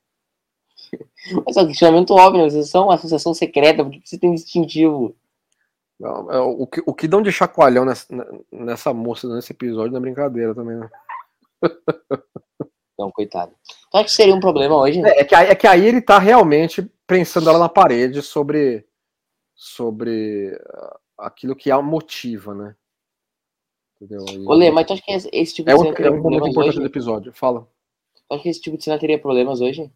Mas 1.44 1.58
é 1.58 1.62
um 1.64 1.68
questionamento 1.68 2.12
óbvio, 2.14 2.44
né? 2.44 2.50
Vocês 2.52 2.70
são 2.70 2.84
uma 2.86 2.94
associação 2.94 3.34
secreta, 3.34 3.84
por 3.84 3.92
que 3.92 4.00
que 4.00 4.08
você 4.08 4.20
tem 4.20 4.34
distintivo? 4.36 5.16
Não, 6.00 6.32
é, 6.32 6.40
o, 6.40 6.68
que, 6.68 6.84
o 6.86 6.94
que 6.94 7.08
dão 7.08 7.22
de 7.22 7.32
chacoalhão 7.32 7.84
nessa, 7.84 8.06
nessa 8.52 8.94
moça 8.94 9.28
nesse 9.34 9.52
episódio 9.54 9.92
não 9.92 9.98
é 9.98 10.02
brincadeira 10.02 10.54
também, 10.54 10.78
né? 10.78 10.90
Não, 12.98 13.12
coitado. 13.12 13.52
Tu 13.92 13.98
acha 13.98 14.06
que 14.06 14.12
seria 14.12 14.34
um 14.36 14.40
problema 14.40 14.78
hoje? 14.78 15.02
É, 15.04 15.22
é 15.22 15.24
que, 15.26 15.36
aí- 15.36 15.48
é 15.50 15.56
que 15.56 15.68
aí 15.68 15.86
ele 15.86 16.02
tá 16.02 16.18
realmente 16.20 16.82
prensando 17.06 17.50
ela 17.50 17.60
na 17.60 17.68
parede 17.68 18.22
sobre, 18.22 18.86
sobre 19.54 20.58
aquilo 21.18 21.56
que 21.56 21.72
a 21.72 21.82
motiva, 21.82 22.54
né? 22.54 22.76
Entendeu? 24.02 24.26
E- 24.30 24.48
Ô, 24.48 24.54
Lê, 24.54 24.72
mas 24.72 24.86
tu 24.86 24.94
acha 24.94 25.02
que 25.02 25.12
esse, 25.12 25.54
tipo 25.54 25.68
de 25.68 25.74
é 25.74 25.76
um, 25.76 25.84
cena 25.84 26.08
é 26.08 26.12
um 26.12 26.22
momento 26.22 26.50
importante 26.50 26.70
hoje? 26.70 26.80
do 26.80 26.86
episódio. 26.86 27.34
Fala. 27.34 27.68
Tu 28.28 28.34
acha 28.34 28.44
que 28.44 28.50
esse 28.50 28.62
tipo 28.62 28.78
de 28.78 28.84
cena 28.84 29.00
teria 29.00 29.20
problemas 29.20 29.62
hoje? 29.62 29.92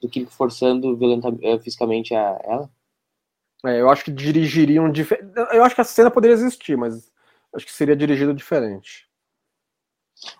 Do 0.00 0.08
que 0.08 0.26
forçando 0.26 0.96
violenta, 0.96 1.28
eh, 1.42 1.58
fisicamente 1.58 2.14
a 2.14 2.40
ela? 2.44 2.70
É, 3.64 3.80
eu 3.80 3.88
acho 3.88 4.04
que 4.04 4.10
dirigiriam 4.10 4.90
diferente. 4.90 5.32
Eu 5.52 5.64
acho 5.64 5.74
que 5.74 5.80
a 5.80 5.84
cena 5.84 6.10
poderia 6.10 6.34
existir, 6.34 6.76
mas 6.76 7.12
acho 7.54 7.64
que 7.64 7.72
seria 7.72 7.94
dirigido 7.94 8.34
diferente. 8.34 9.08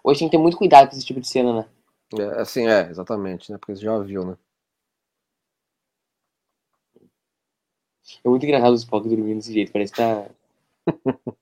Hoje 0.03 0.21
tem 0.21 0.29
que 0.29 0.37
ter 0.37 0.43
muito 0.43 0.57
cuidado 0.57 0.91
com 0.91 0.97
esse 0.97 1.07
tipo 1.07 1.21
de 1.21 1.29
cena, 1.29 1.61
né? 1.61 1.69
É, 2.19 2.41
assim, 2.41 2.67
é, 2.67 2.89
exatamente, 2.91 3.51
né? 3.51 3.59
Porque 3.59 3.77
você 3.77 3.83
já 3.83 3.99
viu, 3.99 4.25
né? 4.25 4.37
É 8.25 8.29
muito 8.29 8.45
engraçado 8.45 8.73
os 8.73 8.81
Spock 8.83 9.09
dormindo 9.09 9.37
desse 9.37 9.53
jeito, 9.53 9.73
parece 9.73 9.93
que 9.93 9.99
tá. 9.99 10.27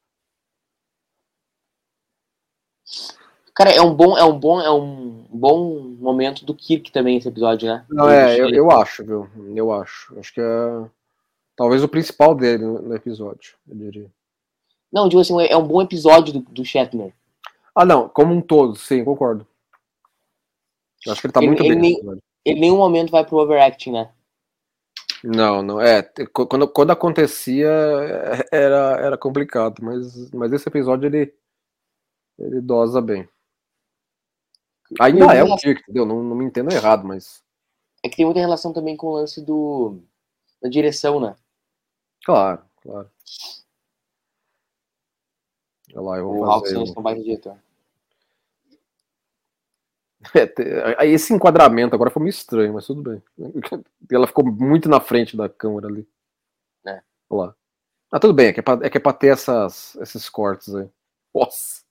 Cara, 3.55 3.71
é 3.73 3.83
um 3.83 3.95
bom, 3.95 4.17
é 4.17 4.25
um 4.25 4.39
bom, 4.39 4.61
é 4.61 4.71
um 4.71 5.27
bom 5.29 5.81
momento 5.99 6.45
do 6.47 6.55
Kirk 6.55 6.91
também 6.91 7.19
esse 7.19 7.29
episódio, 7.29 7.69
né? 7.69 7.85
Não, 7.91 8.09
é, 8.09 8.41
eu, 8.41 8.49
eu 8.49 8.71
acho, 8.71 9.05
viu? 9.05 9.29
Eu 9.55 9.71
acho. 9.73 10.19
Acho 10.19 10.33
que 10.33 10.41
é 10.41 10.91
talvez 11.57 11.85
o 11.85 11.89
principal 11.89 12.35
dele 12.35 12.65
no, 12.65 12.95
episódio, 12.95 13.55
eu 13.69 13.77
diria. 13.77 14.11
Não, 14.91 15.11
digo 15.11 15.21
assim, 15.21 15.39
é 15.43 15.55
um 15.57 15.67
bom 15.67 15.83
episódio 15.83 16.33
do, 16.33 16.41
do 16.41 16.65
Shatner. 16.65 17.13
Ah, 17.75 17.85
não, 17.85 18.09
como 18.09 18.33
um 18.33 18.41
todo, 18.41 18.77
sim, 18.77 19.05
concordo. 19.05 19.47
Eu 21.05 21.13
acho 21.13 21.21
que 21.21 21.27
ele 21.27 21.33
tá 21.33 21.41
Ele- 21.41 21.47
muito 21.49 21.63
ele 21.63 21.75
bem. 21.75 21.79
nem-. 21.79 22.21
Ele 22.47 22.57
em 22.57 22.61
nenhum 22.61 22.79
momento 22.79 23.11
vai 23.11 23.27
pro 23.27 23.37
overacting, 23.37 23.93
né? 23.93 24.11
Não, 25.23 25.63
não, 25.63 25.81
é. 25.81 26.03
Quando, 26.33 26.67
quando 26.69 26.91
acontecia 26.93 27.69
é, 27.69 28.49
era, 28.57 28.97
era 29.01 29.19
complicado, 29.19 29.83
mas, 29.83 30.31
mas 30.31 30.53
esse 30.53 30.69
episódio 30.69 31.07
ele, 31.07 31.35
ele 32.39 32.61
dosa 32.61 33.01
bem. 33.03 33.29
Ainda 34.99 35.25
Eu 35.27 35.31
é 35.31 35.45
o 35.45 35.53
a- 35.55 35.59
Kirk, 35.59 35.83
entendeu? 35.83 36.05
Não, 36.07 36.23
não 36.23 36.35
me 36.35 36.45
entenda 36.45 36.75
errado, 36.75 37.07
mas. 37.07 37.43
É 38.03 38.09
que 38.09 38.17
tem 38.17 38.25
muita 38.25 38.41
relação 38.41 38.73
também 38.73 38.97
com 38.97 39.09
o 39.09 39.13
lance 39.15 39.41
do. 39.45 40.01
da 40.63 40.69
direção, 40.69 41.21
né? 41.21 41.37
Claro, 42.25 42.63
claro. 42.83 43.11
Olha 45.95 46.01
lá, 46.01 46.19
eu 46.19 46.29
O 46.29 46.33
vou 46.35 46.45
Ralph 46.45 46.63
fazer. 46.65 46.79
Um- 46.79 46.85
que 46.85 46.97
é 46.97 46.99
um 46.99 47.03
baita 47.03 47.23
diretor. 47.23 47.59
É, 50.99 51.07
esse 51.07 51.33
enquadramento 51.33 51.95
agora 51.95 52.11
foi 52.11 52.23
meio 52.23 52.31
estranho, 52.31 52.75
mas 52.75 52.87
tudo 52.87 53.03
bem. 53.03 53.23
Ela 54.13 54.27
ficou 54.27 54.45
muito 54.45 54.89
na 54.89 55.01
frente 55.01 55.37
da 55.37 55.49
câmera 55.49 55.89
ali. 55.89 56.07
É. 56.87 57.03
Olha 57.31 57.49
lá. 57.49 57.57
Ah, 58.13 58.21
tudo 58.21 58.35
bem, 58.35 58.49
é 58.49 58.53
que 58.53 58.61
é 58.61 58.63
pra, 58.63 58.79
é 58.83 58.91
que 58.91 58.99
é 58.99 59.01
pra 59.01 59.13
ter 59.13 59.29
essas, 59.29 59.97
esses 59.97 60.29
cortes 60.29 60.75
aí. 60.75 60.89
Nossa! 61.35 61.83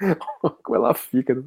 Como 0.62 0.76
ela 0.76 0.94
fica. 0.94 1.34
né? 1.34 1.44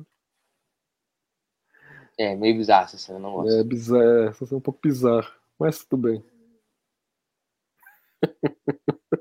É, 2.17 2.35
meio 2.35 2.57
bizarro 2.57 2.85
essa 2.85 2.97
cena, 2.97 3.19
não 3.19 3.31
gosto. 3.33 3.51
É 3.53 3.63
bizarro, 3.63 4.01
é, 4.01 4.27
essa 4.29 4.53
é 4.53 4.57
um 4.57 4.61
pouco 4.61 4.79
bizarro, 4.83 5.31
mas 5.57 5.83
tudo 5.85 6.03
bem. 6.03 6.23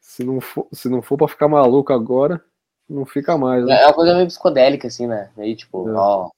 se, 0.00 0.24
não 0.24 0.40
for, 0.40 0.68
se 0.72 0.88
não 0.88 1.02
for 1.02 1.16
pra 1.16 1.28
ficar 1.28 1.48
maluco 1.48 1.92
agora, 1.92 2.44
não 2.88 3.06
fica 3.06 3.38
mais. 3.38 3.64
Né? 3.64 3.82
É 3.82 3.86
uma 3.86 3.94
coisa 3.94 4.14
meio 4.14 4.26
psicodélica, 4.26 4.88
assim, 4.88 5.06
né? 5.06 5.30
Aí, 5.36 5.56
tipo, 5.56 5.88
É. 5.88 5.92
ó. 5.92 6.30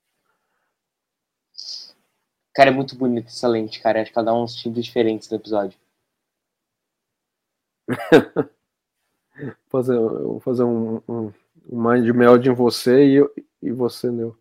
Cara, 2.54 2.70
é 2.70 2.72
muito 2.72 2.94
bonito 2.96 3.28
essa 3.28 3.48
lente, 3.48 3.80
cara. 3.80 4.02
Acho 4.02 4.12
que 4.12 4.18
ela 4.18 4.26
dá 4.26 4.34
uns 4.34 4.54
tintos 4.54 4.84
diferentes 4.84 5.30
no 5.30 5.36
episódio. 5.36 5.78
fazer, 9.68 9.94
eu 9.94 10.28
vou 10.32 10.40
fazer 10.40 10.62
um, 10.64 11.00
um, 11.08 11.32
um 11.70 11.90
mind 11.90 12.08
meld 12.14 12.48
em 12.48 12.52
você 12.52 13.06
e, 13.06 13.14
eu, 13.14 13.32
e 13.62 13.72
você 13.72 14.10
meu. 14.10 14.36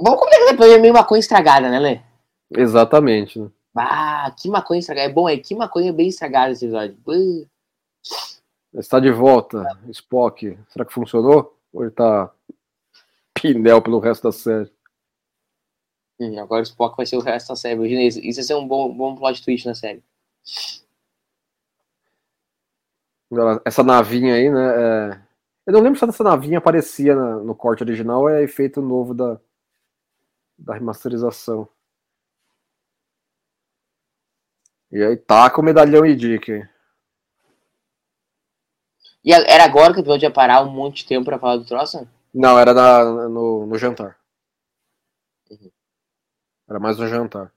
Vamos 0.00 0.20
combinar 0.20 0.52
depois, 0.52 0.72
é 0.72 0.78
meio 0.78 0.94
maconha 0.94 1.20
estragada, 1.20 1.68
né, 1.68 1.78
Lê? 1.78 2.00
Exatamente. 2.50 3.38
Né? 3.38 3.50
Ah, 3.76 4.34
que 4.36 4.48
maconha 4.48 4.80
estragada. 4.80 5.10
É 5.10 5.12
bom, 5.12 5.28
é 5.28 5.36
que 5.36 5.54
maconha 5.54 5.92
bem 5.92 6.08
estragada 6.08 6.52
esse 6.52 6.64
episódio. 6.64 6.96
Uh, 7.06 7.46
Está 8.74 9.00
de 9.00 9.10
volta, 9.10 9.64
Spock. 9.90 10.56
Será 10.68 10.84
que 10.84 10.92
funcionou? 10.92 11.56
Ou 11.72 11.82
ele 11.82 11.90
tá 11.90 12.32
pinel 13.34 13.82
pelo 13.82 13.98
resto 13.98 14.24
da 14.24 14.32
série? 14.32 14.70
Hum, 16.20 16.38
agora 16.38 16.60
o 16.60 16.64
Spock 16.64 16.96
vai 16.96 17.06
ser 17.06 17.16
o 17.16 17.20
resto 17.20 17.48
da 17.48 17.56
série. 17.56 17.74
Imagina 17.74 18.02
isso. 18.02 18.20
Isso 18.20 18.40
ia 18.40 18.44
ser 18.44 18.54
um 18.54 18.66
bom, 18.66 18.94
bom 18.94 19.16
plot 19.16 19.42
twist 19.42 19.66
na 19.66 19.74
série. 19.74 20.02
Essa 23.64 23.82
navinha 23.82 24.34
aí, 24.34 24.50
né? 24.50 25.12
é- 25.14 25.22
Eu 25.66 25.72
não 25.74 25.80
lembro 25.80 25.98
se 25.98 26.04
essa 26.04 26.24
navinha 26.24 26.58
aparecia 26.58 27.14
no 27.14 27.54
corte 27.54 27.82
original 27.82 28.22
ou 28.22 28.28
é 28.28 28.42
efeito 28.42 28.80
novo 28.82 29.14
da, 29.14 29.38
da 30.58 30.74
remasterização. 30.74 31.68
E 34.92 35.02
aí 35.02 35.16
taca 35.16 35.60
o 35.60 35.64
medalhão 35.64 36.04
e 36.06 36.14
Dick. 36.14 36.62
E 39.24 39.32
era 39.32 39.64
agora 39.64 39.92
que 39.92 39.98
o 39.98 40.02
episódio 40.02 40.26
ia 40.26 40.30
parar 40.32 40.62
um 40.62 40.70
monte 40.70 40.98
de 41.02 41.06
tempo 41.08 41.24
pra 41.26 41.38
falar 41.38 41.56
do 41.56 41.64
troço? 41.66 42.08
Não, 42.32 42.58
era 42.58 42.72
na- 42.72 43.28
no, 43.28 43.66
no 43.66 43.78
jantar. 43.78 44.16
Uhum. 45.50 45.70
Era 46.68 46.78
mais 46.80 46.96
no 46.98 47.06
jantar. 47.06 47.52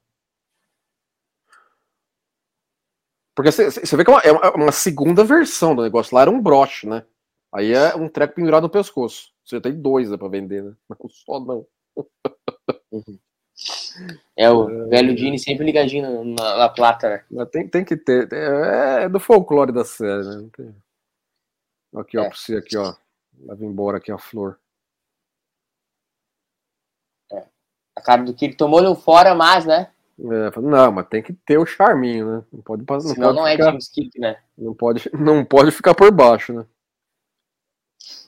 Porque 3.36 3.52
você 3.52 3.96
vê 3.98 4.04
que 4.06 4.12
é 4.12 4.14
uma, 4.14 4.22
é 4.22 4.32
uma- 4.52 4.72
segunda 4.72 5.24
versão 5.24 5.76
do 5.76 5.82
negócio. 5.84 6.14
Lá 6.16 6.22
era 6.22 6.30
um 6.32 6.42
broche, 6.42 6.88
né? 6.88 7.04
Aí 7.52 7.72
é 7.74 7.96
um 7.96 8.08
treco 8.10 8.36
pendurado 8.36 8.64
no 8.64 8.70
pescoço. 8.70 9.32
Você 9.44 9.60
tem 9.60 9.74
dois 9.80 10.10
né, 10.10 10.18
pra 10.18 10.28
vender, 10.28 10.64
né? 10.64 10.74
Não 10.90 11.10
só 11.10 11.40
não. 11.40 11.66
É 14.36 14.50
o 14.50 14.90
velho 14.90 15.16
Dini 15.16 15.38
sempre 15.38 15.64
ligadinho 15.66 16.24
na, 16.26 16.58
na 16.58 16.70
plata, 16.70 17.24
né? 17.30 17.46
Tem, 17.46 17.68
tem 17.68 17.86
que 17.86 17.96
ter. 17.96 18.32
É, 18.34 19.04
é 19.04 19.10
do 19.10 19.20
folclore 19.20 19.72
da 19.72 19.86
série, 19.86 20.24
né? 20.28 20.36
Não 20.38 20.50
tem- 20.50 20.83
Aqui, 21.96 22.18
ó, 22.18 22.24
É. 22.24 22.28
pra 22.30 22.38
você 22.38 22.58
aqui, 22.58 22.78
ó. 22.78 22.94
Leva 23.40 23.66
embora 23.66 23.98
aqui 23.98 24.12
a 24.12 24.18
flor. 24.18 24.60
A 27.96 28.02
cara 28.02 28.24
do 28.24 28.34
Kirk 28.34 28.56
tomou 28.58 28.80
ele 28.84 28.96
fora, 28.96 29.36
mas, 29.36 29.66
né? 29.66 29.92
É, 30.20 30.60
não, 30.60 30.92
mas 30.92 31.08
tem 31.08 31.22
que 31.22 31.34
ter 31.34 31.58
o 31.58 31.66
charminho, 31.66 32.38
né? 32.38 32.44
Não 32.52 32.62
pode 32.62 32.84
passar. 32.84 33.10
Não 33.10 33.16
Senão 33.16 33.28
pode, 33.30 33.40
não 33.40 33.48
é 33.48 33.52
ficar, 33.52 33.66
James 33.66 33.88
Kirk, 33.90 34.20
né? 34.20 34.42
não, 34.58 34.74
pode, 34.74 35.10
não 35.14 35.46
pode 35.46 35.72
ficar 35.72 35.94
por 35.94 36.12
baixo, 36.12 36.54
né? 36.54 36.66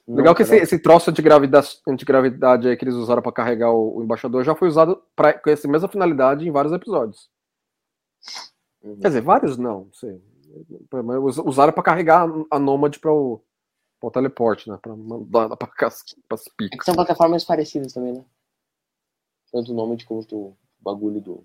Legal 0.07 0.36
que 0.36 0.43
esse, 0.43 0.55
esse 0.55 0.78
troço 0.80 1.09
antigravidade, 1.09 1.80
antigravidade 1.88 2.68
aí 2.68 2.78
que 2.78 2.84
eles 2.86 2.93
usaram 2.93 3.24
pra 3.24 3.32
carregar 3.32 3.72
o, 3.72 3.97
o 3.97 4.03
embaixador 4.03 4.43
já 4.43 4.53
foi 4.53 4.68
usado 4.68 5.01
pra, 5.16 5.34
com 5.34 5.49
essa 5.49 5.68
mesma 5.68 5.88
finalidade 5.88 6.47
em 6.47 6.51
vários 6.51 6.72
episódios. 6.74 7.28
Uhum. 8.84 8.99
Quer 8.99 9.07
dizer, 9.07 9.22
vários 9.22 9.57
não, 9.57 9.86
não 9.86 9.93
sei. 9.93 10.22
Usaram 11.43 11.74
pra 11.74 11.82
carregar 11.82 12.28
a 12.51 12.59
Nômade 12.59 12.99
para 12.99 13.11
o, 13.11 13.41
pro 14.00 14.12
teleporte, 14.12 14.70
né? 14.70 14.78
Pra 14.82 14.96
mandar 14.96 15.43
ela 15.43 15.58
pra 15.58 15.68
cas- 15.68 16.04
pras 16.28 16.46
É 16.48 16.52
picas. 16.58 16.80
que 16.80 16.86
são 16.86 16.96
plataformas 16.96 17.43
parecidas 17.43 17.93
também, 17.93 18.14
né? 18.14 18.26
Tanto 19.52 19.72
o 19.72 19.76
nome 19.76 19.96
de 19.96 20.06
quanto 20.06 20.36
o 20.36 20.58
bagulho 20.80 21.22
do. 21.22 21.43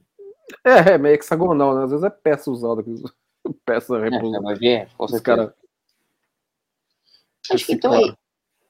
É, 0.64 0.94
é 0.94 0.98
meio 0.98 1.14
hexagonal, 1.14 1.74
né? 1.76 1.84
Às 1.84 1.90
vezes 1.90 2.05
é 2.05 2.11
peça 2.11 2.51
usada, 2.51 2.82
peça 3.64 3.96
É, 3.96 4.55
ver, 4.57 4.88
com 4.96 5.05
Os 5.05 5.20
caras. 5.20 5.53
Acho 7.51 7.66
que 7.66 7.72
então 7.72 7.94
é, 7.94 8.14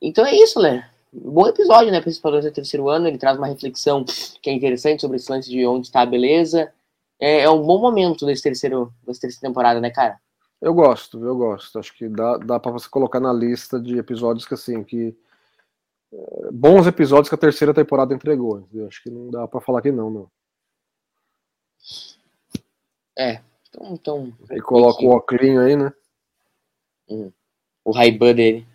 então 0.00 0.24
é 0.24 0.34
isso, 0.34 0.58
Lê. 0.58 0.82
Bom 1.12 1.46
episódio, 1.48 1.90
né? 1.90 2.00
Padrões 2.22 2.44
do 2.44 2.52
terceiro 2.52 2.88
ano. 2.88 3.08
Ele 3.08 3.18
traz 3.18 3.36
uma 3.36 3.46
reflexão 3.48 4.04
que 4.40 4.48
é 4.48 4.52
interessante 4.52 5.00
sobre 5.00 5.16
esse 5.16 5.30
lance 5.30 5.50
de 5.50 5.66
onde 5.66 5.88
está 5.88 6.02
a 6.02 6.06
beleza. 6.06 6.72
É, 7.18 7.40
é 7.40 7.50
um 7.50 7.62
bom 7.62 7.80
momento 7.80 8.24
desse 8.24 8.42
terceiro, 8.42 8.92
dessa 9.04 9.20
terceira 9.20 9.48
temporada, 9.48 9.80
né, 9.80 9.90
cara? 9.90 10.18
Eu 10.60 10.74
gosto, 10.74 11.24
eu 11.24 11.36
gosto. 11.36 11.78
Acho 11.78 11.94
que 11.94 12.08
dá, 12.08 12.36
dá 12.38 12.60
pra 12.60 12.70
você 12.70 12.88
colocar 12.88 13.20
na 13.20 13.32
lista 13.32 13.80
de 13.80 13.98
episódios 13.98 14.46
que, 14.46 14.54
assim, 14.54 14.84
que. 14.84 15.16
é, 16.12 16.50
bons 16.52 16.86
episódios 16.86 17.28
que 17.28 17.34
a 17.34 17.38
terceira 17.38 17.74
temporada 17.74 18.14
entregou. 18.14 18.66
Eu 18.72 18.86
acho 18.86 19.02
que 19.02 19.10
não 19.10 19.30
dá 19.30 19.48
pra 19.48 19.60
falar 19.60 19.82
que 19.82 19.90
não, 19.92 20.10
não. 20.10 20.30
Então, 23.68 23.94
então 23.94 24.32
E 24.50 24.60
coloca 24.60 25.02
o 25.04 25.10
Oclinho 25.10 25.60
aí, 25.60 25.76
né? 25.76 25.92
o 27.84 27.90
Ray-Ban 27.92 28.34
dele. 28.34 28.66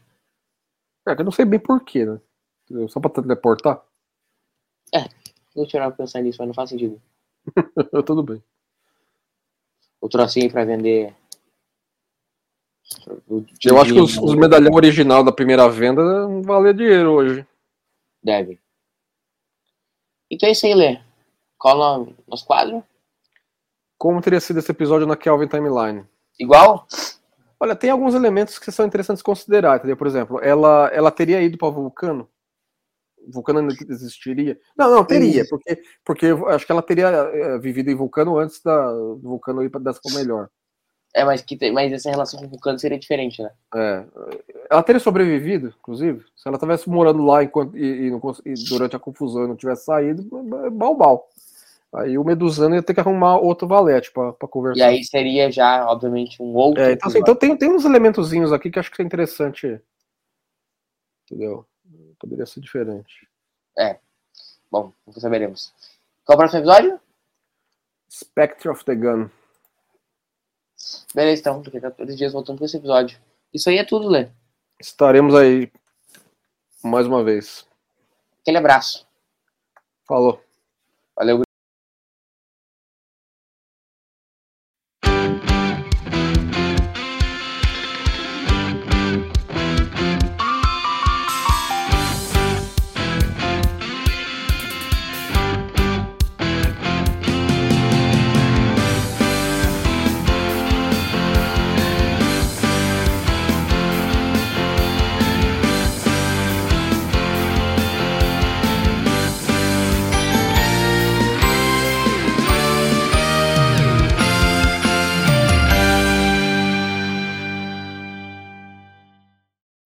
É, 1.08 1.16
que 1.16 1.22
eu 1.22 1.26
não 1.26 1.32
sei 1.32 1.46
bem 1.46 1.60
porquê, 1.60 2.06
né? 2.06 2.20
Entendeu? 2.64 2.90
Só 2.90 3.00
pra 3.00 3.10
teleportar? 3.10 3.84
Vou 5.56 5.66
tirar 5.66 5.88
pra 5.88 5.98
pensar 5.98 6.22
nisso, 6.22 6.38
mas 6.40 6.48
não 6.48 6.54
faz 6.54 6.70
sentido. 6.70 7.02
Tudo 8.06 8.24
bem. 8.24 8.44
O 10.02 10.10
trocinho 10.10 10.52
pra 10.52 10.66
vender. 10.66 11.16
O 13.28 13.46
Eu 13.64 13.80
acho 13.82 13.94
que 13.94 14.00
os, 14.00 14.18
os 14.18 14.36
medalhão 14.36 14.74
original 14.74 15.24
da 15.24 15.32
primeira 15.32 15.68
venda 15.70 16.04
não 16.04 16.42
valia 16.42 16.74
dinheiro 16.74 17.12
hoje. 17.12 17.46
Deve. 18.24 18.60
Então 20.30 20.50
é 20.50 20.52
isso 20.52 20.66
aí, 20.66 20.74
Lê. 20.74 21.00
Cola 21.58 22.00
no 22.00 22.16
nosso 22.28 22.46
quadro. 22.46 22.84
Como 23.98 24.22
teria 24.22 24.40
sido 24.40 24.60
esse 24.60 24.72
episódio 24.72 25.08
na 25.08 25.16
Kelvin 25.16 25.48
Timeline? 25.48 26.06
Igual? 26.40 26.88
Olha, 27.60 27.76
tem 27.76 27.90
alguns 27.90 28.14
elementos 28.14 28.60
que 28.60 28.72
são 28.72 28.86
interessantes 28.86 29.24
considerar, 29.24 29.78
entendeu? 29.78 29.96
Por 29.96 30.08
exemplo, 30.08 30.40
ela, 30.42 30.90
ela 30.94 31.12
teria 31.12 31.42
ido 31.42 31.58
para 31.58 31.70
Vulcano? 31.70 32.30
Vulcano 33.28 33.60
ainda 33.60 33.74
existiria? 33.90 34.60
Não, 34.78 34.92
não, 34.92 35.06
teria, 35.06 35.46
porque, 35.50 35.82
porque 36.04 36.28
acho 36.48 36.66
que 36.66 36.72
ela 36.72 36.82
teria 36.82 37.08
eh, 37.08 37.58
vivido 37.58 37.90
em 37.90 37.96
Vulcano 37.96 38.38
antes 38.38 38.62
da 38.62 38.92
do 38.92 39.22
Vulcano 39.22 39.64
ir 39.64 39.70
para 39.70 39.82
dessa 39.82 40.00
melhor. 40.14 40.50
É, 41.16 41.24
mas, 41.24 41.42
que, 41.42 41.72
mas 41.72 41.94
essa 41.94 42.10
relação 42.10 42.38
com 42.38 42.46
o 42.46 42.50
Vulcano 42.50 42.78
seria 42.78 43.00
diferente, 43.00 43.42
né? 43.42 43.50
É. 43.74 44.04
Ela 44.70 44.84
teria 44.84 45.00
sobrevivido, 45.00 45.74
inclusive, 45.80 46.26
se 46.36 46.46
ela 46.46 46.58
estivesse 46.58 46.90
morando 46.90 47.24
lá 47.24 47.42
enquanto, 47.42 47.78
e, 47.78 48.08
e 48.08 48.12
não 48.12 48.20
e 48.46 48.54
durante 48.68 48.98
a 48.98 49.00
confusão 49.00 49.46
e 49.46 49.48
não 49.48 49.56
tivesse 49.56 49.86
saído, 49.86 50.24
bal-bal. 50.72 51.30
Aí 51.94 52.18
o 52.18 52.24
Medusano 52.26 52.76
ia 52.76 52.84
ter 52.84 52.94
que 52.94 53.00
arrumar 53.00 53.38
outro 53.38 53.66
valete 53.66 54.12
para 54.12 54.34
conversar. 54.34 54.80
E 54.80 54.84
aí 54.84 55.04
seria 55.06 55.50
já, 55.50 55.90
obviamente, 55.90 56.42
um 56.44 56.54
outro. 56.54 56.84
É, 56.84 56.92
então, 56.92 57.08
assim, 57.08 57.20
então 57.20 57.34
tem, 57.34 57.56
tem 57.56 57.70
uns 57.70 57.86
elementozinhos 57.86 58.52
aqui 58.52 58.70
que 58.70 58.78
acho 58.78 58.92
que 58.92 59.02
é 59.02 59.06
interessante. 59.06 59.80
Entendeu? 61.24 61.66
Poderia 62.20 62.46
ser 62.46 62.60
diferente. 62.60 63.26
Bom, 64.70 64.92
nunca 65.08 65.22
saberemos. 65.22 65.72
Qual 66.26 66.34
é 66.34 66.36
o 66.36 66.40
próximo 66.40 66.60
episódio? 66.60 67.00
Spectre 68.12 68.70
of 68.70 68.84
the 68.84 68.94
Gun. 68.94 69.30
Beleza, 71.14 71.42
então, 71.42 71.62
porque 71.62 71.80
14 71.80 72.16
dias 72.16 72.34
voltando 72.34 72.60
com 72.60 72.66
esse 72.66 72.78
episódio. 72.78 73.20
Isso 73.54 73.70
aí 73.70 73.78
é 73.78 73.84
tudo, 73.84 74.08
Lê. 74.08 74.28
Estaremos 74.80 75.34
aí 75.34 75.72
mais 76.84 77.08
uma 77.08 77.24
vez. 77.24 77.66
Aquele 78.42 78.58
abraço. 78.58 79.08
Falou. 80.08 80.42
Valeu, 81.16 81.45